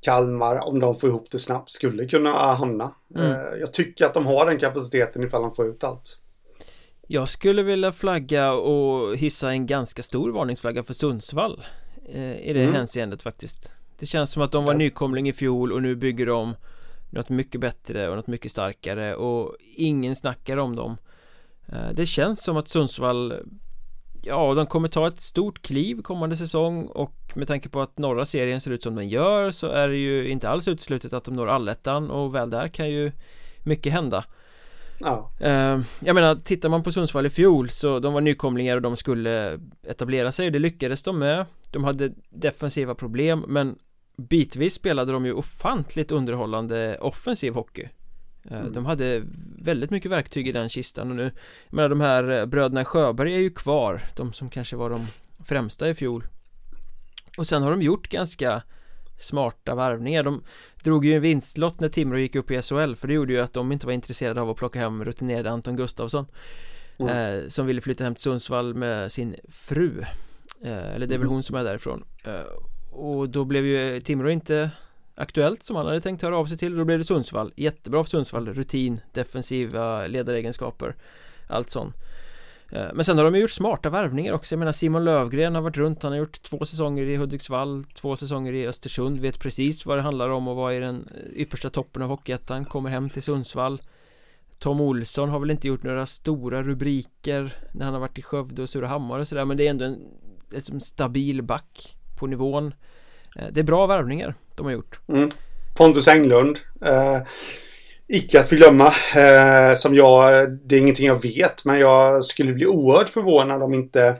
Kalmar, 0.00 0.68
om 0.68 0.80
de 0.80 0.98
får 0.98 1.10
ihop 1.10 1.28
det 1.30 1.38
snabbt, 1.38 1.70
skulle 1.70 2.06
kunna 2.06 2.30
hamna. 2.30 2.94
Mm. 3.16 3.32
Eh, 3.32 3.38
jag 3.60 3.72
tycker 3.72 4.06
att 4.06 4.14
de 4.14 4.26
har 4.26 4.46
den 4.46 4.58
kapaciteten 4.58 5.24
ifall 5.24 5.42
de 5.42 5.54
får 5.54 5.68
ut 5.68 5.84
allt. 5.84 6.18
Jag 7.08 7.28
skulle 7.28 7.62
vilja 7.62 7.92
flagga 7.92 8.52
och 8.52 9.16
hissa 9.16 9.50
en 9.50 9.66
ganska 9.66 10.02
stor 10.02 10.32
varningsflagga 10.32 10.82
för 10.82 10.94
Sundsvall 10.94 11.64
eh, 12.08 12.40
I 12.40 12.52
det 12.52 12.62
mm. 12.62 12.74
hänseendet 12.74 13.22
faktiskt 13.22 13.72
Det 13.98 14.06
känns 14.06 14.30
som 14.30 14.42
att 14.42 14.52
de 14.52 14.64
var 14.64 14.74
nykomling 14.74 15.28
i 15.28 15.32
fjol 15.32 15.72
och 15.72 15.82
nu 15.82 15.96
bygger 15.96 16.26
de 16.26 16.54
något 17.10 17.28
mycket 17.28 17.60
bättre 17.60 18.08
och 18.08 18.16
något 18.16 18.26
mycket 18.26 18.50
starkare 18.50 19.14
och 19.14 19.56
ingen 19.76 20.16
snackar 20.16 20.56
om 20.56 20.76
dem. 20.76 20.96
Eh, 21.66 21.90
Det 21.92 22.06
känns 22.06 22.44
som 22.44 22.56
att 22.56 22.68
Sundsvall 22.68 23.34
Ja, 24.28 24.54
de 24.54 24.66
kommer 24.66 24.88
ta 24.88 25.08
ett 25.08 25.20
stort 25.20 25.62
kliv 25.62 26.02
kommande 26.02 26.36
säsong 26.36 26.86
och 26.86 27.32
med 27.34 27.48
tanke 27.48 27.68
på 27.68 27.80
att 27.80 27.98
norra 27.98 28.24
serien 28.26 28.60
ser 28.60 28.70
ut 28.70 28.82
som 28.82 28.94
den 28.94 29.08
gör 29.08 29.50
så 29.50 29.66
är 29.66 29.88
det 29.88 29.96
ju 29.96 30.28
inte 30.28 30.48
alls 30.48 30.68
uteslutet 30.68 31.12
att 31.12 31.24
de 31.24 31.36
når 31.36 31.48
allettan 31.48 32.10
och 32.10 32.34
väl 32.34 32.50
där 32.50 32.68
kan 32.68 32.90
ju 32.90 33.12
mycket 33.62 33.92
hända. 33.92 34.24
Ja. 35.00 35.30
Eh, 35.40 35.80
jag 36.00 36.14
menar, 36.14 36.34
tittar 36.34 36.68
man 36.68 36.82
på 36.82 36.92
Sundsvall 36.92 37.26
i 37.26 37.30
fjol 37.30 37.70
så 37.70 37.98
de 37.98 38.12
var 38.12 38.20
nykomlingar 38.20 38.76
och 38.76 38.82
de 38.82 38.96
skulle 38.96 39.60
etablera 39.86 40.32
sig 40.32 40.46
och 40.46 40.52
det 40.52 40.58
lyckades 40.58 41.02
de 41.02 41.18
med. 41.18 41.46
De 41.70 41.84
hade 41.84 42.12
defensiva 42.30 42.94
problem 42.94 43.44
men 43.48 43.78
bitvis 44.16 44.74
spelade 44.74 45.12
de 45.12 45.26
ju 45.26 45.32
ofantligt 45.32 46.12
underhållande 46.12 46.98
offensiv 47.00 47.54
hockey 47.54 47.88
eh, 48.50 48.60
mm. 48.60 48.72
De 48.72 48.86
hade 48.86 49.22
väldigt 49.58 49.90
mycket 49.90 50.10
verktyg 50.10 50.48
i 50.48 50.52
den 50.52 50.68
kistan 50.68 51.10
och 51.10 51.16
nu 51.16 51.22
Jag 51.68 51.76
menar 51.76 51.88
de 51.88 52.00
här 52.00 52.30
eh, 52.30 52.46
bröderna 52.46 52.84
Sjöberg 52.84 53.34
är 53.34 53.38
ju 53.38 53.50
kvar 53.50 54.02
De 54.16 54.32
som 54.32 54.50
kanske 54.50 54.76
var 54.76 54.90
de 54.90 55.06
främsta 55.44 55.88
i 55.88 55.94
fjol 55.94 56.26
Och 57.38 57.46
sen 57.46 57.62
har 57.62 57.70
de 57.70 57.82
gjort 57.82 58.08
ganska 58.08 58.62
smarta 59.18 59.74
varvningar 59.74 60.22
De 60.22 60.42
drog 60.84 61.04
ju 61.04 61.14
en 61.14 61.22
vinstlott 61.22 61.80
när 61.80 61.88
Timrå 61.88 62.18
gick 62.18 62.34
upp 62.34 62.50
i 62.50 62.62
SHL 62.62 62.94
För 62.94 63.08
det 63.08 63.14
gjorde 63.14 63.32
ju 63.32 63.40
att 63.40 63.52
de 63.52 63.72
inte 63.72 63.86
var 63.86 63.92
intresserade 63.92 64.40
av 64.40 64.50
att 64.50 64.56
plocka 64.56 64.78
hem 64.78 65.04
rutinerade 65.04 65.50
Anton 65.50 65.76
Gustafsson 65.76 66.26
mm. 66.98 67.42
eh, 67.42 67.48
Som 67.48 67.66
ville 67.66 67.80
flytta 67.80 68.04
hem 68.04 68.14
till 68.14 68.22
Sundsvall 68.22 68.74
med 68.74 69.12
sin 69.12 69.36
fru 69.48 70.04
eh, 70.62 70.94
Eller 70.94 71.06
det 71.06 71.14
är 71.14 71.18
väl 71.18 71.26
mm. 71.26 71.28
hon 71.28 71.42
som 71.42 71.56
är 71.56 71.64
därifrån 71.64 72.04
eh, 72.24 72.32
och 72.96 73.28
då 73.28 73.44
blev 73.44 73.66
ju 73.66 73.96
eh, 73.96 74.00
Timrå 74.00 74.30
inte 74.30 74.70
aktuellt 75.14 75.62
som 75.62 75.76
han 75.76 75.86
hade 75.86 76.00
tänkt 76.00 76.22
höra 76.22 76.36
av 76.36 76.46
sig 76.46 76.58
till. 76.58 76.76
Då 76.76 76.84
blev 76.84 76.98
det 76.98 77.04
Sundsvall. 77.04 77.52
Jättebra 77.56 78.04
för 78.04 78.10
Sundsvall, 78.10 78.48
rutin, 78.48 79.00
defensiva 79.12 80.06
ledaregenskaper 80.06 80.94
Allt 81.48 81.70
sånt. 81.70 81.94
Eh, 82.72 82.86
men 82.94 83.04
sen 83.04 83.16
har 83.16 83.24
de 83.24 83.34
ju 83.34 83.40
gjort 83.40 83.50
smarta 83.50 83.90
värvningar 83.90 84.32
också. 84.32 84.54
Jag 84.54 84.58
menar 84.58 84.72
Simon 84.72 85.04
Lövgren 85.04 85.54
har 85.54 85.62
varit 85.62 85.76
runt. 85.76 86.02
Han 86.02 86.12
har 86.12 86.18
gjort 86.18 86.42
två 86.42 86.64
säsonger 86.64 87.04
i 87.04 87.16
Hudiksvall 87.16 87.84
Två 87.94 88.16
säsonger 88.16 88.52
i 88.52 88.66
Östersund. 88.66 89.20
Vet 89.20 89.40
precis 89.40 89.86
vad 89.86 89.98
det 89.98 90.02
handlar 90.02 90.28
om 90.28 90.48
och 90.48 90.56
vad 90.56 90.74
är 90.74 90.80
den 90.80 91.08
eh, 91.14 91.40
yppersta 91.40 91.70
toppen 91.70 92.02
av 92.02 92.08
Hockeyettan. 92.08 92.64
Kommer 92.64 92.90
hem 92.90 93.10
till 93.10 93.22
Sundsvall. 93.22 93.80
Tom 94.58 94.80
Olsson 94.80 95.28
har 95.28 95.40
väl 95.40 95.50
inte 95.50 95.68
gjort 95.68 95.82
några 95.82 96.06
stora 96.06 96.62
rubriker 96.62 97.54
När 97.72 97.84
han 97.84 97.94
har 97.94 98.00
varit 98.00 98.18
i 98.18 98.22
Skövde 98.22 98.62
och 98.62 98.68
Surahammar 98.68 99.18
och 99.18 99.28
sådär 99.28 99.44
Men 99.44 99.56
det 99.56 99.66
är 99.66 99.70
ändå 99.70 99.84
en, 99.84 99.98
en 100.72 100.80
stabil 100.80 101.42
back 101.42 101.96
på 102.16 102.26
nivån. 102.26 102.74
Eh, 103.36 103.44
Det 103.50 103.60
är 103.60 103.64
bra 103.64 103.86
värvningar 103.86 104.34
de 104.54 104.66
har 104.66 104.72
gjort. 104.72 105.00
Mm. 105.08 105.28
Pontus 105.76 106.08
Englund 106.08 106.58
eh, 106.84 107.22
Icke 108.08 108.40
att 108.40 108.48
förglömma 108.48 108.86
eh, 109.16 109.76
Som 109.76 109.94
jag, 109.94 110.50
det 110.50 110.76
är 110.76 110.80
ingenting 110.80 111.06
jag 111.06 111.22
vet 111.22 111.64
Men 111.64 111.78
jag 111.78 112.24
skulle 112.24 112.52
bli 112.52 112.66
oerhört 112.66 113.08
förvånad 113.08 113.62
om 113.62 113.74
inte 113.74 114.16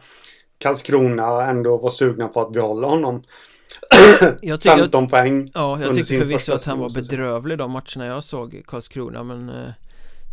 Karlskrona 0.58 1.46
ändå 1.46 1.76
var 1.76 1.90
sugna 1.90 2.28
på 2.28 2.40
att 2.40 2.52
behålla 2.52 2.86
honom. 2.86 3.22
Jag 4.40 4.62
15 4.62 5.02
jag, 5.02 5.10
poäng 5.10 5.50
Ja, 5.54 5.80
jag 5.80 5.94
tyckte 5.94 6.18
förvisso 6.18 6.52
att 6.52 6.64
han 6.64 6.78
var 6.78 6.94
bedrövlig 6.94 7.58
de 7.58 7.70
matcherna 7.70 8.06
jag 8.06 8.24
såg 8.24 8.62
Karlskrona 8.66 9.22
men 9.22 9.48
eh, 9.48 9.70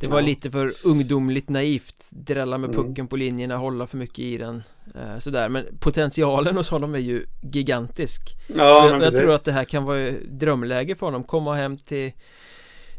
det 0.04 0.10
var 0.10 0.20
ja. 0.20 0.26
lite 0.26 0.52
för 0.52 0.72
ungdomligt 0.86 1.50
naivt 1.50 2.10
Drälla 2.12 2.58
med 2.58 2.70
mm. 2.70 2.84
pucken 2.84 3.08
på 3.08 3.16
linjerna, 3.16 3.58
hålla 3.58 3.88
för 3.88 3.98
mycket 3.98 4.20
i 4.20 4.38
den 4.38 4.64
eh, 4.96 5.20
Sådär, 5.20 5.50
men 5.50 5.66
potentialen 5.80 6.58
hos 6.58 6.70
honom 6.70 6.96
är 6.96 7.00
ju 7.00 7.26
gigantisk 7.42 8.22
Ja, 8.48 8.90
jag, 8.90 9.02
jag 9.02 9.14
tror 9.14 9.36
att 9.36 9.44
det 9.44 9.52
här 9.52 9.64
kan 9.64 9.84
vara 9.84 10.12
drömläge 10.30 10.96
för 10.96 11.06
honom, 11.06 11.24
komma 11.24 11.56
hem 11.56 11.78
till 11.78 12.12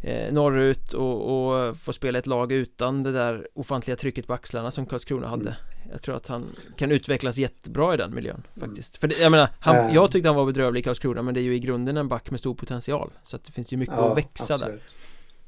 eh, 0.02 0.32
norrut 0.32 0.92
och, 0.92 1.48
och 1.48 1.76
få 1.76 1.92
spela 1.92 2.18
ett 2.18 2.26
lag 2.26 2.52
utan 2.52 3.02
det 3.02 3.12
där 3.12 3.48
ofantliga 3.54 3.96
trycket 3.96 4.26
på 4.26 4.34
axlarna 4.34 4.70
som 4.70 4.86
Karlskrona 4.86 5.28
hade 5.28 5.42
mm. 5.42 5.54
Jag 5.92 6.02
tror 6.02 6.16
att 6.16 6.26
han 6.26 6.46
kan 6.76 6.90
utvecklas 6.90 7.36
jättebra 7.36 7.94
i 7.94 7.96
den 7.96 8.14
miljön 8.14 8.42
faktiskt 8.60 8.96
För 8.96 9.08
det, 9.08 9.18
jag 9.20 9.30
menar, 9.30 9.48
han, 9.60 9.76
äh. 9.76 9.94
jag 9.94 10.10
tyckte 10.10 10.28
han 10.28 10.36
var 10.36 10.46
bedrövlig 10.46 10.80
i 10.80 10.82
Karlskrona 10.82 11.22
men 11.22 11.34
det 11.34 11.40
är 11.40 11.42
ju 11.42 11.54
i 11.54 11.60
grunden 11.60 11.96
en 11.96 12.08
back 12.08 12.30
med 12.30 12.40
stor 12.40 12.54
potential 12.54 13.10
Så 13.24 13.36
att 13.36 13.44
det 13.44 13.52
finns 13.52 13.72
ju 13.72 13.76
mycket 13.76 13.94
ja, 13.98 14.10
att 14.10 14.18
växa 14.18 14.54
absolut. 14.54 14.74
där 14.74 14.82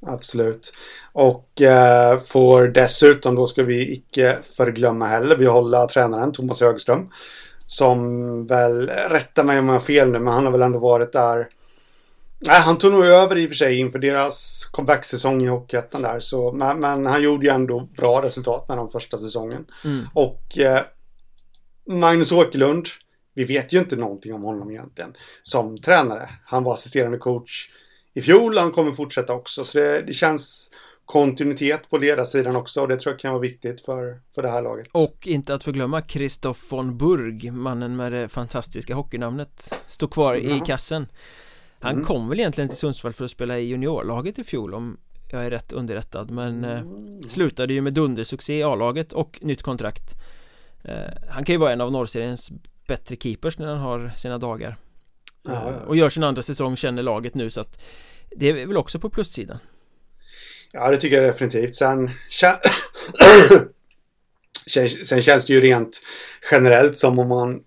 Absolut. 0.06 0.72
Och 1.12 1.62
eh, 1.62 2.18
får 2.18 2.68
dessutom, 2.68 3.34
då 3.34 3.46
ska 3.46 3.62
vi 3.62 3.92
icke 3.92 4.38
förglömma 4.56 5.06
heller, 5.06 5.36
vi 5.36 5.46
håller 5.46 5.86
tränaren 5.86 6.32
Thomas 6.32 6.60
Högström. 6.60 7.10
Som 7.66 8.46
väl, 8.46 8.88
rätta 8.88 9.44
mig 9.44 9.58
om 9.58 9.66
jag 9.66 9.74
har 9.74 9.80
fel 9.80 10.10
nu, 10.10 10.18
men 10.18 10.34
han 10.34 10.44
har 10.44 10.52
väl 10.52 10.62
ändå 10.62 10.78
varit 10.78 11.12
där. 11.12 11.48
Nej, 12.38 12.60
han 12.60 12.78
tog 12.78 12.92
nog 12.92 13.06
över 13.06 13.36
i 13.36 13.44
och 13.44 13.48
för 13.48 13.54
sig 13.54 13.78
inför 13.78 13.98
deras 13.98 14.64
comeback-säsong 14.72 15.42
i 15.42 15.46
Hockeyettan 15.46 16.02
där. 16.02 16.20
Så, 16.20 16.52
men, 16.52 16.80
men, 16.80 17.06
han 17.06 17.22
gjorde 17.22 17.46
ju 17.46 17.52
ändå 17.52 17.88
bra 17.96 18.22
resultat 18.22 18.68
med 18.68 18.78
den 18.78 18.88
första 18.88 19.18
säsongen. 19.18 19.66
Mm. 19.84 20.04
Och 20.14 20.58
eh, 20.58 20.80
Magnus 21.86 22.32
Åkerlund 22.32 22.86
vi 23.36 23.44
vet 23.44 23.72
ju 23.72 23.78
inte 23.78 23.96
någonting 23.96 24.34
om 24.34 24.42
honom 24.42 24.70
egentligen 24.70 25.14
som 25.42 25.78
tränare. 25.78 26.28
Han 26.44 26.64
var 26.64 26.74
assisterande 26.74 27.18
coach 27.18 27.68
i 28.16 28.22
fjol, 28.22 28.58
han 28.58 28.72
kommer 28.72 28.92
fortsätta 28.92 29.32
också. 29.32 29.64
Så 29.64 29.78
det, 29.78 30.02
det 30.02 30.12
känns 30.12 30.70
kontinuitet 31.04 31.90
på 31.90 31.98
ledarsidan 31.98 32.56
också 32.56 32.80
och 32.80 32.88
det 32.88 32.96
tror 32.96 33.12
jag 33.12 33.20
kan 33.20 33.32
vara 33.32 33.42
viktigt 33.42 33.80
för, 33.80 34.20
för 34.34 34.42
det 34.42 34.48
här 34.48 34.62
laget. 34.62 34.88
Och 34.92 35.26
inte 35.26 35.54
att 35.54 35.64
förglömma 35.64 36.02
Christoph 36.02 36.60
von 36.70 36.98
Burg, 36.98 37.50
mannen 37.50 37.96
med 37.96 38.12
det 38.12 38.28
fantastiska 38.28 38.94
hockeynamnet, 38.94 39.74
står 39.86 40.08
kvar 40.08 40.34
mm. 40.34 40.56
i 40.56 40.60
kassen. 40.60 41.06
Han 41.80 41.92
mm. 41.92 42.04
kom 42.04 42.28
väl 42.28 42.40
egentligen 42.40 42.68
till 42.68 42.78
Sundsvall 42.78 43.12
för 43.12 43.24
att 43.24 43.30
spela 43.30 43.58
i 43.58 43.64
juniorlaget 43.64 44.38
i 44.38 44.44
fjol 44.44 44.74
om 44.74 44.96
jag 45.30 45.46
är 45.46 45.50
rätt 45.50 45.72
underrättad 45.72 46.30
men 46.30 46.64
eh, 46.64 46.80
mm. 46.80 47.28
slutade 47.28 47.74
ju 47.74 47.80
med 47.80 47.92
dundersuccé 47.92 48.58
i 48.58 48.62
A-laget 48.62 49.12
och 49.12 49.38
nytt 49.42 49.62
kontrakt. 49.62 50.14
Eh, 50.82 50.94
han 51.28 51.44
kan 51.44 51.52
ju 51.54 51.58
vara 51.58 51.72
en 51.72 51.80
av 51.80 51.92
norrseriens 51.92 52.50
bättre 52.86 53.16
keepers 53.16 53.58
när 53.58 53.66
han 53.66 53.78
har 53.78 54.12
sina 54.16 54.38
dagar. 54.38 54.76
Ja, 55.46 55.52
ja. 55.54 55.70
Eh, 55.70 55.88
och 55.88 55.96
gör 55.96 56.10
sin 56.10 56.22
andra 56.22 56.42
säsong, 56.42 56.76
känner 56.76 57.02
laget 57.02 57.34
nu 57.34 57.50
så 57.50 57.60
att 57.60 57.82
det 58.36 58.48
är 58.48 58.66
väl 58.66 58.76
också 58.76 58.98
på 58.98 59.10
plussidan. 59.10 59.58
Ja, 60.72 60.90
det 60.90 60.96
tycker 60.96 61.22
jag 61.22 61.24
definitivt. 61.24 61.74
Sen, 61.74 62.10
sen 65.04 65.22
känns 65.22 65.44
det 65.44 65.52
ju 65.52 65.60
rent 65.60 66.02
generellt 66.50 66.98
som 66.98 67.18
om 67.18 67.28
man 67.28 67.60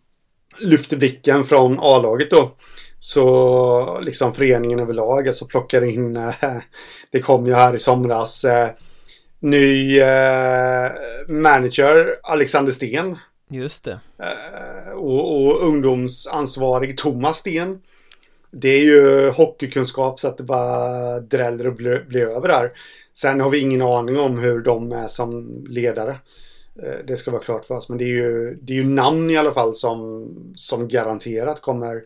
lyfter 0.60 0.98
blicken 0.98 1.44
från 1.44 1.78
A-laget 1.80 2.32
då. 2.32 2.56
Så 3.00 4.00
liksom 4.02 4.34
föreningen 4.34 4.80
överlag, 4.80 5.28
alltså 5.28 5.46
plockar 5.46 5.82
in, 5.82 6.18
äh, 6.18 6.34
det 7.12 7.20
kom 7.20 7.48
ju 7.48 7.54
här 7.54 7.76
i 7.76 7.80
somras, 7.80 8.46
äh, 8.46 8.70
ny 9.40 10.00
äh, 10.00 10.92
manager, 11.28 12.16
Alexander 12.24 12.72
Sten. 12.72 13.18
Just 13.50 13.84
det. 13.84 14.00
Och, 14.96 15.46
och 15.46 15.68
ungdomsansvarig 15.68 16.98
Thomas 16.98 17.38
Sten 17.38 17.80
det 18.52 18.70
är 18.70 18.84
ju 18.84 19.30
hockeykunskap 19.30 20.20
så 20.20 20.28
att 20.28 20.38
det 20.38 20.44
bara 20.44 21.20
dräller 21.20 21.68
och 21.68 21.76
blir, 21.76 22.16
över 22.16 22.48
där. 22.48 22.72
Sen 23.14 23.42
har 23.42 23.50
vi 23.50 23.60
ingen 23.60 23.82
aning 23.82 24.20
om 24.20 24.40
hur 24.40 24.62
de 24.62 24.92
är 24.92 25.08
som 25.08 25.64
ledare. 25.70 26.20
Eh, 26.84 27.06
det 27.08 27.18
ska 27.18 27.32
vara 27.32 27.44
klart 27.44 27.66
för 27.66 27.76
oss. 27.76 27.90
Men 27.90 27.98
det 27.98 28.04
är 28.04 28.16
ju, 28.16 28.58
det 28.62 28.74
är 28.74 28.78
ju 28.78 28.86
namn 28.86 29.30
i 29.30 29.38
alla 29.38 29.52
fall 29.52 29.76
som, 29.76 30.28
som 30.56 30.88
garanterat 30.88 31.62
kommer 31.62 32.02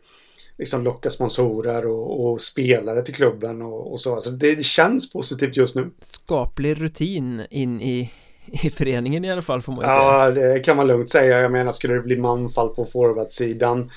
liksom 0.57 0.83
locka 0.83 1.09
sponsorer 1.09 1.85
och, 1.85 2.25
och 2.25 2.41
spelare 2.41 3.01
till 3.01 3.13
klubben 3.13 3.61
och, 3.61 3.91
och 3.91 3.99
så. 3.99 4.15
Alltså 4.15 4.31
det, 4.31 4.65
känns 4.65 5.13
positivt 5.13 5.57
just 5.57 5.75
nu. 5.75 5.91
Skaplig 6.01 6.81
rutin 6.81 7.45
in 7.49 7.81
i, 7.81 8.11
i 8.45 8.69
föreningen 8.69 9.25
i 9.25 9.31
alla 9.31 9.41
fall 9.41 9.61
får 9.61 9.73
man 9.73 9.81
säga. 9.81 9.95
Ja, 9.95 10.31
det 10.31 10.59
kan 10.59 10.77
man 10.77 10.87
lugnt 10.87 11.09
säga. 11.09 11.41
Jag 11.41 11.51
menar, 11.51 11.71
skulle 11.71 11.93
det 11.93 12.01
bli 12.01 12.17
manfall 12.17 12.69
på 12.69 12.85
forwardsidan 12.85 13.89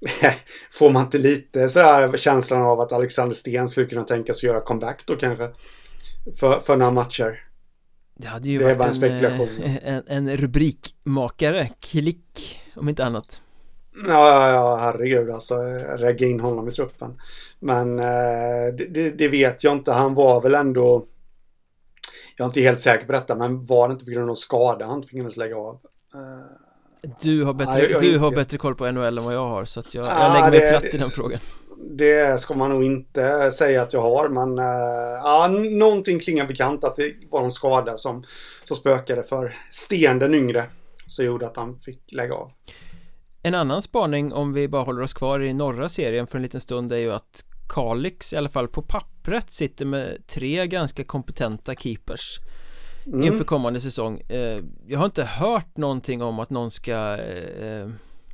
Får 0.70 0.90
man 0.90 1.04
inte 1.04 1.18
lite 1.18 1.68
sådär 1.68 2.16
känslan 2.16 2.62
av 2.62 2.80
att 2.80 2.92
Alexander 2.92 3.34
Sten 3.34 3.68
skulle 3.68 3.86
kunna 3.86 4.02
tänka 4.02 4.34
sig 4.34 4.48
göra 4.48 4.60
comeback 4.60 5.02
då 5.06 5.16
kanske? 5.16 5.48
För, 6.40 6.60
för 6.60 6.76
några 6.76 6.92
matcher. 6.92 7.46
Det 8.14 8.28
hade 8.28 8.48
ju 8.48 8.58
det 8.58 8.74
varit 8.74 9.02
en, 9.02 9.24
eh, 9.24 9.76
en, 9.82 10.02
en, 10.06 10.36
rubrikmakare, 10.36 11.68
klick, 11.80 12.60
om 12.76 12.88
inte 12.88 13.04
annat. 13.04 13.40
Ja, 14.06 14.28
ja, 14.28 14.50
ja, 14.50 14.76
herregud 14.76 15.30
alltså, 15.30 15.54
regga 15.96 16.26
in 16.26 16.40
honom 16.40 16.68
i 16.68 16.72
truppen. 16.72 17.18
Men 17.58 17.98
eh, 17.98 18.74
det, 18.88 19.10
det, 19.10 19.28
vet 19.28 19.64
jag 19.64 19.72
inte, 19.72 19.92
han 19.92 20.14
var 20.14 20.42
väl 20.42 20.54
ändå, 20.54 21.06
jag 22.40 22.44
är 22.44 22.48
inte 22.48 22.60
helt 22.60 22.80
säker 22.80 23.06
på 23.06 23.12
detta, 23.12 23.34
men 23.34 23.66
var 23.66 23.88
det 23.88 23.92
inte 23.92 24.04
på 24.04 24.10
grund 24.10 24.30
av 24.30 24.34
skada 24.34 24.86
han 24.86 25.02
tvingades 25.02 25.36
lägga 25.36 25.56
av? 25.56 25.74
Eh, 26.14 27.10
du 27.22 27.44
har 27.44 27.52
bättre, 27.52 27.90
ja, 27.90 27.98
du 27.98 28.18
har 28.18 28.30
bättre 28.30 28.58
koll 28.58 28.74
på 28.74 28.90
NHL 28.90 29.18
än 29.18 29.24
vad 29.24 29.34
jag 29.34 29.48
har 29.48 29.64
så 29.64 29.82
jag, 29.92 30.06
ja, 30.06 30.24
jag 30.24 30.32
lägger 30.32 30.50
mig 30.50 30.60
det, 30.60 30.80
platt 30.80 30.94
i 30.94 30.98
den 30.98 31.10
frågan 31.10 31.40
Det 31.76 32.40
ska 32.40 32.54
man 32.54 32.70
nog 32.70 32.84
inte 32.84 33.50
säga 33.50 33.82
att 33.82 33.92
jag 33.92 34.02
har 34.02 34.28
men 34.28 34.58
uh, 34.58 34.64
ja, 35.24 35.48
någonting 35.70 36.20
klingar 36.20 36.46
bekant 36.46 36.84
att 36.84 36.96
det 36.96 37.12
var 37.30 37.44
en 37.44 37.50
skada 37.50 37.96
som, 37.96 38.24
som 38.64 38.76
spökade 38.76 39.22
för 39.22 39.54
Sten 39.70 40.18
den 40.18 40.34
yngre 40.34 40.64
så 41.06 41.22
gjorde 41.22 41.46
att 41.46 41.56
han 41.56 41.80
fick 41.80 42.12
lägga 42.12 42.34
av 42.34 42.52
En 43.42 43.54
annan 43.54 43.82
spaning 43.82 44.32
om 44.32 44.52
vi 44.52 44.68
bara 44.68 44.82
håller 44.82 45.02
oss 45.02 45.14
kvar 45.14 45.40
i 45.40 45.52
norra 45.52 45.88
serien 45.88 46.26
för 46.26 46.38
en 46.38 46.42
liten 46.42 46.60
stund 46.60 46.92
är 46.92 46.96
ju 46.96 47.12
att 47.12 47.44
Kalix 47.68 48.32
i 48.32 48.36
alla 48.36 48.48
fall 48.48 48.68
på 48.68 48.82
pappret 49.30 49.52
sitter 49.52 49.84
med 49.84 50.26
tre 50.26 50.66
ganska 50.66 51.04
kompetenta 51.04 51.74
keepers 51.74 52.38
mm. 53.06 53.22
inför 53.22 53.44
kommande 53.44 53.80
säsong 53.80 54.20
eh, 54.20 54.62
Jag 54.86 54.98
har 54.98 55.06
inte 55.06 55.24
hört 55.24 55.76
någonting 55.76 56.22
om 56.22 56.38
att 56.38 56.50
någon 56.50 56.70
ska 56.70 57.16
eh, 57.16 57.88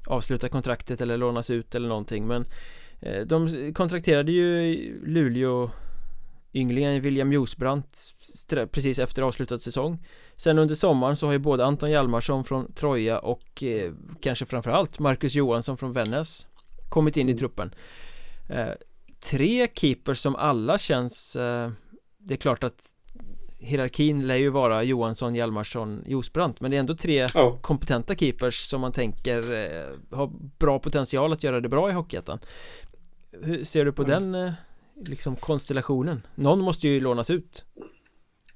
avsluta 0.06 0.48
kontraktet 0.48 1.00
eller 1.00 1.16
lånas 1.16 1.50
ut 1.50 1.74
eller 1.74 1.88
någonting 1.88 2.26
men 2.26 2.46
eh, 3.00 3.26
de 3.26 3.72
kontrakterade 3.74 4.32
ju 4.32 4.74
Luleå 5.06 5.70
ynglingen 6.54 7.00
William 7.00 7.32
Josbrandt 7.32 8.14
precis 8.72 8.98
efter 8.98 9.22
avslutad 9.22 9.58
säsong 9.58 10.04
Sen 10.36 10.58
under 10.58 10.74
sommaren 10.74 11.16
så 11.16 11.26
har 11.26 11.32
ju 11.32 11.38
både 11.38 11.64
Anton 11.64 11.90
Hjalmarsson 11.90 12.44
från 12.44 12.72
Troja 12.72 13.18
och 13.18 13.62
eh, 13.62 13.92
kanske 14.20 14.46
framförallt 14.46 14.98
Marcus 14.98 15.34
Johansson 15.34 15.76
från 15.76 15.92
Vännäs 15.92 16.46
kommit 16.88 17.16
in 17.16 17.28
i 17.28 17.32
mm. 17.32 17.38
truppen 17.38 17.74
eh, 18.48 18.70
Tre 19.20 19.68
keepers 19.74 20.18
som 20.18 20.36
alla 20.36 20.78
känns 20.78 21.36
eh, 21.36 21.70
Det 22.18 22.34
är 22.34 22.38
klart 22.38 22.64
att 22.64 22.92
hierarkin 23.60 24.26
lär 24.26 24.36
ju 24.36 24.50
vara 24.50 24.82
Johansson, 24.82 25.34
Hjalmarsson, 25.34 26.02
Josbrandt 26.06 26.60
Men 26.60 26.70
det 26.70 26.76
är 26.76 26.80
ändå 26.80 26.96
tre 26.96 27.26
oh. 27.26 27.60
kompetenta 27.60 28.14
keepers 28.14 28.54
som 28.54 28.80
man 28.80 28.92
tänker 28.92 29.36
eh, 29.36 30.16
har 30.16 30.30
bra 30.58 30.78
potential 30.78 31.32
att 31.32 31.42
göra 31.42 31.60
det 31.60 31.68
bra 31.68 31.90
i 31.90 31.92
Hockeyettan 31.92 32.38
Hur 33.42 33.64
ser 33.64 33.84
du 33.84 33.92
på 33.92 34.02
mm. 34.02 34.32
den 34.32 34.46
eh, 34.46 34.52
liksom 35.06 35.36
konstellationen? 35.36 36.22
Någon 36.34 36.60
måste 36.60 36.88
ju 36.88 37.00
lånas 37.00 37.30
ut 37.30 37.64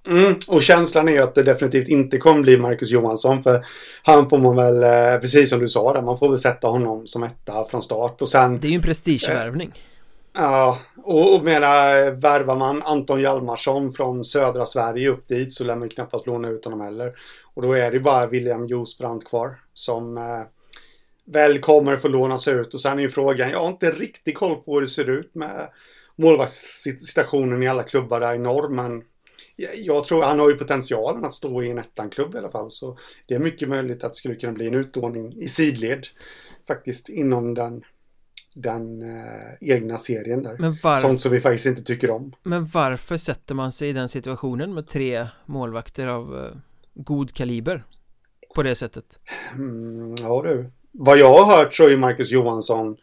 Mm, 0.07 0.35
och 0.47 0.63
känslan 0.63 1.09
är 1.09 1.13
ju 1.13 1.19
att 1.19 1.35
det 1.35 1.43
definitivt 1.43 1.89
inte 1.89 2.19
kommer 2.19 2.43
bli 2.43 2.59
Marcus 2.59 2.91
Johansson 2.91 3.43
för 3.43 3.65
han 4.03 4.29
får 4.29 4.39
man 4.39 4.57
väl, 4.57 4.83
eh, 4.83 5.21
precis 5.21 5.51
som 5.51 5.61
du 5.61 5.69
sa 5.69 5.93
där, 5.93 6.03
man 6.03 6.19
får 6.19 6.29
väl 6.29 6.39
sätta 6.39 6.69
honom 6.69 7.07
som 7.07 7.23
etta 7.23 7.65
från 7.65 7.83
start 7.83 8.23
och 8.23 8.29
sen 8.29 8.61
Det 8.61 8.69
är 8.69 8.71
ju 8.71 8.77
en 8.77 8.83
prestigevärvning 8.83 9.69
eh, 9.69 9.89
Ja, 10.33 10.78
och, 10.97 11.35
och 11.35 11.45
menar, 11.45 12.11
värvar 12.11 12.57
man 12.57 12.83
Anton 12.83 13.20
Hjalmarsson 13.20 13.93
från 13.93 14.24
södra 14.24 14.66
Sverige 14.66 15.09
upp 15.09 15.28
dit 15.28 15.53
så 15.53 15.64
lär 15.64 15.76
man 15.76 15.89
knappast 15.89 16.26
låna 16.26 16.49
ut 16.49 16.64
honom 16.64 16.81
heller. 16.81 17.12
Och 17.55 17.62
då 17.62 17.72
är 17.72 17.91
det 17.91 18.01
bara 18.01 18.26
William 18.26 18.66
Josbrand 18.66 19.26
kvar 19.26 19.61
som 19.72 20.18
eh, 20.18 20.43
väl 21.24 21.59
kommer 21.59 21.97
få 21.97 22.09
lånas 22.09 22.49
ut. 22.49 22.74
Och 22.74 22.81
sen 22.81 22.99
är 22.99 23.03
ju 23.03 23.09
frågan, 23.09 23.51
jag 23.51 23.59
har 23.59 23.68
inte 23.68 23.91
riktigt 23.91 24.39
koll 24.39 24.57
på 24.57 24.74
hur 24.74 24.81
det 24.81 24.89
ser 24.89 25.11
ut 25.11 25.35
med 25.35 25.68
målvaktssituationen 26.16 27.62
i 27.62 27.68
alla 27.68 27.83
klubbar 27.83 28.20
där 28.20 28.35
i 28.35 28.39
norr, 28.39 28.68
men 28.68 29.03
jag 29.76 30.05
tror 30.05 30.22
han 30.22 30.39
har 30.39 30.51
ju 30.51 30.57
potentialen 30.57 31.24
att 31.24 31.35
stå 31.35 31.62
i 31.62 31.70
en 31.70 31.78
ettan-klubb 31.78 32.35
i 32.35 32.39
alla 32.39 32.51
fall. 32.51 32.70
Så 32.70 32.99
det 33.26 33.35
är 33.35 33.39
mycket 33.39 33.68
möjligt 33.68 34.05
att 34.05 34.12
det 34.12 34.18
skulle 34.18 34.35
kunna 34.35 34.53
bli 34.53 34.66
en 34.66 34.74
utlåning 34.74 35.33
i 35.43 35.49
sidled 35.49 36.07
faktiskt 36.66 37.09
inom 37.09 37.55
den 37.55 37.85
den 38.55 39.03
eh, 39.03 39.53
egna 39.61 39.98
serien 39.98 40.42
där. 40.42 40.57
Men 40.59 40.76
var... 40.82 40.96
Sånt 40.96 41.22
som 41.22 41.32
vi 41.32 41.40
faktiskt 41.40 41.66
inte 41.66 41.82
tycker 41.82 42.11
om. 42.11 42.34
Men 42.42 42.66
varför 42.66 43.16
sätter 43.16 43.55
man 43.55 43.72
sig 43.72 43.88
i 43.88 43.92
den 43.92 44.09
situationen 44.09 44.74
med 44.74 44.88
tre 44.88 45.26
målvakter 45.46 46.07
av 46.07 46.44
eh, 46.44 46.57
god 46.94 47.34
kaliber? 47.34 47.84
På 48.55 48.62
det 48.62 48.74
sättet? 48.74 49.18
Mm, 49.55 50.14
ja 50.20 50.42
du. 50.46 50.70
Vad 50.92 51.18
jag 51.18 51.34
har 51.34 51.57
hört 51.57 51.74
så 51.74 51.88
är 51.88 51.96
Marcus 51.96 52.30
Johansson 52.30 52.96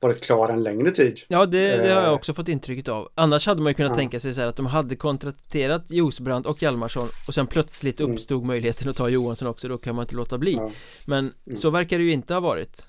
varit 0.00 0.22
klar 0.22 0.48
en 0.48 0.62
längre 0.62 0.90
tid. 0.90 1.20
Ja, 1.28 1.46
det, 1.46 1.76
det 1.76 1.88
har 1.88 2.00
jag 2.00 2.04
eh. 2.04 2.12
också 2.12 2.34
fått 2.34 2.48
intrycket 2.48 2.88
av. 2.88 3.08
Annars 3.14 3.46
hade 3.46 3.62
man 3.62 3.70
ju 3.70 3.74
kunnat 3.74 3.92
ja. 3.92 3.96
tänka 3.96 4.20
sig 4.20 4.32
så 4.32 4.40
här 4.40 4.48
att 4.48 4.56
de 4.56 4.66
hade 4.66 4.96
kontrakterat 4.96 5.90
Josbrand 5.90 6.46
och 6.46 6.62
Hjalmarsson 6.62 7.08
och 7.26 7.34
sen 7.34 7.46
plötsligt 7.46 8.00
mm. 8.00 8.12
uppstod 8.12 8.38
mm. 8.38 8.46
möjligheten 8.46 8.88
att 8.88 8.96
ta 8.96 9.08
Johansson 9.08 9.48
också, 9.48 9.68
då 9.68 9.78
kan 9.78 9.94
man 9.94 10.02
inte 10.02 10.14
låta 10.14 10.38
bli. 10.38 10.54
Ja. 10.54 10.70
Men 11.04 11.32
mm. 11.46 11.56
så 11.56 11.70
verkar 11.70 11.98
det 11.98 12.04
ju 12.04 12.12
inte 12.12 12.34
ha 12.34 12.40
varit. 12.40 12.86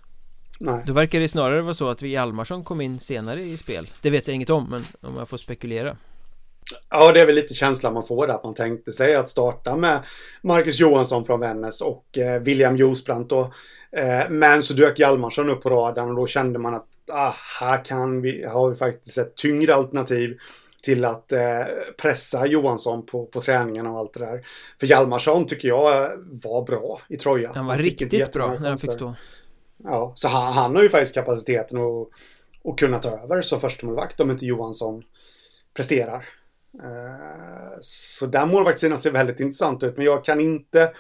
Nej. 0.64 0.84
Då 0.86 0.94
verkar 0.94 1.20
det 1.20 1.28
snarare 1.28 1.62
vara 1.62 1.74
så 1.74 1.90
att 1.90 2.02
vi 2.02 2.10
Hjalmarsson 2.10 2.64
kom 2.64 2.82
in 2.82 3.00
senare 3.00 3.42
i 3.42 3.58
spel 3.58 3.90
Det 4.02 4.10
vet 4.10 4.28
jag 4.28 4.36
inget 4.36 4.50
om 4.50 4.70
men 4.70 4.84
om 5.02 5.18
jag 5.18 5.30
får 5.30 5.38
spekulera 5.38 5.98
Ja, 6.90 7.12
det 7.12 7.20
är 7.20 7.26
väl 7.26 7.36
lite 7.36 7.54
känslan 7.54 7.94
man 7.94 8.04
får 8.04 8.28
där. 8.28 8.34
Att 8.34 8.44
man 8.44 8.54
tänkte 8.54 8.92
sig 8.92 9.16
att 9.16 9.30
starta 9.30 9.76
med 9.76 10.00
Marcus 10.42 10.80
Johansson 10.80 11.26
från 11.26 11.40
Vännäs 11.40 11.82
och 11.82 12.18
eh, 12.18 12.42
William 12.42 12.78
Josbrandt 12.78 13.30
då. 13.30 13.54
Eh, 13.92 14.30
men 14.30 14.64
så 14.64 14.74
dök 14.74 15.00
Hjalmarsson 15.00 15.50
upp 15.50 15.64
på 15.64 15.70
radarn 15.70 16.10
och 16.10 16.16
då 16.16 16.28
kände 16.28 16.60
man 16.60 16.74
att 16.74 16.88
ah, 17.12 17.34
här 17.60 17.86
kan 17.86 18.22
vi, 18.22 18.46
har 18.46 18.70
vi 18.70 18.76
faktiskt 18.76 19.18
ett 19.18 19.36
tyngre 19.36 19.76
alternativ 19.76 20.38
till 20.84 21.06
att 21.06 21.32
eh, 21.32 21.62
pressa 22.02 22.46
Johansson 22.46 23.06
på, 23.06 23.26
på 23.26 23.42
träningen 23.42 23.88
och 23.88 23.98
allt 23.98 24.14
det 24.14 24.26
där. 24.26 24.46
För 24.80 24.88
Hjalmarsson 24.88 25.46
tycker 25.46 25.68
jag 25.68 26.10
var 26.32 26.66
bra 26.66 27.02
i 27.10 27.18
Troja. 27.18 27.52
Han 27.56 27.66
var 27.66 27.74
han 27.74 27.84
riktigt 27.84 28.34
bra 28.34 28.58
när 28.60 28.70
han 28.70 28.78
fick 28.78 28.94
stå. 28.94 29.16
Ja, 29.84 30.14
så 30.16 30.28
han, 30.28 30.54
han 30.54 30.76
har 30.76 30.84
ju 30.84 30.90
faktiskt 30.90 31.16
kapaciteten 31.16 31.78
att, 31.78 32.08
att 32.72 32.80
kunna 32.80 33.00
ta 33.00 33.10
över 33.10 33.42
som 33.42 33.62
förstemålvakt 33.62 34.20
om 34.20 34.32
inte 34.32 34.46
Johansson 34.46 35.04
presterar. 35.74 36.28
Eh, 36.84 37.78
så 37.82 38.26
den 38.26 38.50
målvaktssidan 38.50 38.98
ser 38.98 39.12
väldigt 39.12 39.40
intressant 39.40 39.84
ut, 39.84 39.98
men 39.98 40.06
jag 40.06 40.26
kan 40.26 40.40
inte 40.40 40.92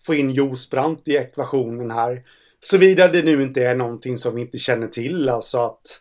få 0.00 0.14
in 0.14 0.30
Josbrant 0.30 1.08
i 1.08 1.16
ekvationen 1.16 1.90
här. 1.90 2.22
Såvida 2.60 3.08
det 3.08 3.22
nu 3.22 3.42
inte 3.42 3.64
är 3.64 3.74
någonting 3.74 4.18
som 4.18 4.34
vi 4.34 4.40
inte 4.40 4.58
känner 4.58 4.86
till. 4.86 5.28
Alltså 5.28 5.58
att, 5.58 6.00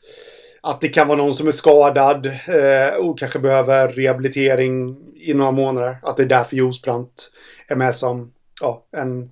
att 0.61 0.81
det 0.81 0.89
kan 0.89 1.07
vara 1.07 1.17
någon 1.17 1.35
som 1.35 1.47
är 1.47 1.51
skadad 1.51 2.25
eh, 2.25 2.95
och 2.99 3.19
kanske 3.19 3.39
behöver 3.39 3.87
rehabilitering 3.87 4.97
i 5.15 5.33
några 5.33 5.51
månader. 5.51 5.97
Att 6.03 6.17
det 6.17 6.23
är 6.23 6.27
därför 6.27 6.55
Josbrandt 6.55 7.31
är 7.67 7.75
med 7.75 7.95
som 7.95 8.33
ja, 8.61 8.87
en, 8.97 9.31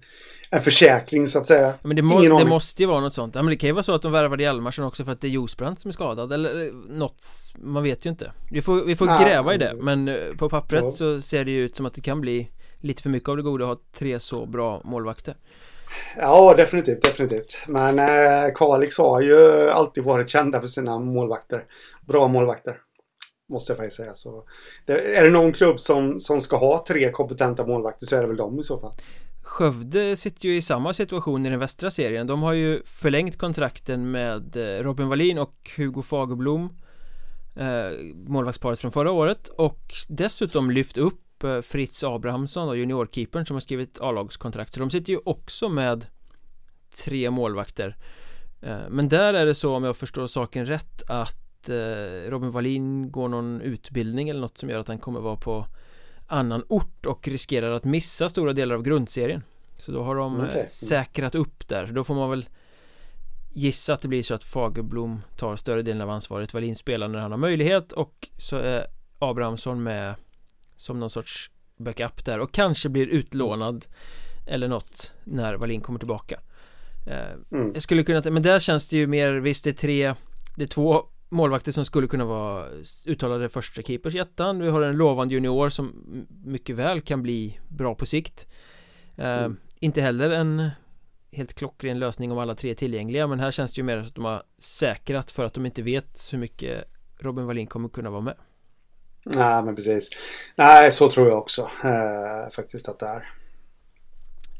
en 0.51 0.61
försäkring 0.61 1.27
så 1.27 1.39
att 1.39 1.45
säga. 1.45 1.73
Men 1.83 1.95
det, 1.95 2.01
må, 2.01 2.21
det 2.21 2.45
måste 2.45 2.83
ju 2.83 2.87
vara 2.87 2.99
något 2.99 3.13
sånt. 3.13 3.35
Ja, 3.35 3.41
men 3.41 3.49
det 3.49 3.55
kan 3.55 3.67
ju 3.67 3.73
vara 3.73 3.83
så 3.83 3.95
att 3.95 4.01
de 4.01 4.11
värvade 4.11 4.43
Hjalmarsson 4.43 4.85
också 4.85 5.05
för 5.05 5.11
att 5.11 5.21
det 5.21 5.27
är 5.27 5.31
Josbrandt 5.31 5.81
som 5.81 5.89
är 5.89 5.93
skadad 5.93 6.33
eller 6.33 6.71
något. 6.97 7.25
Man 7.57 7.83
vet 7.83 8.05
ju 8.05 8.09
inte. 8.09 8.31
Vi 8.51 8.61
får, 8.61 8.81
vi 8.81 8.95
får 8.95 9.05
Nej, 9.05 9.25
gräva 9.25 9.53
i 9.53 9.57
det. 9.57 9.73
Men 9.75 10.07
eh, 10.07 10.15
på 10.37 10.49
pappret 10.49 10.83
så. 10.83 10.91
så 10.91 11.21
ser 11.21 11.45
det 11.45 11.51
ju 11.51 11.65
ut 11.65 11.75
som 11.75 11.85
att 11.85 11.93
det 11.93 12.01
kan 12.01 12.21
bli 12.21 12.49
lite 12.81 13.01
för 13.01 13.09
mycket 13.09 13.29
av 13.29 13.37
det 13.37 13.43
goda 13.43 13.65
att 13.65 13.77
ha 13.77 13.85
tre 13.97 14.19
så 14.19 14.45
bra 14.45 14.81
målvakter. 14.83 15.33
Ja, 16.17 16.53
definitivt, 16.57 17.01
definitivt. 17.01 17.57
Men 17.67 17.99
eh, 17.99 18.53
Kalix 18.55 18.97
har 18.97 19.21
ju 19.21 19.69
alltid 19.69 20.03
varit 20.03 20.29
kända 20.29 20.59
för 20.59 20.67
sina 20.67 20.99
målvakter. 20.99 21.63
Bra 22.07 22.27
målvakter. 22.27 22.77
Måste 23.49 23.71
jag 23.71 23.77
faktiskt 23.77 23.97
säga. 23.97 24.13
Så 24.13 24.43
det, 24.85 25.17
är 25.17 25.23
det 25.23 25.29
någon 25.29 25.53
klubb 25.53 25.79
som, 25.79 26.19
som 26.19 26.41
ska 26.41 26.57
ha 26.57 26.85
tre 26.87 27.11
kompetenta 27.11 27.65
målvakter 27.65 28.05
så 28.05 28.15
är 28.15 28.21
det 28.21 28.27
väl 28.27 28.37
de 28.37 28.59
i 28.59 28.63
så 28.63 28.79
fall. 28.79 28.93
Skövde 29.45 30.17
sitter 30.17 30.49
ju 30.49 30.55
i 30.55 30.61
samma 30.61 30.93
situation 30.93 31.45
i 31.45 31.49
den 31.49 31.59
västra 31.59 31.91
serien. 31.91 32.27
De 32.27 32.43
har 32.43 32.53
ju 32.53 32.81
förlängt 32.85 33.37
kontrakten 33.37 34.11
med 34.11 34.57
eh, 34.57 34.83
Robin 34.83 35.07
Wallin 35.07 35.37
och 35.37 35.71
Hugo 35.77 36.01
Fagerblom 36.01 36.69
eh, 37.55 37.89
Målvaktsparet 38.13 38.79
från 38.79 38.91
förra 38.91 39.11
året 39.11 39.47
och 39.47 39.93
dessutom 40.07 40.71
lyft 40.71 40.97
upp 40.97 41.43
eh, 41.43 41.61
Fritz 41.61 42.03
Abrahamsson 42.03 42.69
och 42.69 42.77
juniorkeepern 42.77 43.45
som 43.45 43.55
har 43.55 43.61
skrivit 43.61 43.99
A-lagskontrakt 44.01 44.73
så 44.73 44.79
de 44.79 44.91
sitter 44.91 45.13
ju 45.13 45.19
också 45.25 45.69
med 45.69 46.05
tre 47.03 47.29
målvakter 47.29 47.97
Men 48.89 49.09
där 49.09 49.33
är 49.33 49.45
det 49.45 49.55
så 49.55 49.75
om 49.75 49.83
jag 49.83 49.97
förstår 49.97 50.27
saken 50.27 50.65
rätt 50.65 51.03
att 51.07 51.69
Robin 52.27 52.51
Wallin 52.51 53.11
går 53.11 53.27
någon 53.27 53.61
utbildning 53.61 54.29
eller 54.29 54.41
något 54.41 54.57
som 54.57 54.69
gör 54.69 54.79
att 54.79 54.87
han 54.87 54.99
kommer 54.99 55.19
vara 55.19 55.35
på 55.35 55.65
annan 56.27 56.63
ort 56.67 57.05
och 57.05 57.27
riskerar 57.27 57.71
att 57.71 57.83
missa 57.83 58.29
stora 58.29 58.53
delar 58.53 58.75
av 58.75 58.83
grundserien 58.83 59.43
Så 59.77 59.91
då 59.91 60.03
har 60.03 60.15
de 60.15 60.39
okay. 60.39 60.67
säkrat 60.67 61.35
upp 61.35 61.67
där, 61.67 61.87
då 61.87 62.03
får 62.03 62.15
man 62.15 62.29
väl 62.29 62.45
gissa 63.53 63.93
att 63.93 64.01
det 64.01 64.07
blir 64.07 64.23
så 64.23 64.33
att 64.33 64.43
Fagerblom 64.43 65.21
tar 65.35 65.55
större 65.55 65.81
delen 65.81 66.01
av 66.01 66.09
ansvaret 66.09 66.53
Wallin 66.53 66.75
spelar 66.75 67.07
när 67.07 67.19
han 67.19 67.31
har 67.31 67.37
möjlighet 67.37 67.91
och 67.91 68.29
så 68.37 68.57
är 68.57 68.87
Abrahamsson 69.19 69.83
med 69.83 70.15
som 70.75 70.99
någon 70.99 71.09
sorts 71.09 71.51
backup 71.77 72.25
där 72.25 72.39
och 72.39 72.51
kanske 72.51 72.89
blir 72.89 73.07
utlånad 73.07 73.85
eller 74.45 74.67
något 74.67 75.13
när 75.23 75.55
Wallin 75.55 75.81
kommer 75.81 75.99
tillbaka 75.99 76.39
eh, 77.07 77.31
mm. 77.51 77.71
Jag 77.73 77.81
skulle 77.81 78.03
kunna, 78.03 78.21
men 78.31 78.43
där 78.43 78.59
känns 78.59 78.89
det 78.89 78.97
ju 78.97 79.07
mer, 79.07 79.33
visst 79.33 79.63
det 79.63 79.69
är 79.69 79.73
tre 79.73 80.13
Det 80.55 80.63
är 80.63 80.67
två 80.67 81.05
målvakter 81.29 81.71
som 81.71 81.85
skulle 81.85 82.07
kunna 82.07 82.25
vara 82.25 82.67
uttalade 83.05 83.49
första 83.49 83.81
keepers 83.81 84.15
i 84.15 84.19
ettan 84.19 84.59
Vi 84.59 84.69
har 84.69 84.81
en 84.81 84.97
lovande 84.97 85.33
junior 85.33 85.69
som 85.69 85.93
mycket 86.45 86.75
väl 86.75 87.01
kan 87.01 87.21
bli 87.21 87.59
bra 87.67 87.95
på 87.95 88.05
sikt 88.05 88.47
eh, 89.17 89.37
mm. 89.37 89.57
Inte 89.79 90.01
heller 90.01 90.29
en 90.29 90.69
helt 91.31 91.53
klockren 91.53 91.99
lösning 91.99 92.31
om 92.31 92.37
alla 92.37 92.55
tre 92.55 92.69
är 92.71 92.75
tillgängliga 92.75 93.27
men 93.27 93.39
här 93.39 93.51
känns 93.51 93.73
det 93.73 93.79
ju 93.79 93.83
mer 93.83 93.97
att 93.97 94.15
de 94.15 94.25
har 94.25 94.43
säkrat 94.59 95.31
för 95.31 95.45
att 95.45 95.53
de 95.53 95.65
inte 95.65 95.81
vet 95.81 96.27
hur 96.31 96.37
mycket 96.37 96.83
Robin 97.19 97.45
Wallin 97.45 97.67
kommer 97.67 97.89
kunna 97.89 98.09
vara 98.09 98.21
med 98.21 98.35
Nej, 99.25 99.63
men 99.63 99.75
precis. 99.75 100.09
Nej, 100.55 100.91
så 100.91 101.09
tror 101.09 101.27
jag 101.27 101.37
också 101.37 101.61
eh, 101.83 102.51
faktiskt 102.51 102.89
att 102.89 102.99
det 102.99 103.05
är. 103.05 103.27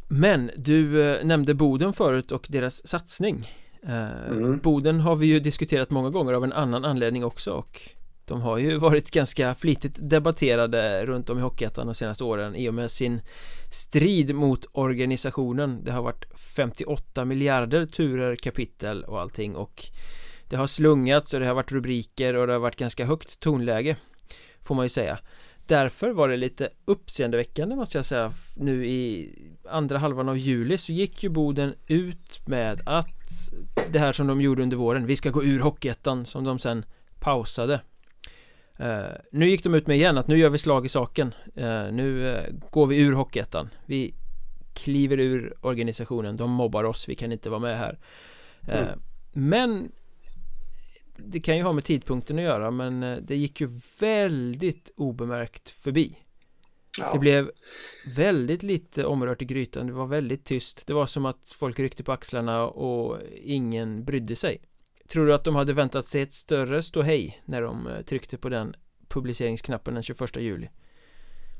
Men 0.07 0.51
du 0.55 1.11
eh, 1.11 1.25
nämnde 1.25 1.53
Boden 1.53 1.93
förut 1.93 2.31
och 2.31 2.47
deras 2.49 2.87
satsning. 2.87 3.49
Eh, 3.87 4.27
mm. 4.27 4.59
Boden 4.59 4.99
har 4.99 5.15
vi 5.15 5.25
ju 5.25 5.39
diskuterat 5.39 5.89
många 5.89 6.09
gånger 6.09 6.33
av 6.33 6.43
en 6.43 6.53
annan 6.53 6.85
anledning 6.85 7.25
också 7.25 7.53
och 7.53 7.81
de 8.25 8.41
har 8.41 8.57
ju 8.57 8.77
varit 8.77 9.11
ganska 9.11 9.55
flitigt 9.55 10.09
debatterade 10.09 11.05
runt 11.05 11.29
om 11.29 11.39
i 11.39 11.41
Hockeyettan 11.41 11.87
de 11.87 11.95
senaste 11.95 12.23
åren 12.23 12.55
i 12.55 12.69
och 12.69 12.73
med 12.73 12.91
sin 12.91 13.21
strid 13.71 14.35
mot 14.35 14.65
organisationen. 14.71 15.83
Det 15.83 15.91
har 15.91 16.01
varit 16.01 16.25
58 16.55 17.25
miljarder 17.25 17.85
turer, 17.85 18.35
kapitel 18.35 19.03
och 19.03 19.21
allting 19.21 19.55
och 19.55 19.85
det 20.49 20.55
har 20.55 20.67
slungats 20.67 21.33
och 21.33 21.39
det 21.39 21.45
har 21.45 21.53
varit 21.53 21.71
rubriker 21.71 22.33
och 22.33 22.47
det 22.47 22.53
har 22.53 22.59
varit 22.59 22.75
ganska 22.75 23.05
högt 23.05 23.39
tonläge 23.39 23.95
Får 24.65 24.75
man 24.75 24.85
ju 24.85 24.89
säga 24.89 25.19
Därför 25.67 26.09
var 26.09 26.29
det 26.29 26.37
lite 26.37 26.69
uppseendeväckande 26.85 27.75
måste 27.75 27.97
jag 27.97 28.05
säga. 28.05 28.33
Nu 28.55 28.87
i 28.87 29.31
andra 29.69 29.97
halvan 29.97 30.29
av 30.29 30.37
juli 30.37 30.77
så 30.77 30.91
gick 30.91 31.23
ju 31.23 31.29
Boden 31.29 31.73
ut 31.87 32.47
med 32.47 32.81
att 32.85 33.51
Det 33.91 33.99
här 33.99 34.13
som 34.13 34.27
de 34.27 34.41
gjorde 34.41 34.63
under 34.63 34.77
våren 34.77 35.05
Vi 35.05 35.15
ska 35.15 35.29
gå 35.29 35.43
ur 35.43 35.59
Hockeyettan 35.59 36.25
som 36.25 36.43
de 36.43 36.59
sen 36.59 36.85
pausade. 37.19 37.81
Uh, 38.79 39.05
Nu 39.31 39.49
gick 39.49 39.63
de 39.63 39.75
ut 39.75 39.87
med 39.87 39.97
igen 39.97 40.17
att 40.17 40.27
nu 40.27 40.37
gör 40.37 40.49
vi 40.49 40.57
slag 40.57 40.85
i 40.85 40.89
saken. 40.89 41.33
Uh, 41.57 41.91
Nu 41.91 42.33
uh, 42.33 42.39
går 42.69 42.87
vi 42.87 42.97
ur 42.97 43.13
Hockeyettan. 43.13 43.69
Vi 43.85 44.13
kliver 44.73 45.19
ur 45.19 45.53
organisationen. 45.61 46.35
De 46.35 46.51
mobbar 46.51 46.83
oss, 46.83 47.09
vi 47.09 47.15
kan 47.15 47.31
inte 47.31 47.49
vara 47.49 47.59
med 47.59 47.77
här. 47.77 47.99
Mm. 48.67 48.99
Men 49.31 49.91
det 51.17 51.39
kan 51.39 51.57
ju 51.57 51.63
ha 51.63 51.73
med 51.73 51.85
tidpunkten 51.85 52.37
att 52.37 52.43
göra 52.43 52.71
men 52.71 53.03
eh, 53.03 53.17
det 53.17 53.35
gick 53.35 53.61
ju 53.61 53.69
väldigt 53.99 54.91
obemärkt 54.95 55.69
förbi 55.69 56.17
ja. 56.99 57.11
Det 57.13 57.19
blev 57.19 57.51
väldigt 58.15 58.63
lite 58.63 59.05
omrört 59.05 59.41
i 59.41 59.45
grytan, 59.45 59.87
det 59.87 59.93
var 59.93 60.07
väldigt 60.07 60.43
tyst 60.43 60.87
Det 60.87 60.93
var 60.93 61.05
som 61.05 61.25
att 61.25 61.55
folk 61.57 61.79
ryckte 61.79 62.03
på 62.03 62.11
axlarna 62.11 62.67
och 62.67 63.19
ingen 63.43 64.05
brydde 64.05 64.35
sig 64.35 64.61
Tror 65.07 65.25
du 65.25 65.33
att 65.33 65.43
de 65.43 65.55
hade 65.55 65.73
väntat 65.73 66.07
sig 66.07 66.21
ett 66.21 66.33
större 66.33 66.81
ståhej 66.83 67.41
när 67.45 67.61
de 67.61 67.87
eh, 67.87 68.01
tryckte 68.01 68.37
på 68.37 68.49
den 68.49 68.75
publiceringsknappen 69.07 69.93
den 69.93 70.03
21 70.03 70.37
juli? 70.37 70.69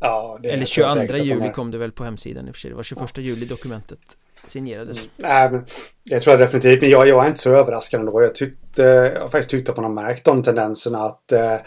Ja, 0.06 0.40
Eller 0.44 0.66
22 0.66 1.16
juli 1.16 1.52
kom 1.52 1.72
det 1.72 1.78
väl 1.78 1.92
på 1.92 2.04
hemsidan 2.04 2.48
i 2.48 2.52
och 2.52 2.56
för 2.56 2.60
sig 2.60 2.70
Det 2.70 2.76
var 2.76 2.84
21 2.84 3.12
ja. 3.16 3.22
juli 3.22 3.46
dokumentet 3.46 4.00
signerades. 4.48 4.98
Mm. 4.98 5.10
Nej, 5.16 5.52
men 5.52 5.66
det 6.04 6.20
tror 6.20 6.32
jag 6.32 6.40
definitivt. 6.40 6.82
Men 6.82 6.90
jag, 6.90 7.08
jag 7.08 7.24
är 7.24 7.28
inte 7.28 7.42
så 7.42 7.50
överraskad 7.50 8.00
ändå. 8.00 8.22
Jag, 8.22 8.36
tyckte, 8.36 8.82
jag 8.84 9.22
har 9.22 9.30
faktiskt 9.30 9.50
tyckt 9.50 9.70
att 9.70 9.76
man 9.76 9.86
har 9.86 10.04
märkt 10.04 10.26
de 10.26 10.44
tendenserna 10.44 11.00
att 11.00 11.32
eh, 11.32 11.58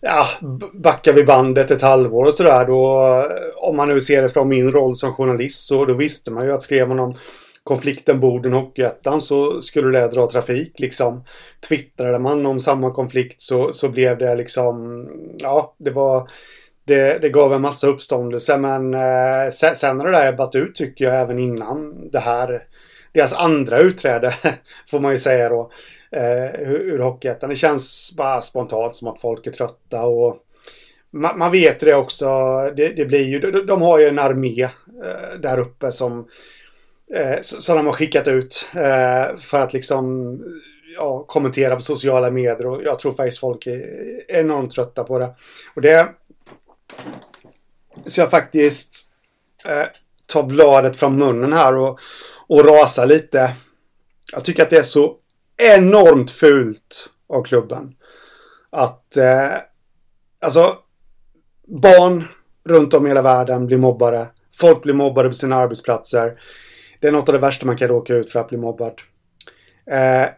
ja, 0.00 0.26
backar 0.72 1.12
vi 1.12 1.24
bandet 1.24 1.70
ett 1.70 1.82
halvår 1.82 2.24
och 2.24 2.34
sådär 2.34 2.66
då 2.66 3.22
om 3.56 3.76
man 3.76 3.88
nu 3.88 4.00
ser 4.00 4.22
det 4.22 4.28
från 4.28 4.48
min 4.48 4.72
roll 4.72 4.96
som 4.96 5.12
journalist 5.12 5.66
så 5.66 5.84
då 5.84 5.94
visste 5.94 6.30
man 6.30 6.44
ju 6.44 6.52
att 6.52 6.62
skrev 6.62 6.88
man 6.88 7.00
om 7.00 7.14
konflikten 7.64 8.20
Boden 8.20 8.52
Hockeyettan 8.52 9.20
så 9.20 9.62
skulle 9.62 9.98
det 9.98 10.08
dra 10.08 10.30
trafik 10.30 10.80
liksom. 10.80 11.24
Twittrade 11.68 12.18
man 12.18 12.46
om 12.46 12.60
samma 12.60 12.90
konflikt 12.90 13.40
så, 13.40 13.72
så 13.72 13.88
blev 13.88 14.18
det 14.18 14.34
liksom, 14.34 15.06
ja, 15.38 15.74
det 15.78 15.90
var 15.90 16.28
det, 16.84 17.18
det 17.22 17.28
gav 17.28 17.52
en 17.52 17.60
massa 17.60 17.86
uppståndelse 17.86 18.58
men 18.58 18.94
eh, 18.94 19.50
sen, 19.52 19.76
sen 19.76 20.00
har 20.00 20.06
det 20.06 20.12
där 20.12 20.32
ebbat 20.32 20.54
ut 20.54 20.74
tycker 20.74 21.04
jag 21.04 21.20
även 21.20 21.38
innan 21.38 22.10
det 22.10 22.18
här 22.18 22.62
deras 23.12 23.34
andra 23.34 23.78
utträde 23.78 24.34
får 24.90 25.00
man 25.00 25.12
ju 25.12 25.18
säga 25.18 25.48
då 25.48 25.70
eh, 26.10 26.60
ur 26.70 26.98
Hockeyettan. 26.98 27.50
Det 27.50 27.56
känns 27.56 28.14
bara 28.16 28.40
spontant 28.40 28.94
som 28.94 29.08
att 29.08 29.20
folk 29.20 29.46
är 29.46 29.50
trötta 29.50 30.06
och 30.06 30.36
man, 31.10 31.38
man 31.38 31.50
vet 31.50 31.80
det 31.80 31.94
också. 31.94 32.26
Det, 32.76 32.88
det, 32.88 33.04
blir 33.04 33.24
ju, 33.24 33.38
de, 33.40 33.66
de 33.66 33.82
har 33.82 33.98
ju 33.98 34.08
en 34.08 34.18
armé 34.18 34.62
eh, 34.62 35.38
där 35.40 35.58
uppe 35.58 35.92
som 35.92 36.28
eh, 37.14 37.38
som 37.40 37.76
de 37.76 37.86
har 37.86 37.92
skickat 37.92 38.28
ut 38.28 38.68
eh, 38.74 39.36
för 39.36 39.60
att 39.60 39.72
liksom 39.72 40.38
ja, 40.96 41.24
kommentera 41.28 41.76
på 41.76 41.82
sociala 41.82 42.30
medier 42.30 42.66
och 42.66 42.82
jag 42.82 42.98
tror 42.98 43.12
faktiskt 43.12 43.40
folk 43.40 43.66
är 43.66 43.82
enormt 44.28 44.70
trötta 44.70 45.04
på 45.04 45.18
det. 45.18 45.34
Och 45.74 45.82
det 45.82 46.08
så 48.06 48.20
jag 48.20 48.30
faktiskt 48.30 49.12
eh, 49.64 49.86
tar 50.26 50.42
bladet 50.42 50.96
från 50.96 51.18
munnen 51.18 51.52
här 51.52 51.76
och, 51.76 52.00
och 52.46 52.64
rasar 52.64 53.06
lite. 53.06 53.52
Jag 54.32 54.44
tycker 54.44 54.62
att 54.62 54.70
det 54.70 54.78
är 54.78 54.82
så 54.82 55.16
enormt 55.56 56.30
fult 56.30 57.10
av 57.28 57.42
klubben. 57.42 57.94
Att 58.70 59.16
eh, 59.16 59.52
alltså 60.40 60.76
barn 61.66 62.24
runt 62.64 62.94
om 62.94 63.06
i 63.06 63.08
hela 63.08 63.22
världen 63.22 63.66
blir 63.66 63.78
mobbade. 63.78 64.26
Folk 64.54 64.82
blir 64.82 64.94
mobbade 64.94 65.28
på 65.28 65.34
sina 65.34 65.56
arbetsplatser. 65.56 66.40
Det 67.00 67.08
är 67.08 67.12
något 67.12 67.28
av 67.28 67.32
det 67.32 67.38
värsta 67.38 67.66
man 67.66 67.76
kan 67.76 67.88
råka 67.88 68.14
ut 68.14 68.32
för 68.32 68.40
att 68.40 68.48
bli 68.48 68.58
mobbad. 68.58 69.00
Eh, 69.90 70.28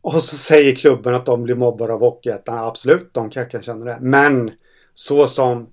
och 0.00 0.22
så 0.22 0.36
säger 0.36 0.76
klubben 0.76 1.14
att 1.14 1.26
de 1.26 1.42
blir 1.42 1.54
mobbade 1.54 1.92
av 1.92 2.00
Hockeyettan. 2.00 2.58
Absolut, 2.58 3.14
de 3.14 3.30
kanske 3.30 3.52
kan 3.52 3.62
känna 3.62 3.84
det. 3.84 3.98
Men 4.00 4.50
så 4.94 5.26
som 5.26 5.68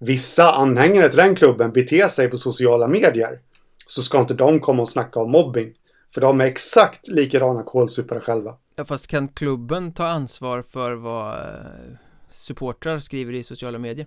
vissa 0.00 0.52
anhängare 0.52 1.08
till 1.08 1.18
den 1.18 1.34
klubben 1.34 1.72
beter 1.72 2.08
sig 2.08 2.28
på 2.28 2.36
sociala 2.36 2.88
medier 2.88 3.40
så 3.86 4.02
ska 4.02 4.20
inte 4.20 4.34
de 4.34 4.60
komma 4.60 4.82
och 4.82 4.88
snacka 4.88 5.20
om 5.20 5.30
mobbing. 5.30 5.74
För 6.14 6.20
de 6.20 6.40
är 6.40 6.44
exakt 6.44 7.08
likadana 7.08 7.62
kålsupare 7.62 8.20
själva. 8.20 8.56
Ja, 8.76 8.84
fast 8.84 9.06
kan 9.06 9.28
klubben 9.28 9.92
ta 9.92 10.06
ansvar 10.06 10.62
för 10.62 10.92
vad 10.92 11.34
eh, 11.34 11.96
supportrar 12.30 12.98
skriver 12.98 13.32
i 13.32 13.42
sociala 13.42 13.78
medier? 13.78 14.06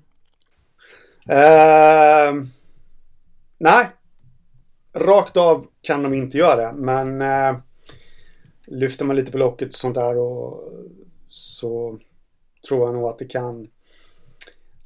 Uh, 1.30 2.44
nej. 3.58 3.88
rakt 4.94 5.38
av 5.38 5.68
kan 5.82 6.04
de 6.04 6.14
inte 6.14 6.38
göra 6.38 6.56
det, 6.56 6.74
men 6.74 7.22
eh, 7.22 7.56
lyfter 8.68 9.06
man 9.06 9.16
lite 9.16 9.32
på 9.32 9.38
locket 9.38 9.68
och 9.68 9.74
sånt 9.74 9.96
där 9.96 10.18
och 10.18 10.72
så 11.28 12.00
tror 12.68 12.86
jag 12.86 12.94
nog 12.94 13.06
att 13.06 13.20
det 13.20 13.26
kan 13.26 13.68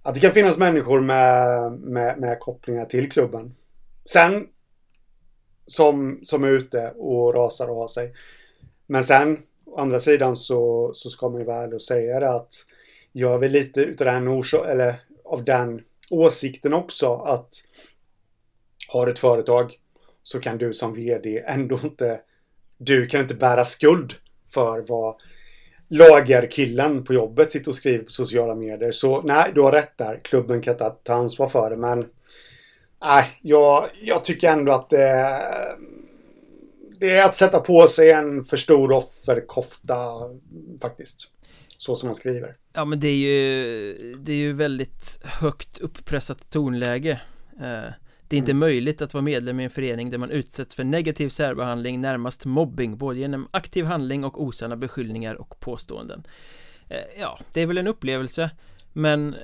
att 0.08 0.14
det 0.14 0.20
kan 0.20 0.34
finnas 0.34 0.58
människor 0.58 1.02
med, 1.02 1.72
med, 1.72 2.20
med 2.20 2.40
kopplingar 2.40 2.86
till 2.86 3.12
klubben. 3.12 3.56
Sen 4.06 4.48
som, 5.66 6.20
som 6.24 6.44
är 6.44 6.48
ute 6.48 6.92
och 6.92 7.34
rasar 7.34 7.68
och 7.68 7.76
har 7.76 7.88
sig. 7.88 8.14
Men 8.86 9.04
sen, 9.04 9.44
å 9.66 9.78
andra 9.78 10.00
sidan 10.00 10.36
så, 10.36 10.92
så 10.94 11.10
ska 11.10 11.30
man 11.30 11.40
ju 11.40 11.46
vara 11.46 11.64
ärlig 11.64 11.76
och 11.76 11.82
säga 11.82 12.20
det 12.20 12.30
att 12.30 12.54
gör 13.12 13.38
vi 13.38 13.50
lite 13.50 13.82
utav 13.82 14.06
den, 14.06 14.44
eller 14.68 14.96
av 15.26 15.44
den 15.44 15.84
åsikten 16.10 16.74
också 16.74 17.14
att 17.14 17.50
har 18.88 19.08
ett 19.08 19.20
företag 19.20 19.80
så 20.24 20.40
kan 20.40 20.58
du 20.58 20.74
som 20.74 20.94
vd 20.94 21.44
ändå 21.46 21.80
inte 21.84 22.22
du 22.78 23.08
kan 23.08 23.22
inte 23.22 23.36
bära 23.36 23.66
skuld 23.66 24.14
för 24.54 24.80
vad 24.88 25.16
lagerkillen 25.90 27.04
på 27.04 27.14
jobbet 27.14 27.52
sitter 27.52 27.70
och 27.70 27.76
skriver 27.76 28.04
på 28.04 28.12
sociala 28.12 28.56
medier. 28.56 28.92
Så 28.92 29.22
nej, 29.22 29.52
du 29.56 29.62
har 29.62 29.72
rätt 29.72 29.98
där. 29.98 30.20
Klubben 30.24 30.62
kan 30.62 30.74
inte 30.74 30.90
ta 31.04 31.14
ansvar 31.14 31.50
för 31.50 31.70
det, 31.70 31.78
men 31.78 32.06
nej, 33.02 33.26
jag, 33.42 33.88
jag 34.02 34.24
tycker 34.24 34.50
ändå 34.50 34.72
att 34.72 34.90
det, 34.90 35.40
det 37.00 37.12
är 37.12 37.26
att 37.26 37.36
sätta 37.36 37.60
på 37.60 37.88
sig 37.88 38.12
en 38.12 38.46
för 38.46 38.58
stor 38.58 38.92
offerkofta 38.92 39.96
faktiskt. 40.82 41.32
Så 41.78 41.96
som 41.96 42.08
man 42.08 42.16
skriver. 42.16 42.56
Ja 42.74 42.86
men 42.86 43.00
det 43.00 43.08
är 43.08 43.16
ju 43.16 44.16
Det 44.20 44.32
är 44.32 44.36
ju 44.38 44.54
väldigt 44.54 45.20
högt 45.24 45.78
upppressat 45.78 46.50
tonläge 46.50 47.22
eh, 47.62 47.94
det 48.28 48.36
är 48.36 48.38
inte 48.38 48.52
mm. 48.52 48.60
möjligt 48.60 49.02
att 49.02 49.14
vara 49.14 49.22
medlem 49.22 49.60
i 49.60 49.64
en 49.64 49.70
förening 49.70 50.10
där 50.10 50.18
man 50.18 50.32
utsätts 50.32 50.76
för 50.76 50.84
negativ 50.84 51.30
särbehandling 51.30 52.02
Närmast 52.02 52.46
mobbing 52.46 52.98
både 52.98 53.20
genom 53.20 53.48
aktiv 53.52 53.86
handling 53.86 54.24
och 54.24 54.44
osanna 54.44 54.76
beskyllningar 54.76 55.36
och 55.36 55.60
påståenden. 55.60 56.24
Eh, 56.90 56.98
Ja, 57.20 57.40
det 57.54 57.62
är 57.62 57.66
väl 57.66 57.78
en 57.78 57.88
upplevelse 57.88 58.52
Men 58.94 59.34
eh, 59.34 59.40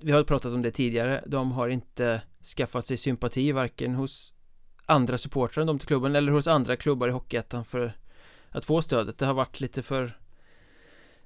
Vi 0.00 0.12
har 0.12 0.24
pratat 0.24 0.52
om 0.52 0.62
det 0.62 0.70
tidigare. 0.70 1.24
De 1.26 1.52
har 1.52 1.68
inte 1.68 2.20
skaffat 2.56 2.86
sig 2.86 2.96
sympati 2.96 3.52
varken 3.52 3.94
hos 3.94 4.34
andra 4.86 5.18
supportrar 5.18 5.60
än 5.60 5.66
de 5.66 5.78
till 5.78 5.88
klubben 5.88 6.16
eller 6.16 6.32
hos 6.32 6.46
andra 6.46 6.76
klubbar 6.76 7.08
i 7.08 7.10
Hockeyettan 7.10 7.64
för 7.64 7.92
att 8.50 8.64
få 8.64 8.82
stödet. 8.82 9.18
Det 9.18 9.26
har 9.26 9.34
varit 9.34 9.60
lite 9.60 9.82
för 9.82 10.18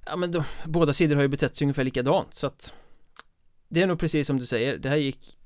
Ja 0.07 0.16
men 0.16 0.33
de, 0.33 0.45
båda 0.64 0.93
sidor 0.93 1.16
har 1.16 1.22
ju 1.22 1.28
betett 1.28 1.57
sig 1.57 1.64
ungefär 1.64 1.85
likadant 1.85 2.35
så 2.35 2.47
att 2.47 2.74
Det 3.68 3.83
är 3.83 3.87
nog 3.87 3.99
precis 3.99 4.26
som 4.26 4.39
du 4.39 4.47
säger, 4.47 4.78
det 4.78 4.89
här 4.89 4.97
gick 4.97 5.37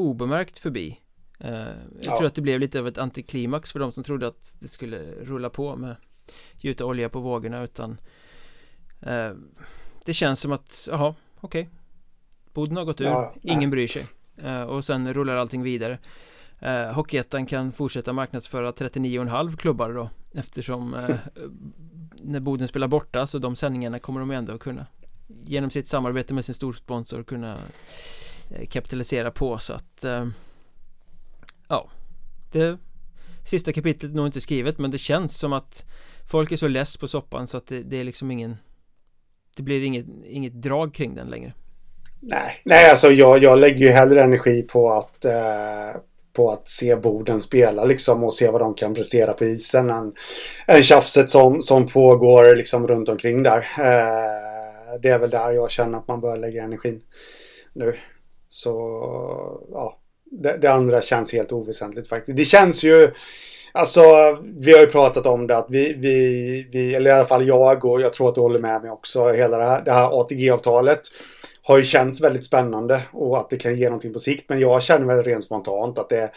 obemärkt 0.00 0.58
förbi 0.58 1.00
eh, 1.38 1.50
Jag 1.50 1.74
ja. 2.00 2.16
tror 2.16 2.26
att 2.26 2.34
det 2.34 2.42
blev 2.42 2.60
lite 2.60 2.80
av 2.80 2.88
ett 2.88 2.98
antiklimax 2.98 3.72
för 3.72 3.78
de 3.78 3.92
som 3.92 4.04
trodde 4.04 4.26
att 4.26 4.56
det 4.60 4.68
skulle 4.68 4.98
rulla 5.22 5.50
på 5.50 5.76
med 5.76 5.96
Gjuta 6.58 6.84
olja 6.84 7.08
på 7.08 7.20
vågorna 7.20 7.62
utan 7.62 8.00
eh, 9.00 9.30
Det 10.04 10.12
känns 10.12 10.40
som 10.40 10.52
att, 10.52 10.88
jaha, 10.90 11.14
okej 11.40 11.62
okay. 11.62 11.74
Boden 12.52 12.76
har 12.76 12.84
gått 12.84 13.00
ur, 13.00 13.04
ja, 13.04 13.34
ingen 13.42 13.70
bryr 13.70 13.88
sig 13.88 14.06
eh, 14.36 14.62
Och 14.62 14.84
sen 14.84 15.14
rullar 15.14 15.36
allting 15.36 15.62
vidare 15.62 15.98
eh, 16.58 16.92
Hockeyettan 16.92 17.46
kan 17.46 17.72
fortsätta 17.72 18.12
marknadsföra 18.12 18.70
39,5 18.70 19.56
klubbar 19.56 19.92
då 19.92 20.10
Eftersom 20.34 20.94
eh, 20.94 21.10
när 22.22 22.40
Boden 22.40 22.68
spelar 22.68 22.88
borta 22.88 23.26
så 23.26 23.38
de 23.38 23.56
sändningarna 23.56 23.98
kommer 23.98 24.20
de 24.20 24.30
ändå 24.30 24.58
kunna 24.58 24.86
genom 25.44 25.70
sitt 25.70 25.86
samarbete 25.86 26.34
med 26.34 26.44
sin 26.44 26.54
storsponsor 26.54 27.22
kunna 27.22 27.58
Eh, 28.50 28.66
kapitalisera 28.66 29.30
på 29.30 29.58
så 29.58 29.72
att 29.72 30.04
eh, 30.04 30.26
ja 31.68 31.88
det 32.52 32.78
sista 33.44 33.72
kapitlet 33.72 34.12
är 34.12 34.16
nog 34.16 34.26
inte 34.26 34.40
skrivet 34.40 34.78
men 34.78 34.90
det 34.90 34.98
känns 34.98 35.38
som 35.38 35.52
att 35.52 35.84
folk 36.30 36.52
är 36.52 36.56
så 36.56 36.68
less 36.68 36.96
på 36.96 37.08
soppan 37.08 37.46
så 37.46 37.56
att 37.56 37.66
det, 37.66 37.82
det 37.82 37.96
är 37.96 38.04
liksom 38.04 38.30
ingen 38.30 38.56
det 39.56 39.62
blir 39.62 39.82
inget, 39.82 40.06
inget 40.24 40.62
drag 40.62 40.94
kring 40.94 41.14
den 41.14 41.26
längre 41.26 41.52
Nej, 42.20 42.60
nej 42.64 42.90
alltså 42.90 43.10
jag, 43.10 43.42
jag 43.42 43.58
lägger 43.58 43.78
ju 43.78 43.90
hellre 43.90 44.22
energi 44.22 44.62
på 44.62 44.92
att 44.92 45.24
eh, 45.24 46.00
på 46.32 46.50
att 46.50 46.68
se 46.68 46.96
Boden 46.96 47.40
spela 47.40 47.84
liksom 47.84 48.24
och 48.24 48.34
se 48.34 48.50
vad 48.50 48.60
de 48.60 48.74
kan 48.74 48.94
prestera 48.94 49.32
på 49.32 49.44
isen 49.44 49.90
än, 49.90 50.12
än 50.66 50.82
tjafset 50.82 51.30
som, 51.30 51.62
som 51.62 51.86
pågår 51.86 52.56
liksom 52.56 52.88
runt 52.88 53.08
omkring 53.08 53.42
där. 53.42 53.56
Eh, 53.58 55.00
det 55.02 55.08
är 55.08 55.18
väl 55.18 55.30
där 55.30 55.52
jag 55.52 55.70
känner 55.70 55.98
att 55.98 56.08
man 56.08 56.20
bör 56.20 56.36
lägga 56.36 56.64
energin 56.64 57.00
nu. 57.72 57.96
Så 58.52 58.70
ja, 59.72 59.98
det, 60.24 60.56
det, 60.56 60.72
andra 60.72 61.02
känns 61.02 61.32
helt 61.32 61.52
oväsentligt 61.52 62.08
faktiskt. 62.08 62.36
Det 62.36 62.44
känns 62.44 62.84
ju 62.84 63.10
Alltså, 63.72 64.02
vi 64.58 64.72
har 64.72 64.80
ju 64.80 64.86
pratat 64.86 65.26
om 65.26 65.46
det 65.46 65.56
att 65.56 65.66
vi, 65.68 65.92
vi, 65.92 66.68
vi, 66.72 66.94
eller 66.94 67.10
i 67.10 67.12
alla 67.12 67.24
fall 67.24 67.46
jag 67.46 67.84
och 67.84 68.00
jag 68.00 68.12
tror 68.12 68.28
att 68.28 68.34
du 68.34 68.40
håller 68.40 68.58
med 68.58 68.82
mig 68.82 68.90
också, 68.90 69.32
hela 69.32 69.58
det 69.58 69.64
här, 69.64 69.82
det 69.84 69.92
här 69.92 70.20
ATG-avtalet 70.20 71.00
har 71.62 71.78
ju 71.78 71.84
känts 71.84 72.20
väldigt 72.20 72.46
spännande 72.46 73.02
och 73.12 73.38
att 73.38 73.50
det 73.50 73.56
kan 73.56 73.76
ge 73.76 73.84
någonting 73.84 74.12
på 74.12 74.18
sikt. 74.18 74.48
Men 74.48 74.60
jag 74.60 74.82
känner 74.82 75.06
väl 75.06 75.24
rent 75.24 75.44
spontant 75.44 75.98
att 75.98 76.08
det, 76.08 76.30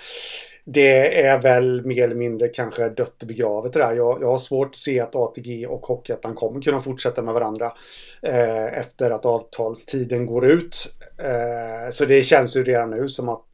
det 0.66 1.22
är 1.26 1.42
väl 1.42 1.86
mer 1.86 2.04
eller 2.04 2.16
mindre 2.16 2.48
kanske 2.48 2.90
dött 2.90 3.22
och 3.22 3.28
begravet 3.28 3.74
det 3.74 3.80
där. 3.80 3.96
Jag, 3.96 4.22
jag 4.22 4.28
har 4.28 4.38
svårt 4.38 4.70
att 4.70 4.76
se 4.76 5.00
att 5.00 5.16
ATG 5.16 5.68
och 5.68 5.86
Hockeyettan 5.86 6.36
kommer 6.36 6.62
kunna 6.62 6.82
fortsätta 6.82 7.22
med 7.22 7.34
varandra 7.34 7.74
eh, 8.22 8.78
efter 8.78 9.12
att 9.12 9.26
avtalstiden 9.26 10.26
går 10.26 10.46
ut. 10.46 10.96
Eh, 11.18 11.92
så 11.92 12.06
det 12.06 12.24
känns 12.24 12.58
ju 12.58 12.64
redan 12.64 12.90
nu 12.90 13.10
som 13.10 13.30
att 13.30 13.48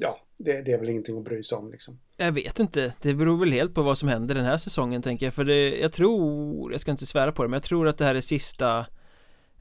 ja, 0.00 0.18
det, 0.36 0.62
det, 0.62 0.72
är 0.72 0.78
väl 0.78 0.88
ingenting 0.88 1.18
att 1.18 1.24
bry 1.24 1.42
sig 1.42 1.58
om 1.58 1.70
liksom. 1.70 1.98
Jag 2.16 2.32
vet 2.32 2.58
inte, 2.58 2.92
det 3.02 3.14
beror 3.14 3.38
väl 3.38 3.52
helt 3.52 3.74
på 3.74 3.82
vad 3.82 3.98
som 3.98 4.08
händer 4.08 4.34
den 4.34 4.44
här 4.44 4.56
säsongen 4.56 5.02
tänker 5.02 5.26
jag 5.26 5.34
För 5.34 5.44
det, 5.44 5.78
jag 5.78 5.92
tror, 5.92 6.72
jag 6.72 6.80
ska 6.80 6.90
inte 6.90 7.06
svära 7.06 7.32
på 7.32 7.42
det 7.42 7.48
men 7.48 7.56
jag 7.56 7.62
tror 7.62 7.88
att 7.88 7.98
det 7.98 8.04
här 8.04 8.14
är 8.14 8.20
sista 8.20 8.86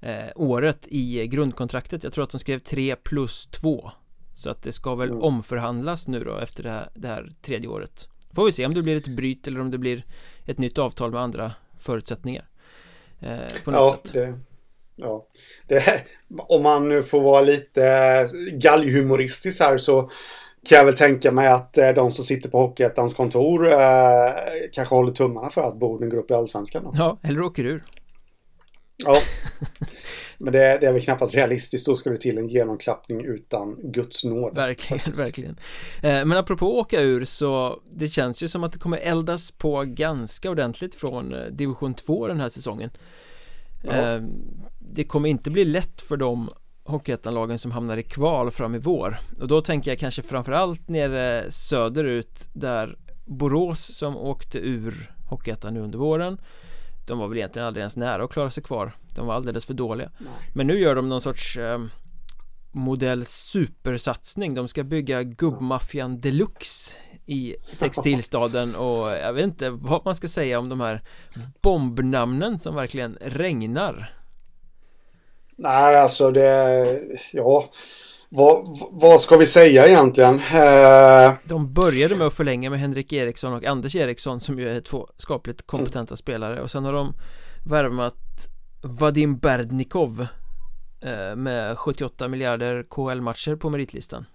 eh, 0.02 0.30
året 0.36 0.88
i 0.88 1.28
grundkontraktet 1.28 2.04
Jag 2.04 2.14
tror 2.14 2.24
att 2.24 2.32
de 2.32 2.39
skrev 2.39 2.60
3 2.60 2.96
plus 2.96 3.48
2 3.48 3.91
så 4.36 4.50
att 4.50 4.62
det 4.62 4.72
ska 4.72 4.96
väl 4.96 5.10
mm. 5.10 5.24
omförhandlas 5.24 6.08
nu 6.08 6.24
då 6.24 6.38
efter 6.38 6.64
det 6.64 6.72
här, 6.72 6.90
det 6.94 7.08
här 7.08 7.32
tredje 7.42 7.70
året 7.70 8.08
Får 8.36 8.46
vi 8.46 8.52
se 8.52 8.66
om 8.66 8.74
det 8.74 8.82
blir 8.82 8.98
ett 8.98 9.08
bryt 9.08 9.48
eller 9.48 9.60
om 9.60 9.72
det 9.72 9.78
blir 9.78 10.06
ett 10.46 10.60
nytt 10.60 10.78
avtal 10.78 11.12
med 11.12 11.22
andra 11.22 11.52
förutsättningar 11.80 12.46
eh, 13.20 13.38
På 13.64 13.72
något 13.72 13.80
ja, 13.80 14.00
sätt 14.04 14.14
det, 14.14 14.40
Ja, 14.96 15.28
det, 15.68 16.04
om 16.30 16.64
man 16.64 16.90
nu 16.90 17.04
får 17.04 17.22
vara 17.22 17.42
lite 17.42 18.28
galghumoristisk 18.54 19.62
här 19.62 19.78
så 19.78 20.02
kan 20.70 20.78
jag 20.78 20.86
väl 20.86 20.96
tänka 20.96 21.32
mig 21.32 21.48
att 21.48 21.78
eh, 21.78 21.90
de 21.90 22.12
som 22.12 22.26
sitter 22.26 22.50
på 22.50 22.60
Hockeyettans 22.60 23.14
kontor 23.14 23.72
eh, 23.72 23.80
kanske 24.72 24.96
håller 24.96 25.12
tummarna 25.12 25.50
för 25.50 25.62
att 25.62 25.80
Boden 25.80 26.10
går 26.10 26.18
upp 26.18 26.32
i 26.32 26.34
Allsvenskan. 26.34 26.84
Då. 26.84 26.92
Ja, 26.96 27.18
eller 27.24 27.42
åker 27.42 27.66
ur. 27.66 27.84
Ja, 29.06 29.18
men 30.44 30.54
det, 30.54 30.78
det, 30.82 30.88
är 30.88 30.94
väl 30.94 31.02
knappast 31.02 31.36
realistiskt. 31.36 31.86
Då 31.86 31.96
ska 31.96 32.10
det 32.10 32.18
till 32.18 32.38
en 32.38 32.48
genomklappning 32.48 33.26
utan 33.26 33.80
Guds 33.84 34.24
nåd. 34.24 34.56
Verkligen, 34.56 35.00
faktiskt. 35.00 35.20
verkligen. 35.20 35.58
Eh, 36.02 36.26
men 36.26 36.32
apropå 36.32 36.80
åka 36.80 37.02
ur 37.02 37.26
så 37.26 37.80
det 37.91 38.08
känns 38.08 38.44
ju 38.44 38.48
som 38.48 38.64
att 38.64 38.74
det 38.74 38.80
kommer 38.80 38.98
eldas 38.98 39.52
på 39.52 39.84
ganska 39.84 40.50
ordentligt 40.50 40.96
från 40.96 41.34
eh, 41.34 41.46
division 41.46 41.94
2 41.94 42.28
den 42.28 42.39
här 42.39 42.50
säsongen. 42.50 42.89
Ja. 43.84 43.91
Eh, 43.91 44.22
det 44.80 45.04
kommer 45.04 45.30
inte 45.30 45.50
bli 45.50 45.66
lätt 45.66 46.02
för 46.02 46.18
de 46.18 46.50
Hockeyettan-lagen 46.84 47.60
som 47.60 47.72
hamnar 47.72 47.98
i 47.98 48.04
kval 48.04 48.52
fram 48.52 48.76
i 48.76 48.80
vår 48.80 49.18
och 49.41 49.48
då 49.48 49.62
tänker 49.62 49.91
jag 49.91 50.00
kanske 50.00 50.22
framförallt 50.22 50.88
nere 50.88 51.52
söderut 51.52 52.50
där 52.54 52.98
Borås 53.26 53.98
som 53.98 54.18
åkte 54.18 54.58
ur 54.58 55.12
Hockeyettan 55.30 55.74
nu 55.74 55.80
under 55.80 56.00
våren 56.00 56.38
de 57.08 57.20
var 57.20 57.28
väl 57.28 57.38
egentligen 57.38 57.68
aldrig 57.68 57.82
ens 57.82 57.95
nära 57.95 58.24
att 58.24 58.32
klara 58.32 58.49
sig 58.49 58.64
kvar. 58.64 58.91
De 59.16 59.28
var 59.28 59.36
alldeles 59.36 59.66
för 59.66 59.74
dåliga. 59.74 60.12
Nej. 60.18 60.51
Men 60.54 60.68
nu 60.68 60.80
gör 60.80 60.95
de 60.95 61.10
någon 61.10 61.22
sorts 61.22 61.58
eh, 61.58 61.80
Modell 62.76 63.26
supersatsning. 63.26 64.54
De 64.54 64.68
ska 64.68 64.84
bygga 64.84 65.24
gubbmaffian 65.24 66.20
deluxe 66.20 66.97
I 67.26 67.56
textilstaden 67.80 68.76
och 68.86 69.08
jag 69.10 69.34
vet 69.34 69.43
inte 69.43 69.70
vad 69.70 70.06
man 70.06 70.16
ska 70.16 70.28
säga 70.28 70.60
om 70.60 70.70
de 70.70 70.82
här 70.82 71.01
Bombnamnen 71.62 72.60
som 72.60 72.76
verkligen 72.76 73.18
regnar. 73.22 74.14
Nej 75.58 75.99
alltså 75.99 76.32
det 76.32 77.01
Ja 77.32 77.68
vad, 78.36 78.80
vad 78.92 79.22
ska 79.22 79.38
vi 79.38 79.46
säga 79.46 79.88
egentligen? 79.88 80.36
Eh... 80.36 81.34
De 81.44 81.72
började 81.72 82.16
med 82.16 82.28
att 82.28 82.34
förlänga 82.34 82.70
med 82.70 82.80
Henrik 82.80 83.14
Eriksson 83.14 83.54
och 83.54 83.66
Anders 83.66 83.96
Eriksson 83.96 84.40
som 84.40 84.60
ju 84.60 84.70
är 84.70 84.82
två 84.82 85.08
skapligt 85.18 85.68
kompetenta 85.68 86.12
mm. 86.12 86.18
spelare 86.18 86.62
och 86.62 86.72
sen 86.72 86.86
har 86.86 86.94
de 86.94 87.14
värvat 87.66 88.16
Vadim 88.84 89.38
Berdnikov 89.38 90.28
eh, 91.06 91.36
med 91.36 91.78
78 91.78 92.28
miljarder 92.28 92.84
KL-matcher 92.90 93.56
på 93.56 93.70
meritlistan. 93.70 94.26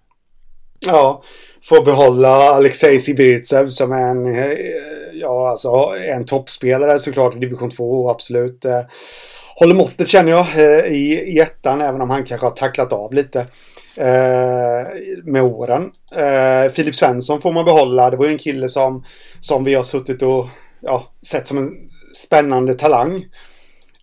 Ja, 0.87 1.23
får 1.63 1.85
behålla 1.85 2.29
Alexej 2.29 2.99
Sibirtsev 2.99 3.69
som 3.69 3.93
är 3.93 4.09
en, 4.09 4.27
eh, 4.35 4.59
ja, 5.13 5.51
alltså, 5.51 5.93
en 5.99 6.25
toppspelare 6.25 6.99
såklart 6.99 7.37
i 7.37 7.39
division 7.39 7.71
2 7.71 8.11
absolut. 8.11 8.65
Eh, 8.65 8.81
håller 9.57 9.75
måttet 9.75 10.09
känner 10.09 10.31
jag 10.31 10.47
i, 10.89 11.35
i 11.37 11.39
ettan 11.41 11.81
även 11.81 12.01
om 12.01 12.11
han 12.11 12.25
kanske 12.25 12.47
har 12.47 12.55
tacklat 12.55 12.93
av 12.93 13.13
lite 13.13 13.47
eh, 13.99 14.87
med 15.25 15.43
åren. 15.43 15.91
Eh, 16.17 16.71
Filip 16.73 16.95
Svensson 16.95 17.41
får 17.41 17.53
man 17.53 17.65
behålla. 17.65 18.11
Det 18.11 18.17
var 18.17 18.27
ju 18.27 18.33
en 18.33 18.39
kille 18.39 18.69
som, 18.69 19.05
som 19.41 19.65
vi 19.65 19.75
har 19.75 19.83
suttit 19.83 20.23
och 20.23 20.49
ja, 20.81 21.05
sett 21.27 21.47
som 21.47 21.59
en 21.59 21.71
spännande 22.15 22.75
talang. 22.75 23.25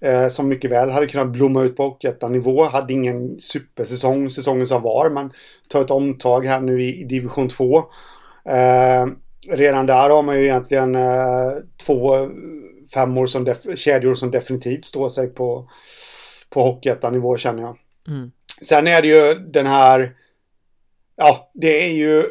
Eh, 0.02 0.28
som 0.28 0.48
mycket 0.48 0.72
väl 0.72 0.90
hade 0.90 1.08
kunnat 1.08 1.32
blomma 1.32 1.64
ut 1.64 1.76
på 1.76 1.84
Hockeyettan-nivå. 1.84 2.64
Hade 2.64 2.94
ingen 2.94 3.40
supersäsong 3.40 4.30
säsongen 4.30 4.68
som 4.68 4.82
var, 4.82 5.10
men 5.10 5.32
tar 5.70 5.82
ett 5.82 5.92
omtag 5.92 6.46
här 6.46 6.60
nu 6.60 6.82
i, 6.82 7.02
i 7.02 7.04
division 7.04 7.48
2. 7.48 7.78
Eh, 8.50 9.06
redan 9.50 9.86
där 9.86 10.10
har 10.10 10.24
man 10.24 10.40
ju 10.40 10.44
egentligen 10.44 10.96
eh, 10.96 11.52
två 11.86 12.30
femmor 12.94 13.28
som 13.28 13.54
kedjor 13.76 14.16
som 14.16 14.32
definitivt 14.32 14.86
står 14.86 15.10
sig 15.10 15.28
på, 15.28 15.70
på 16.50 16.80
nivå 17.12 17.38
känner 17.38 17.64
jag. 17.64 17.78
Mm. 18.08 18.32
Sen 18.62 18.88
är 18.88 19.02
det 19.02 19.08
ju 19.08 19.34
den 19.34 19.68
här, 19.68 20.16
ja, 21.16 21.52
det 21.54 21.86
är 21.86 21.92
ju 21.92 22.24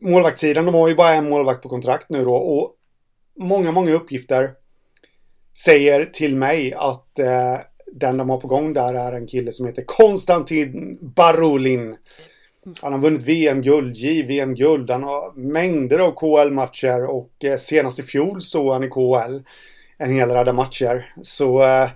målvaktssidan. 0.00 0.64
De 0.64 0.74
har 0.74 0.88
ju 0.88 0.94
bara 0.94 1.14
en 1.14 1.28
målvakt 1.28 1.62
på 1.62 1.68
kontrakt 1.68 2.08
nu 2.08 2.24
då 2.24 2.34
och 2.34 2.74
många, 3.38 3.72
många 3.72 3.92
uppgifter 3.92 4.50
säger 5.64 6.04
till 6.04 6.36
mig 6.36 6.74
att 6.74 7.18
eh, 7.18 7.58
den 7.92 8.16
de 8.16 8.30
har 8.30 8.40
på 8.40 8.48
gång 8.48 8.72
där 8.72 8.94
är 8.94 9.12
en 9.12 9.26
kille 9.26 9.52
som 9.52 9.66
heter 9.66 9.84
Konstantin 9.86 10.98
Barulin. 11.00 11.96
Han 12.80 12.92
har 12.92 13.00
vunnit 13.00 13.22
VM-guld, 13.22 13.96
JVM-guld, 13.96 14.90
han 14.90 15.02
har 15.02 15.32
mängder 15.36 15.98
av 15.98 16.12
KL-matcher 16.12 17.04
och 17.04 17.44
eh, 17.44 17.56
senast 17.56 17.98
i 17.98 18.02
fjol 18.02 18.42
såg 18.42 18.72
han 18.72 18.84
i 18.84 18.88
KL 18.88 19.38
en 19.98 20.12
hel 20.12 20.30
radda 20.30 20.52
matcher. 20.52 21.12
Så 21.22 21.62
eh, 21.62 21.88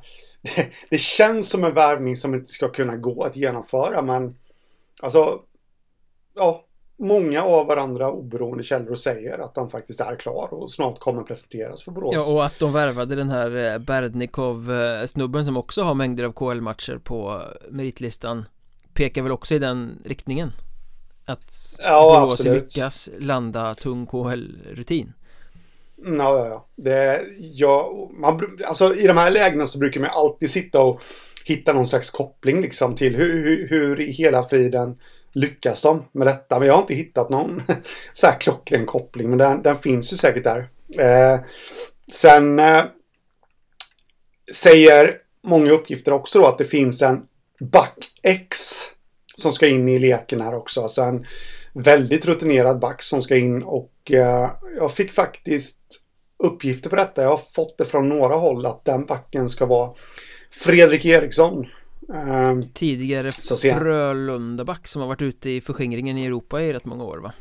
det, 0.43 0.71
det, 0.91 0.99
känns 0.99 1.51
som 1.51 1.65
en 1.65 1.75
värvning 1.75 2.17
som 2.17 2.35
inte 2.35 2.53
ska 2.53 2.69
kunna 2.69 2.97
gå 2.97 3.25
att 3.25 3.37
genomföra 3.37 4.03
men 4.03 4.37
alltså 5.01 5.41
ja, 6.35 6.65
många 6.99 7.43
av 7.43 7.67
varandra 7.67 8.11
oberoende 8.11 8.65
källor 8.65 8.95
säger 8.95 9.39
att 9.39 9.57
han 9.57 9.71
faktiskt 9.71 10.01
är 10.01 10.17
klar 10.17 10.49
och 10.55 10.71
snart 10.71 10.99
kommer 10.99 11.23
presenteras 11.23 11.83
för 11.83 11.93
Borås. 11.93 12.15
Ja, 12.15 12.33
och 12.33 12.45
att 12.45 12.59
de 12.59 12.73
värvade 12.73 13.15
den 13.15 13.31
här 13.31 13.57
eh, 13.57 13.79
Berdnikov-snubben 13.79 15.45
som 15.45 15.57
också 15.57 15.83
har 15.83 15.95
mängder 15.95 16.25
av 16.25 16.33
KL-matcher 16.33 16.99
på 17.05 17.43
meritlistan 17.71 18.45
pekar 18.95 19.23
väl 19.23 19.33
också 19.33 19.55
i 19.55 19.59
den 19.59 20.03
riktningen. 20.05 20.53
Att 21.25 21.55
ja, 21.79 22.21
Borås 22.21 22.41
absolut. 22.41 22.63
lyckas 22.63 23.11
landa 23.19 23.75
tung 23.75 24.07
KL-rutin. 24.07 25.13
Ja, 26.05 26.39
ja, 26.39 26.47
ja. 26.47 26.69
Det, 26.77 27.23
ja 27.39 28.09
man, 28.11 28.59
alltså, 28.65 28.95
I 28.95 29.07
de 29.07 29.17
här 29.17 29.31
lägena 29.31 29.67
så 29.67 29.79
brukar 29.79 30.01
man 30.01 30.11
alltid 30.11 30.51
sitta 30.51 30.81
och 30.81 31.03
hitta 31.45 31.73
någon 31.73 31.87
slags 31.87 32.11
koppling 32.11 32.63
liksom 32.63 32.95
till 32.95 33.17
hur, 33.17 33.43
hur, 33.43 33.69
hur 33.69 34.01
i 34.01 34.11
hela 34.11 34.43
friden 34.43 34.99
lyckas 35.35 35.83
de 35.83 36.05
med 36.13 36.27
detta. 36.27 36.59
Men 36.59 36.69
jag 36.69 36.75
har 36.75 36.81
inte 36.81 36.95
hittat 36.95 37.31
någon 37.31 37.63
så 38.13 38.27
här 38.27 38.41
klockren 38.41 38.87
koppling. 38.87 39.29
Men 39.29 39.39
den, 39.39 39.63
den 39.63 39.77
finns 39.77 40.13
ju 40.13 40.17
säkert 40.17 40.45
där. 40.45 40.69
Eh, 40.99 41.41
sen 42.13 42.59
eh, 42.59 42.83
säger 44.55 45.15
många 45.43 45.71
uppgifter 45.71 46.13
också 46.13 46.39
då 46.39 46.47
att 46.47 46.59
det 46.59 46.65
finns 46.65 47.03
en 47.03 47.23
back 47.61 48.11
X 48.23 48.59
som 49.35 49.53
ska 49.53 49.67
in 49.67 49.89
i 49.89 49.99
leken 49.99 50.41
här 50.41 50.55
också. 50.55 50.83
Alltså 50.83 51.03
en 51.03 51.27
väldigt 51.75 52.27
rutinerad 52.27 52.79
back 52.79 53.03
som 53.03 53.23
ska 53.23 53.37
in 53.37 53.63
och 53.63 53.92
jag 54.11 54.93
fick 54.97 55.13
faktiskt 55.13 55.83
uppgifter 56.39 56.91
på 56.91 56.97
detta. 56.97 57.23
Jag 57.23 57.31
har 57.31 57.41
fått 57.55 57.79
det 57.79 57.85
från 57.85 58.09
några 58.09 58.35
håll 58.35 58.67
att 58.67 58.85
den 58.85 59.07
backen 59.07 59.49
ska 59.49 59.67
vara 59.67 59.93
Fredrik 60.51 61.05
Eriksson. 61.05 61.67
Um, 62.09 62.63
Tidigare 62.73 63.31
Frölundaback 63.31 64.89
som 64.89 65.03
har 65.03 65.09
varit 65.09 65.23
ute 65.23 65.51
i 65.51 65.61
förskingringen 65.61 66.19
i 66.19 66.27
Europa 66.27 66.63
i 66.63 66.73
rätt 66.73 66.85
många 66.85 67.05
år 67.05 67.19
va? 67.19 67.33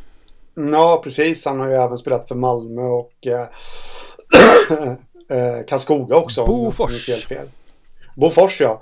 Ja, 0.55 1.01
precis. 1.03 1.45
Han 1.45 1.59
har 1.59 1.67
ju 1.69 1.75
även 1.75 1.97
spelat 1.97 2.27
för 2.27 2.35
Malmö 2.35 2.81
och 2.81 3.27
äh, 3.27 3.45
Karlskoga 5.67 6.15
också. 6.15 6.45
Bofors. 6.45 7.09
Bofors, 8.15 8.61
ja. 8.61 8.81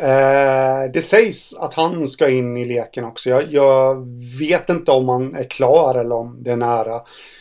Eh, 0.00 0.90
det 0.92 1.02
sägs 1.02 1.54
att 1.54 1.74
han 1.74 2.06
ska 2.06 2.28
in 2.28 2.56
i 2.56 2.64
leken 2.64 3.04
också. 3.04 3.30
Jag, 3.30 3.52
jag, 3.52 4.06
vet 4.38 4.70
inte 4.70 4.90
om 4.90 5.08
han 5.08 5.34
är 5.34 5.44
klar 5.44 5.94
eller 5.94 6.16
om 6.16 6.42
det 6.42 6.50
är 6.50 6.56
nära. 6.56 7.00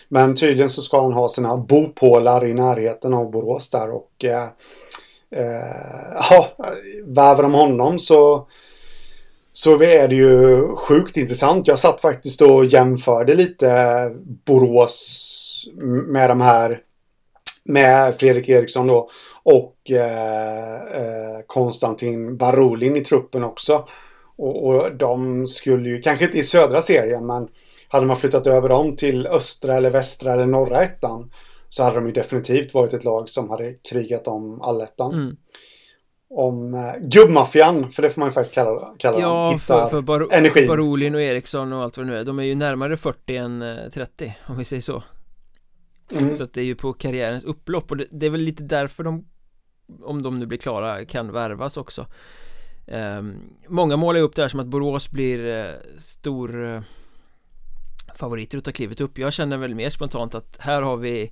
Men 0.09 0.35
tydligen 0.35 0.69
så 0.69 0.81
ska 0.81 1.01
han 1.01 1.13
ha 1.13 1.29
sina 1.29 1.57
bopålar 1.57 2.45
i 2.45 2.53
närheten 2.53 3.13
av 3.13 3.31
Borås 3.31 3.69
där 3.69 3.91
och 3.91 4.25
eh, 4.25 4.47
eh, 5.31 6.15
ja, 6.29 6.47
väver 7.05 7.43
de 7.43 7.53
honom 7.53 7.99
så 7.99 8.47
så 9.53 9.81
är 9.81 10.07
det 10.07 10.15
ju 10.15 10.61
sjukt 10.75 11.17
intressant. 11.17 11.67
Jag 11.67 11.79
satt 11.79 12.01
faktiskt 12.01 12.41
och 12.41 12.65
jämförde 12.65 13.35
lite 13.35 14.11
Borås 14.45 15.23
med 16.07 16.29
de 16.29 16.41
här 16.41 16.79
med 17.63 18.15
Fredrik 18.15 18.49
Eriksson 18.49 18.87
då 18.87 19.09
och 19.49 19.91
eh, 19.91 20.75
eh, 20.75 21.39
Konstantin 21.47 22.37
Barolin 22.37 22.95
i 22.95 23.01
truppen 23.01 23.43
också. 23.43 23.87
Och, 24.37 24.65
och, 24.67 24.95
de 24.95 25.47
skulle 25.47 25.89
ju, 25.89 26.01
kanske 26.01 26.25
inte 26.25 26.37
i 26.37 26.43
södra 26.43 26.79
serien, 26.79 27.25
men 27.25 27.47
hade 27.87 28.05
man 28.05 28.17
flyttat 28.17 28.47
över 28.47 28.69
dem 28.69 28.95
till 28.95 29.27
östra 29.27 29.75
eller 29.75 29.89
västra 29.89 30.33
eller 30.33 30.45
norra 30.45 30.83
ettan 30.83 31.31
så 31.69 31.83
hade 31.83 31.95
de 31.95 32.05
ju 32.05 32.11
definitivt 32.11 32.73
varit 32.73 32.93
ett 32.93 33.03
lag 33.03 33.29
som 33.29 33.49
hade 33.49 33.73
krigat 33.73 34.27
om 34.27 34.61
allettan. 34.61 35.13
Mm. 35.13 35.35
Om 36.29 36.73
eh, 36.73 36.93
gubbmaffian, 37.01 37.91
för 37.91 38.01
det 38.01 38.09
får 38.09 38.21
man 38.21 38.29
ju 38.29 38.33
faktiskt 38.33 38.55
kalla, 38.55 38.93
kalla 38.97 39.19
ja, 39.19 39.49
dem. 39.49 39.59
för, 39.59 39.89
för 39.89 40.01
Bar. 40.01 40.67
Barolin 40.67 41.15
och 41.15 41.21
Eriksson 41.21 41.73
och 41.73 41.83
allt 41.83 41.97
vad 41.97 42.05
det 42.05 42.11
nu 42.11 42.17
är. 42.17 42.23
De 42.23 42.39
är 42.39 42.43
ju 42.43 42.55
närmare 42.55 42.97
40 42.97 43.37
än 43.37 43.63
30, 43.93 44.25
eh, 44.25 44.31
om 44.51 44.57
vi 44.57 44.65
säger 44.65 44.81
så. 44.81 45.03
Mm. 46.11 46.29
Så 46.29 46.43
att 46.43 46.53
det 46.53 46.61
är 46.61 46.65
ju 46.65 46.75
på 46.75 46.93
karriärens 46.93 47.43
upplopp 47.43 47.91
och 47.91 47.97
det, 47.97 48.05
det, 48.11 48.25
är 48.25 48.29
väl 48.29 48.41
lite 48.41 48.63
därför 48.63 49.03
de 49.03 49.25
Om 50.03 50.21
de 50.21 50.37
nu 50.37 50.45
blir 50.45 50.57
klara 50.57 51.05
kan 51.05 51.31
värvas 51.31 51.77
också. 51.77 52.07
Um, 52.85 53.39
Många 53.67 53.97
målar 53.97 54.21
upp 54.21 54.35
det 54.35 54.41
här 54.41 54.49
som 54.49 54.59
att 54.59 54.67
Borås 54.67 55.11
blir 55.11 55.45
uh, 55.45 55.75
stor 55.97 56.55
uh, 56.55 56.81
Favoriter 58.15 58.57
att 58.57 58.63
ta 58.63 58.71
klivet 58.71 59.01
upp. 59.01 59.17
Jag 59.17 59.33
känner 59.33 59.57
väl 59.57 59.75
mer 59.75 59.89
spontant 59.89 60.35
att 60.35 60.57
här 60.59 60.81
har 60.81 60.97
vi 60.97 61.31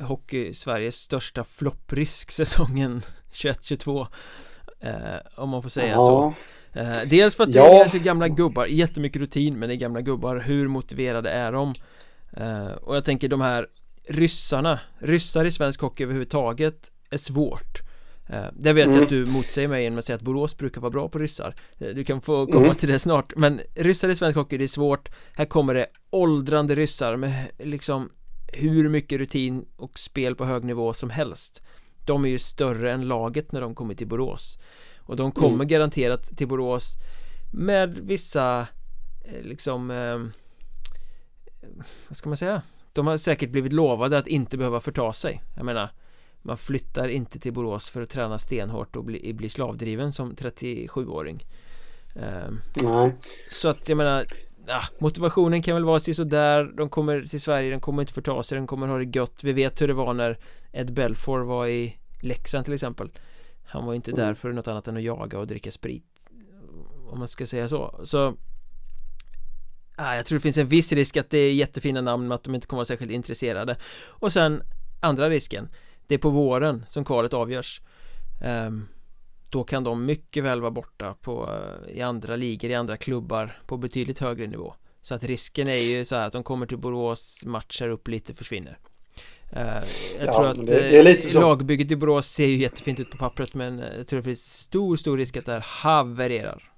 Hockey 0.00 0.54
Sveriges 0.54 0.96
största 0.96 1.44
flopprisk 1.44 2.30
säsongen 2.30 3.02
21-22 3.32 4.00
uh, 4.00 4.88
Om 5.34 5.48
man 5.50 5.62
får 5.62 5.70
säga 5.70 5.92
ja. 5.92 5.96
så. 5.96 6.34
Dels 7.06 7.36
för 7.36 7.44
att 7.44 7.52
det 7.52 7.58
är 7.58 7.88
så 7.88 7.98
gamla 7.98 8.28
gubbar, 8.28 8.66
jättemycket 8.66 9.20
rutin 9.20 9.58
men 9.58 9.68
det 9.68 9.74
är 9.74 9.76
gamla 9.76 10.00
gubbar, 10.00 10.36
hur 10.36 10.68
motiverade 10.68 11.30
är 11.30 11.52
de? 11.52 11.74
Och 12.80 12.96
jag 12.96 13.04
tänker 13.04 13.28
de 13.28 13.40
här 13.40 13.66
ryssarna, 14.08 14.80
ryssar 14.98 15.44
i 15.44 15.50
svensk 15.50 15.80
hockey 15.80 16.02
överhuvudtaget 16.02 16.92
är 17.10 17.18
svårt. 17.18 17.78
eh, 17.78 17.87
Det 18.52 18.72
vet 18.72 18.84
mm. 18.84 18.96
jag 18.96 19.02
att 19.02 19.08
du 19.08 19.26
motsäger 19.26 19.68
mig 19.68 19.82
genom 19.82 19.98
att 19.98 20.04
säga 20.04 20.16
att 20.16 20.22
Borås 20.22 20.56
brukar 20.56 20.80
vara 20.80 20.90
bra 20.90 21.08
på 21.08 21.18
ryssar. 21.18 21.54
Eh, 21.78 21.88
Du 21.88 22.04
kan 22.04 22.20
få 22.20 22.46
komma 22.46 22.64
mm. 22.64 22.76
till 22.76 22.88
det 22.88 22.98
snart. 22.98 23.32
Men 23.36 23.60
ryssar 23.74 24.08
i 24.08 24.16
svensk 24.16 24.36
hockey, 24.36 24.56
det 24.56 24.64
är 24.64 24.68
svårt. 24.68 25.08
Här 25.34 25.44
kommer 25.44 25.74
det 25.74 25.86
åldrande 26.10 26.74
ryssar 26.74 27.16
med 27.16 27.50
liksom 27.58 28.10
hur 28.52 28.88
mycket 28.88 29.18
rutin 29.18 29.66
och 29.76 29.98
spel 29.98 30.34
på 30.34 30.44
hög 30.44 30.64
nivå 30.64 30.94
som 30.94 31.10
helst. 31.10 31.62
De 32.04 32.24
är 32.24 32.28
ju 32.28 32.38
större 32.38 32.92
än 32.92 33.08
laget 33.08 33.52
när 33.52 33.60
de 33.60 33.74
kommer 33.74 33.94
till 33.94 34.06
Borås. 34.06 34.58
Och 34.98 35.16
de 35.16 35.32
kommer 35.32 35.54
mm. 35.54 35.68
garanterat 35.68 36.36
till 36.36 36.48
Borås 36.48 36.94
med 37.52 37.98
vissa 37.98 38.66
eh, 39.24 39.42
liksom 39.42 39.90
eh, 39.90 40.18
vad 42.08 42.16
ska 42.16 42.28
man 42.28 42.36
säga? 42.36 42.62
De 42.92 43.06
har 43.06 43.16
säkert 43.16 43.50
blivit 43.50 43.72
lovade 43.72 44.18
att 44.18 44.26
inte 44.26 44.56
behöva 44.56 44.80
förta 44.80 45.12
sig. 45.12 45.42
Jag 45.56 45.64
menar 45.64 45.90
Man 46.42 46.58
flyttar 46.58 47.08
inte 47.08 47.38
till 47.38 47.52
Borås 47.52 47.90
för 47.90 48.02
att 48.02 48.08
träna 48.08 48.38
stenhårt 48.38 48.96
och 48.96 49.04
bli, 49.04 49.32
bli 49.34 49.48
slavdriven 49.48 50.12
som 50.12 50.34
37-åring 50.34 51.46
ehm, 52.14 52.60
Nej. 52.74 53.16
Så 53.50 53.68
att 53.68 53.88
jag 53.88 53.96
menar 53.98 54.26
ja, 54.66 54.80
Motivationen 54.98 55.62
kan 55.62 55.74
väl 55.74 55.84
vara 55.84 56.00
sådär 56.00 56.72
De 56.76 56.88
kommer 56.88 57.22
till 57.22 57.40
Sverige, 57.40 57.70
de 57.70 57.80
kommer 57.80 58.02
inte 58.02 58.12
förta 58.12 58.42
sig, 58.42 58.58
de 58.58 58.66
kommer 58.66 58.88
ha 58.88 58.98
det 58.98 59.18
gött. 59.18 59.44
Vi 59.44 59.52
vet 59.52 59.80
hur 59.80 59.88
det 59.88 59.94
var 59.94 60.14
när 60.14 60.38
Ed 60.72 60.92
Belfour 60.92 61.40
var 61.40 61.66
i 61.66 61.96
Leksand 62.20 62.64
till 62.64 62.74
exempel. 62.74 63.10
Han 63.64 63.86
var 63.86 63.94
inte 63.94 64.10
mm. 64.10 64.26
där 64.26 64.34
för 64.34 64.52
något 64.52 64.68
annat 64.68 64.88
än 64.88 64.96
att 64.96 65.02
jaga 65.02 65.38
och 65.38 65.46
dricka 65.46 65.70
sprit 65.70 66.04
Om 67.10 67.18
man 67.18 67.28
ska 67.28 67.46
säga 67.46 67.68
så. 67.68 68.00
Så 68.04 68.36
ah, 69.96 70.14
Jag 70.14 70.26
tror 70.26 70.38
det 70.38 70.42
finns 70.42 70.58
en 70.58 70.68
viss 70.68 70.92
risk 70.92 71.16
att 71.16 71.30
det 71.30 71.38
är 71.38 71.52
jättefina 71.52 72.00
namn 72.00 72.22
men 72.22 72.32
att 72.32 72.44
de 72.44 72.54
inte 72.54 72.66
kommer 72.66 72.78
vara 72.78 72.84
särskilt 72.84 73.10
intresserade. 73.10 73.76
Och 74.06 74.32
sen 74.32 74.62
andra 75.00 75.30
risken 75.30 75.68
Det 76.08 76.14
är 76.14 76.18
på 76.18 76.30
våren 76.30 76.84
som 76.88 77.04
kvalet 77.04 77.34
avgörs. 77.34 77.80
Um, 78.44 78.88
Då 79.50 79.64
kan 79.64 79.84
de 79.84 80.04
mycket 80.04 80.44
väl 80.44 80.60
vara 80.60 80.70
borta 80.70 81.14
på, 81.14 81.42
uh, 81.42 81.96
i 81.96 82.02
andra 82.02 82.36
ligor, 82.36 82.70
i 82.70 82.74
andra 82.74 82.96
klubbar 82.96 83.60
på 83.66 83.76
betydligt 83.76 84.18
högre 84.18 84.46
nivå. 84.46 84.74
Så 85.02 85.14
att 85.14 85.24
risken 85.24 85.68
är 85.68 85.76
ju 85.76 86.04
så 86.04 86.16
här 86.16 86.26
att 86.26 86.32
de 86.32 86.42
kommer 86.42 86.66
till 86.66 86.78
Borås, 86.78 87.44
matchar 87.46 87.88
upp 87.88 88.08
lite, 88.08 88.34
försvinner. 88.34 88.78
Uh, 89.52 89.60
jag 90.18 90.26
ja, 90.26 90.32
tror 90.32 90.48
att 90.48 90.66
det, 90.66 91.02
det 91.02 91.34
uh, 91.34 91.40
lagbygget 91.40 91.90
i 91.90 91.96
Borås 91.96 92.26
ser 92.26 92.46
ju 92.46 92.56
jättefint 92.56 93.00
ut 93.00 93.10
på 93.10 93.16
pappret 93.16 93.54
men 93.54 93.78
jag 93.78 94.06
tror 94.06 94.16
det 94.16 94.24
finns 94.24 94.52
stor, 94.52 94.96
stor 94.96 95.16
risk 95.16 95.36
att 95.36 95.46
det 95.46 95.52
här 95.52 95.66
havererar 95.68 96.72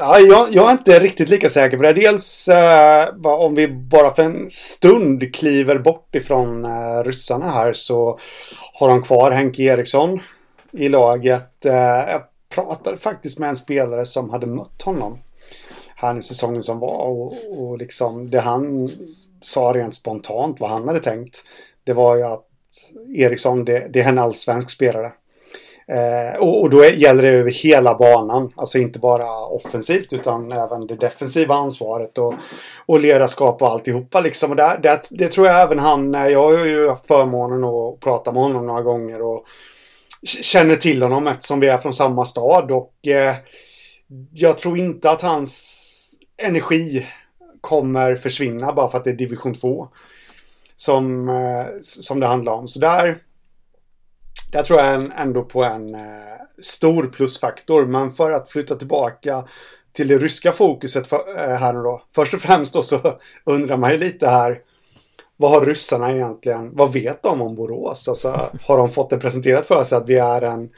Ja, 0.00 0.18
jag, 0.18 0.48
jag, 0.52 0.68
är 0.68 0.72
inte 0.72 0.98
riktigt 0.98 1.28
lika 1.28 1.48
säker 1.48 1.76
på 1.76 1.82
det. 1.82 1.92
Dels 1.92 2.48
eh, 2.48 3.08
om 3.24 3.54
vi 3.54 3.68
bara 3.68 4.14
för 4.14 4.22
en 4.22 4.50
stund 4.50 5.34
kliver 5.34 5.78
bort 5.78 6.14
ifrån 6.14 6.64
eh, 6.64 7.04
ryssarna 7.04 7.50
här 7.50 7.72
så 7.72 8.18
har 8.74 8.88
de 8.88 9.02
kvar 9.02 9.30
Henke 9.30 9.62
Eriksson 9.62 10.20
i 10.72 10.88
laget. 10.88 11.64
Eh, 11.64 11.74
jag 11.74 12.22
pratade 12.54 12.96
faktiskt 12.96 13.38
med 13.38 13.48
en 13.48 13.56
spelare 13.56 14.06
som 14.06 14.30
hade 14.30 14.46
mött 14.46 14.82
honom 14.82 15.18
här 15.96 16.14
nu 16.14 16.22
säsongen 16.22 16.62
som 16.62 16.78
var 16.78 17.04
och, 17.04 17.34
och 17.50 17.78
liksom 17.78 18.30
det 18.30 18.40
han 18.40 18.90
sa 19.42 19.72
rent 19.74 19.94
spontant 19.94 20.60
vad 20.60 20.70
han 20.70 20.88
hade 20.88 21.00
tänkt. 21.00 21.44
Det 21.84 21.92
var 21.92 22.16
ju 22.16 22.22
att 22.22 22.46
Eriksson, 23.16 23.64
det, 23.64 23.88
det 23.92 24.00
är 24.00 24.08
en 24.08 24.18
allsvensk 24.18 24.70
spelare. 24.70 25.12
Eh, 25.90 26.38
och, 26.38 26.60
och, 26.60 26.70
då 26.70 26.84
gäller 26.84 27.22
det 27.22 27.28
över 27.28 27.50
hela 27.50 27.94
banan. 27.94 28.52
Alltså 28.56 28.78
inte 28.78 28.98
bara 28.98 29.46
offensivt 29.46 30.12
utan 30.12 30.52
även 30.52 30.86
det 30.86 30.96
defensiva 30.96 31.54
ansvaret 31.54 32.18
och, 32.18 32.34
och 32.86 33.00
ledarskap 33.00 33.62
och 33.62 33.68
alltihopa. 33.68 34.20
Liksom. 34.20 34.50
Och 34.50 34.56
det, 34.56 34.80
det, 34.82 35.08
det 35.10 35.28
tror 35.28 35.46
jag 35.46 35.60
även 35.60 35.78
han, 35.78 36.14
eh, 36.14 36.26
jag 36.26 36.42
har 36.42 36.66
ju 36.66 36.88
haft 36.88 37.06
förmånen 37.06 37.64
att 37.64 38.00
prata 38.00 38.32
med 38.32 38.42
honom 38.42 38.66
några 38.66 38.82
gånger 38.82 39.22
och 39.22 39.44
känner 40.26 40.76
till 40.76 41.02
honom 41.02 41.26
eftersom 41.26 41.60
vi 41.60 41.66
är 41.66 41.78
från 41.78 41.92
samma 41.92 42.24
stad. 42.24 42.70
Och 42.70 43.06
eh, 43.06 43.34
jag 44.32 44.58
tror 44.58 44.78
inte 44.78 45.10
att 45.10 45.22
hans 45.22 46.14
energi 46.42 47.06
kommer 47.60 48.14
försvinna 48.14 48.72
bara 48.72 48.90
för 48.90 48.98
att 48.98 49.04
det 49.04 49.10
är 49.10 49.14
division 49.14 49.54
2 49.54 49.88
som, 50.76 51.28
eh, 51.28 51.66
som 51.80 52.20
det 52.20 52.26
handlar 52.26 52.52
om. 52.52 52.68
Så 52.68 52.80
där, 52.80 53.16
där 54.52 54.62
tror 54.62 54.80
jag 54.80 55.10
ändå 55.16 55.42
på 55.42 55.64
en 55.64 55.94
eh, 55.94 56.00
stor 56.62 57.06
plusfaktor. 57.06 57.86
Men 57.86 58.12
för 58.12 58.30
att 58.30 58.50
flytta 58.50 58.74
tillbaka 58.74 59.44
till 59.92 60.08
det 60.08 60.18
ryska 60.18 60.52
fokuset 60.52 61.06
för, 61.06 61.20
eh, 61.36 61.56
här 61.56 61.72
nu 61.72 61.82
då. 61.82 62.02
Först 62.14 62.34
och 62.34 62.40
främst 62.40 62.74
då 62.74 62.82
så 62.82 63.00
undrar 63.44 63.76
man 63.76 63.92
ju 63.92 63.98
lite 63.98 64.28
här. 64.28 64.58
Vad 65.36 65.50
har 65.50 65.66
ryssarna 65.66 66.12
egentligen? 66.12 66.76
Vad 66.76 66.92
vet 66.92 67.22
de 67.22 67.42
om 67.42 67.54
Borås? 67.54 68.08
Alltså, 68.08 68.50
har 68.66 68.78
de 68.78 68.88
fått 68.88 69.10
det 69.10 69.18
presenterat 69.18 69.66
för 69.66 69.84
sig 69.84 69.98
att 69.98 70.08
vi 70.08 70.16
är 70.16 70.42
en 70.42 70.68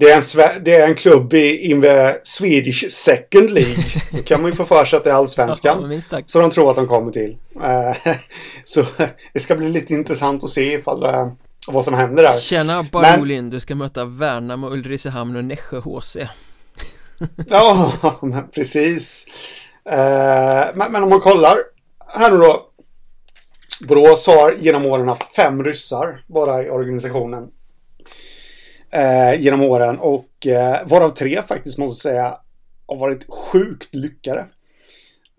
det 0.00 0.10
är, 0.10 0.16
en, 0.16 0.64
det 0.64 0.74
är 0.74 0.88
en 0.88 0.94
klubb 0.94 1.34
i 1.34 1.70
in 1.70 1.82
the 1.82 2.16
Swedish 2.22 2.90
Second 2.90 3.50
League. 3.50 3.84
Då 4.12 4.22
kan 4.22 4.42
man 4.42 4.50
ju 4.50 4.56
få 4.56 4.64
för 4.64 4.84
sig 4.84 4.96
att 4.96 5.04
det 5.04 5.10
är 5.10 5.14
allsvenskan. 5.14 6.02
Så 6.26 6.40
de 6.40 6.50
tror 6.50 6.70
att 6.70 6.76
de 6.76 6.86
kommer 6.86 7.12
till. 7.12 7.36
Eh, 7.62 8.16
så 8.64 8.84
det 9.32 9.40
ska 9.40 9.56
bli 9.56 9.68
lite 9.68 9.94
intressant 9.94 10.44
att 10.44 10.50
se 10.50 10.72
ifall 10.72 11.00
vad 11.72 11.84
som 11.84 11.94
händer 11.94 12.22
där. 12.22 12.40
Tjena 12.40 12.82
Barolin, 12.82 13.50
du 13.50 13.60
ska 13.60 13.74
möta 13.74 14.04
Värnamo, 14.04 14.70
Ulricehamn 14.70 15.36
och 15.36 15.44
Nässjö 15.44 15.78
HC. 15.78 16.16
ja, 17.48 17.92
men 18.22 18.48
precis. 18.48 19.26
Uh, 19.90 20.74
men, 20.74 20.92
men 20.92 21.02
om 21.02 21.10
man 21.10 21.20
kollar 21.20 21.56
här 22.06 22.30
nu 22.30 22.38
då. 22.38 22.64
Borås 23.80 24.26
har 24.26 24.52
genom 24.60 24.86
åren 24.86 25.08
haft 25.08 25.34
fem 25.36 25.64
ryssar 25.64 26.20
bara 26.26 26.62
i 26.62 26.70
organisationen 26.70 27.50
eh, 28.90 29.40
genom 29.40 29.62
åren 29.62 29.98
och 29.98 30.46
eh, 30.46 30.86
varav 30.86 31.10
tre 31.10 31.42
faktiskt 31.42 31.78
måste 31.78 32.08
jag 32.08 32.14
säga 32.14 32.38
har 32.86 32.96
varit 32.96 33.26
sjukt 33.28 33.94
lyckade. 33.94 34.46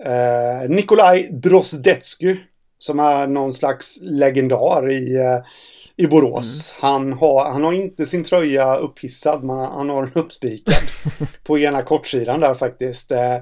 Eh, 0.06 0.70
Nikolaj 0.70 1.30
Drozdetsky 1.32 2.38
som 2.80 3.00
är 3.00 3.28
någon 3.28 3.54
slags 3.54 4.00
legendar 4.02 4.92
i, 4.92 5.16
eh, 5.16 5.40
i 6.00 6.08
Borås. 6.08 6.76
Mm. 6.82 6.92
Han, 6.92 7.14
har, 7.14 7.52
han 7.52 7.64
har 7.64 7.74
inte 7.74 8.06
sin 8.06 8.24
tröja 8.24 8.76
upphissad, 8.76 9.44
men 9.44 9.58
han 9.58 9.90
har 9.90 10.06
den 10.06 10.24
uppspikad 10.24 10.76
på 11.44 11.60
ena 11.60 11.82
kortsidan 11.82 12.40
där 12.40 12.54
faktiskt. 12.54 13.12
Eh, 13.12 13.36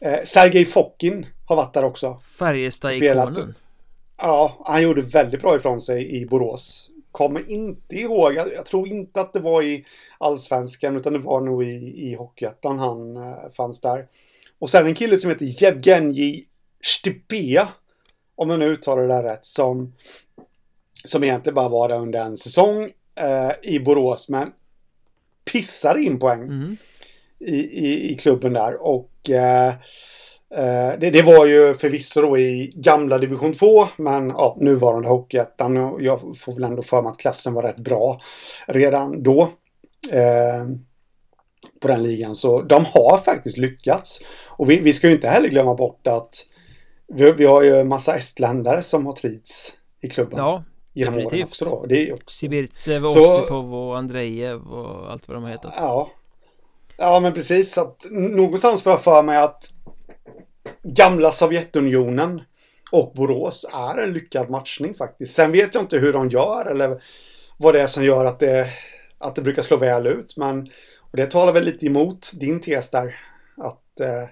eh, 0.00 0.22
Sergej 0.24 0.64
Fokin 0.64 1.26
har 1.46 1.56
varit 1.56 1.74
där 1.74 1.84
också. 1.84 2.18
Färjestad-ikonen. 2.38 3.54
Ja, 4.16 4.58
han 4.64 4.82
gjorde 4.82 5.00
väldigt 5.02 5.42
bra 5.42 5.56
ifrån 5.56 5.80
sig 5.80 6.22
i 6.22 6.26
Borås 6.26 6.88
kommer 7.12 7.50
inte 7.50 7.94
ihåg, 7.94 8.34
jag, 8.34 8.66
tror 8.66 8.88
inte 8.88 9.20
att 9.20 9.32
det 9.32 9.40
var 9.40 9.62
i 9.62 9.84
Allsvenskan 10.18 10.96
utan 10.96 11.12
det 11.12 11.18
var 11.18 11.40
nog 11.40 11.64
i, 11.64 12.10
i 12.10 12.14
Hockeyettan 12.14 12.78
han 12.78 13.16
eh, 13.16 13.50
fanns 13.56 13.80
där. 13.80 14.06
Och 14.58 14.70
sen 14.70 14.86
en 14.86 14.94
kille 14.94 15.18
som 15.18 15.30
heter 15.30 15.62
Jevgenij 15.62 16.44
Stipea, 16.82 17.68
om 18.34 18.50
jag 18.50 18.58
nu 18.58 18.66
uttalar 18.66 19.02
det 19.02 19.08
där 19.08 19.22
rätt, 19.22 19.44
som, 19.44 19.92
som 21.04 21.24
egentligen 21.24 21.54
bara 21.54 21.68
var 21.68 21.88
där 21.88 21.98
under 21.98 22.24
en 22.24 22.36
säsong 22.36 22.90
eh, 23.14 23.50
i 23.62 23.80
Borås, 23.80 24.28
men 24.28 24.52
pissade 25.52 26.02
in 26.02 26.18
poäng 26.18 26.42
mm. 26.42 26.76
i, 27.38 27.56
i, 27.56 28.12
i 28.12 28.14
klubben 28.14 28.52
där. 28.52 28.82
Och 28.82 29.30
eh, 29.30 29.74
Eh, 30.54 30.98
det, 30.98 31.10
det, 31.10 31.22
var 31.22 31.46
ju 31.46 31.74
förvisso 31.74 32.20
då 32.20 32.38
i 32.38 32.72
gamla 32.74 33.18
division 33.18 33.52
2, 33.52 33.88
men 33.96 34.28
ja, 34.28 34.56
nuvarande 34.60 35.08
Hockeyettan. 35.08 35.96
Jag 36.00 36.20
får 36.38 36.54
väl 36.54 36.64
ändå 36.64 36.82
för 36.82 37.02
mig 37.02 37.10
att 37.10 37.18
klassen 37.18 37.54
var 37.54 37.62
rätt 37.62 37.78
bra 37.78 38.20
redan 38.66 39.22
då. 39.22 39.42
Eh, 40.10 40.66
på 41.80 41.88
den 41.88 42.02
ligan. 42.02 42.34
Så 42.34 42.62
de 42.62 42.84
har 42.84 43.18
faktiskt 43.18 43.56
lyckats. 43.56 44.20
Och 44.48 44.70
vi, 44.70 44.80
vi 44.80 44.92
ska 44.92 45.06
ju 45.06 45.12
inte 45.12 45.28
heller 45.28 45.48
glömma 45.48 45.74
bort 45.74 46.06
att 46.06 46.46
vi, 47.08 47.32
vi 47.32 47.44
har 47.44 47.62
ju 47.62 47.76
en 47.76 47.88
massa 47.88 48.16
estländare 48.16 48.82
som 48.82 49.06
har 49.06 49.12
trivts 49.12 49.72
i 50.00 50.08
klubben. 50.08 50.38
Ja, 50.38 50.64
genom 50.92 51.14
definitivt. 51.14 51.48
också 51.48 51.64
då. 51.64 51.86
Det 51.88 52.08
är 52.08 52.14
också. 52.14 52.30
Sibirtsev, 52.30 53.04
Osipov 53.04 53.74
och 53.74 53.98
Andrejev 53.98 54.60
och 54.60 55.12
allt 55.12 55.28
vad 55.28 55.36
de 55.36 55.42
har 55.42 55.50
hetat. 55.50 55.74
Ja. 55.76 56.10
Ja, 56.96 57.20
men 57.20 57.32
precis. 57.32 57.78
Att 57.78 58.06
någonstans 58.10 58.82
får 58.82 58.92
jag 58.92 59.02
för 59.02 59.22
mig 59.22 59.38
att 59.38 59.72
gamla 60.82 61.30
Sovjetunionen 61.32 62.42
och 62.90 63.12
Borås 63.14 63.66
är 63.72 63.98
en 63.98 64.12
lyckad 64.12 64.50
matchning 64.50 64.94
faktiskt. 64.94 65.34
Sen 65.34 65.52
vet 65.52 65.74
jag 65.74 65.82
inte 65.82 65.98
hur 65.98 66.12
de 66.12 66.28
gör 66.28 66.66
eller 66.66 67.02
vad 67.56 67.74
det 67.74 67.80
är 67.80 67.86
som 67.86 68.04
gör 68.04 68.24
att 68.24 68.38
det, 68.38 68.68
att 69.18 69.34
det 69.34 69.42
brukar 69.42 69.62
slå 69.62 69.76
väl 69.76 70.06
ut. 70.06 70.36
Men 70.36 70.68
och 71.12 71.16
det 71.16 71.30
talar 71.30 71.52
väl 71.52 71.64
lite 71.64 71.86
emot 71.86 72.32
din 72.34 72.60
tes 72.60 72.90
där. 72.90 73.16
Att, 73.56 74.00
eh, 74.00 74.28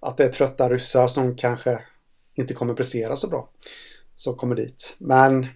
att 0.00 0.16
det 0.16 0.24
är 0.24 0.28
trötta 0.28 0.68
ryssar 0.68 1.06
som 1.08 1.36
kanske 1.36 1.80
inte 2.34 2.54
kommer 2.54 2.74
prestera 2.74 3.16
så 3.16 3.28
bra. 3.28 3.48
Som 4.16 4.36
kommer 4.36 4.54
dit. 4.54 4.94
Men 4.98 5.46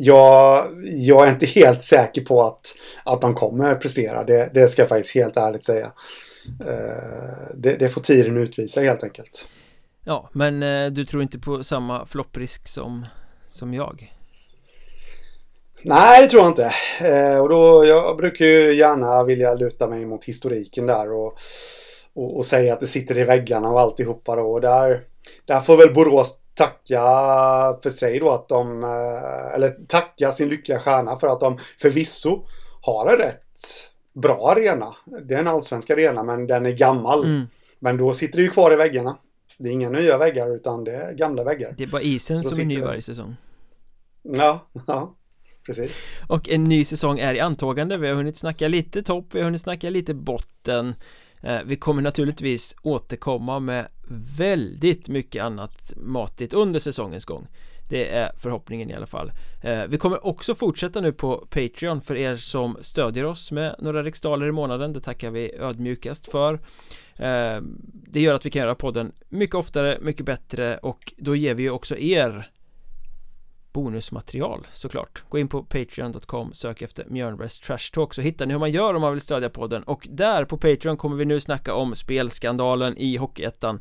jag, 0.00 0.66
jag 0.84 1.26
är 1.26 1.30
inte 1.30 1.46
helt 1.46 1.82
säker 1.82 2.22
på 2.24 2.42
att, 2.46 2.74
att 3.04 3.20
de 3.20 3.34
kommer 3.34 3.74
prestera. 3.74 4.24
Det, 4.24 4.50
det 4.54 4.68
ska 4.68 4.82
jag 4.82 4.88
faktiskt 4.88 5.14
helt 5.14 5.36
ärligt 5.36 5.64
säga. 5.64 5.92
Eh, 6.66 7.54
det, 7.54 7.76
det, 7.76 7.88
får 7.88 8.00
tiden 8.00 8.36
utvisa 8.36 8.80
helt 8.80 9.04
enkelt. 9.04 9.46
Ja, 10.04 10.30
men 10.32 10.62
eh, 10.62 10.90
du 10.90 11.04
tror 11.04 11.22
inte 11.22 11.38
på 11.38 11.64
samma 11.64 12.06
flopprisk 12.06 12.68
som, 12.68 13.06
som 13.46 13.74
jag? 13.74 14.14
Nej, 15.82 16.22
det 16.22 16.28
tror 16.28 16.42
jag 16.42 16.50
inte. 16.50 16.72
Eh, 17.00 17.38
och 17.38 17.48
då, 17.48 17.84
jag 17.84 18.16
brukar 18.16 18.44
ju 18.44 18.74
gärna 18.74 19.24
vilja 19.24 19.54
luta 19.54 19.88
mig 19.88 20.06
mot 20.06 20.24
historiken 20.24 20.86
där 20.86 21.12
och, 21.12 21.38
och, 22.14 22.36
och 22.36 22.46
säga 22.46 22.72
att 22.72 22.80
det 22.80 22.86
sitter 22.86 23.18
i 23.18 23.24
väggarna 23.24 23.70
och 23.70 23.80
alltihopa 23.80 24.36
då. 24.36 24.42
Och 24.42 24.60
där, 24.60 25.00
där 25.44 25.60
får 25.60 25.76
väl 25.76 25.94
Borås 25.94 26.38
tacka 26.58 27.02
för 27.82 27.90
sig 27.90 28.18
då 28.18 28.30
att 28.30 28.48
de, 28.48 28.84
eller 29.54 29.86
tacka 29.86 30.32
sin 30.32 30.48
lyckliga 30.48 30.78
stjärna 30.78 31.18
för 31.18 31.26
att 31.26 31.40
de 31.40 31.58
förvisso 31.78 32.46
har 32.80 33.06
en 33.06 33.16
rätt 33.16 33.60
bra 34.14 34.50
arena. 34.50 34.96
Det 35.22 35.34
är 35.34 35.38
en 35.38 35.48
allsvensk 35.48 35.90
arena 35.90 36.22
men 36.22 36.46
den 36.46 36.66
är 36.66 36.70
gammal. 36.70 37.24
Mm. 37.24 37.46
Men 37.78 37.96
då 37.96 38.12
sitter 38.12 38.36
det 38.36 38.42
ju 38.42 38.50
kvar 38.50 38.72
i 38.72 38.76
väggarna. 38.76 39.16
Det 39.58 39.68
är 39.68 39.72
inga 39.72 39.90
nya 39.90 40.18
väggar 40.18 40.54
utan 40.54 40.84
det 40.84 40.92
är 40.92 41.12
gamla 41.14 41.44
väggar. 41.44 41.74
Det 41.76 41.84
är 41.84 41.88
bara 41.88 42.02
isen 42.02 42.44
som 42.44 42.60
är 42.60 42.64
ny 42.64 42.80
varje 42.80 43.02
säsong. 43.02 43.36
Ja, 44.22 44.68
ja. 44.86 45.14
Precis. 45.66 46.06
Och 46.26 46.48
en 46.48 46.64
ny 46.64 46.84
säsong 46.84 47.18
är 47.18 47.34
i 47.34 47.40
antågande. 47.40 47.96
Vi 47.96 48.08
har 48.08 48.14
hunnit 48.14 48.36
snacka 48.36 48.68
lite 48.68 49.02
topp, 49.02 49.26
vi 49.32 49.38
har 49.38 49.44
hunnit 49.44 49.60
snacka 49.60 49.90
lite 49.90 50.14
botten. 50.14 50.94
Eh, 51.42 51.58
vi 51.64 51.76
kommer 51.76 52.02
naturligtvis 52.02 52.76
återkomma 52.82 53.60
med 53.60 53.88
väldigt 54.10 55.08
mycket 55.08 55.44
annat 55.44 55.92
matigt 55.96 56.52
under 56.52 56.80
säsongens 56.80 57.24
gång. 57.24 57.46
Det 57.88 58.08
är 58.08 58.32
förhoppningen 58.36 58.90
i 58.90 58.94
alla 58.94 59.06
fall. 59.06 59.32
Eh, 59.62 59.82
vi 59.88 59.98
kommer 59.98 60.26
också 60.26 60.54
fortsätta 60.54 61.00
nu 61.00 61.12
på 61.12 61.46
Patreon 61.50 62.00
för 62.00 62.16
er 62.16 62.36
som 62.36 62.76
stödjer 62.80 63.24
oss 63.24 63.52
med 63.52 63.74
några 63.78 64.02
riksdaler 64.02 64.46
i 64.46 64.52
månaden. 64.52 64.92
Det 64.92 65.00
tackar 65.00 65.30
vi 65.30 65.52
ödmjukast 65.54 66.30
för. 66.30 66.54
Eh, 67.16 67.60
det 68.10 68.20
gör 68.20 68.34
att 68.34 68.46
vi 68.46 68.50
kan 68.50 68.62
göra 68.62 68.74
podden 68.74 69.12
mycket 69.28 69.54
oftare, 69.54 69.98
mycket 70.00 70.26
bättre 70.26 70.78
och 70.78 71.12
då 71.16 71.36
ger 71.36 71.54
vi 71.54 71.62
ju 71.62 71.70
också 71.70 71.96
er 71.96 72.50
bonusmaterial 73.72 74.66
såklart. 74.72 75.22
Gå 75.28 75.38
in 75.38 75.48
på 75.48 75.62
patreon.com, 75.62 76.52
sök 76.52 76.82
efter 76.82 77.04
Mjörnbergs 77.08 77.60
Trash 77.60 77.92
Talk 77.92 78.14
så 78.14 78.20
hittar 78.20 78.46
ni 78.46 78.52
hur 78.52 78.60
man 78.60 78.70
gör 78.70 78.94
om 78.94 79.00
man 79.00 79.12
vill 79.12 79.20
stödja 79.20 79.50
podden. 79.50 79.82
Och 79.82 80.08
där 80.10 80.44
på 80.44 80.58
Patreon 80.58 80.96
kommer 80.96 81.16
vi 81.16 81.24
nu 81.24 81.40
snacka 81.40 81.74
om 81.74 81.94
spelskandalen 81.94 82.98
i 82.98 83.16
Hockeyettan. 83.16 83.80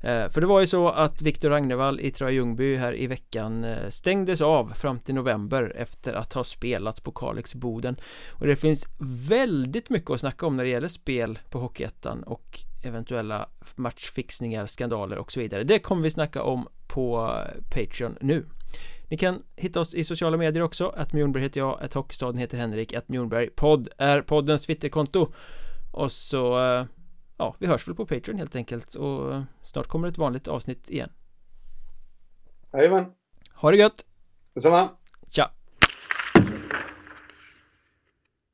Eh, 0.00 0.28
för 0.28 0.40
det 0.40 0.46
var 0.46 0.60
ju 0.60 0.66
så 0.66 0.88
att 0.88 1.22
Viktor 1.22 1.50
Ragnevall 1.50 2.00
i 2.00 2.10
Troja 2.10 2.30
Ljungby 2.32 2.76
här 2.76 2.96
i 2.96 3.06
veckan 3.06 3.64
eh, 3.64 3.88
stängdes 3.88 4.40
av 4.40 4.72
fram 4.74 4.98
till 4.98 5.14
november 5.14 5.72
efter 5.76 6.14
att 6.14 6.32
ha 6.32 6.44
spelat 6.44 7.02
på 7.02 7.12
Kalix 7.12 7.54
Boden 7.54 7.96
och 8.30 8.46
det 8.46 8.56
finns 8.56 8.86
väldigt 9.28 9.90
mycket 9.90 10.10
att 10.10 10.20
snacka 10.20 10.46
om 10.46 10.56
när 10.56 10.64
det 10.64 10.70
gäller 10.70 10.88
spel 10.88 11.38
på 11.50 11.58
Hockeyettan 11.58 12.22
och 12.22 12.60
eventuella 12.82 13.48
matchfixningar, 13.74 14.66
skandaler 14.66 15.18
och 15.18 15.32
så 15.32 15.40
vidare. 15.40 15.64
Det 15.64 15.78
kommer 15.78 16.02
vi 16.02 16.10
snacka 16.10 16.42
om 16.42 16.68
på 16.86 17.36
eh, 17.36 17.62
Patreon 17.70 18.16
nu. 18.20 18.46
Ni 19.10 19.16
kan 19.16 19.42
hitta 19.56 19.80
oss 19.80 19.94
i 19.94 20.04
sociala 20.04 20.36
medier 20.36 20.62
också 20.62 20.88
att 20.88 21.12
Mjornberg 21.12 21.42
heter 21.42 21.60
jag, 21.60 21.82
att 21.82 21.94
Hockeystaden 21.94 22.36
heter 22.40 22.58
Henrik, 22.58 22.94
att 22.94 23.08
Mjornberg 23.08 23.50
podd 23.50 23.88
är 23.98 24.22
poddens 24.22 24.62
Twitterkonto 24.62 25.32
och 25.92 26.12
så 26.12 26.58
ja, 27.36 27.56
vi 27.58 27.66
hörs 27.66 27.88
väl 27.88 27.94
på 27.94 28.06
Patreon 28.06 28.38
helt 28.38 28.56
enkelt 28.56 28.94
och 28.94 29.42
snart 29.62 29.86
kommer 29.86 30.08
ett 30.08 30.18
vanligt 30.18 30.48
avsnitt 30.48 30.90
igen 30.90 31.12
Jajamän 32.72 33.04
Ha 33.54 33.70
det 33.70 33.76
gött! 33.76 34.04
Detsamma! 34.54 34.88
Tja! 35.30 35.50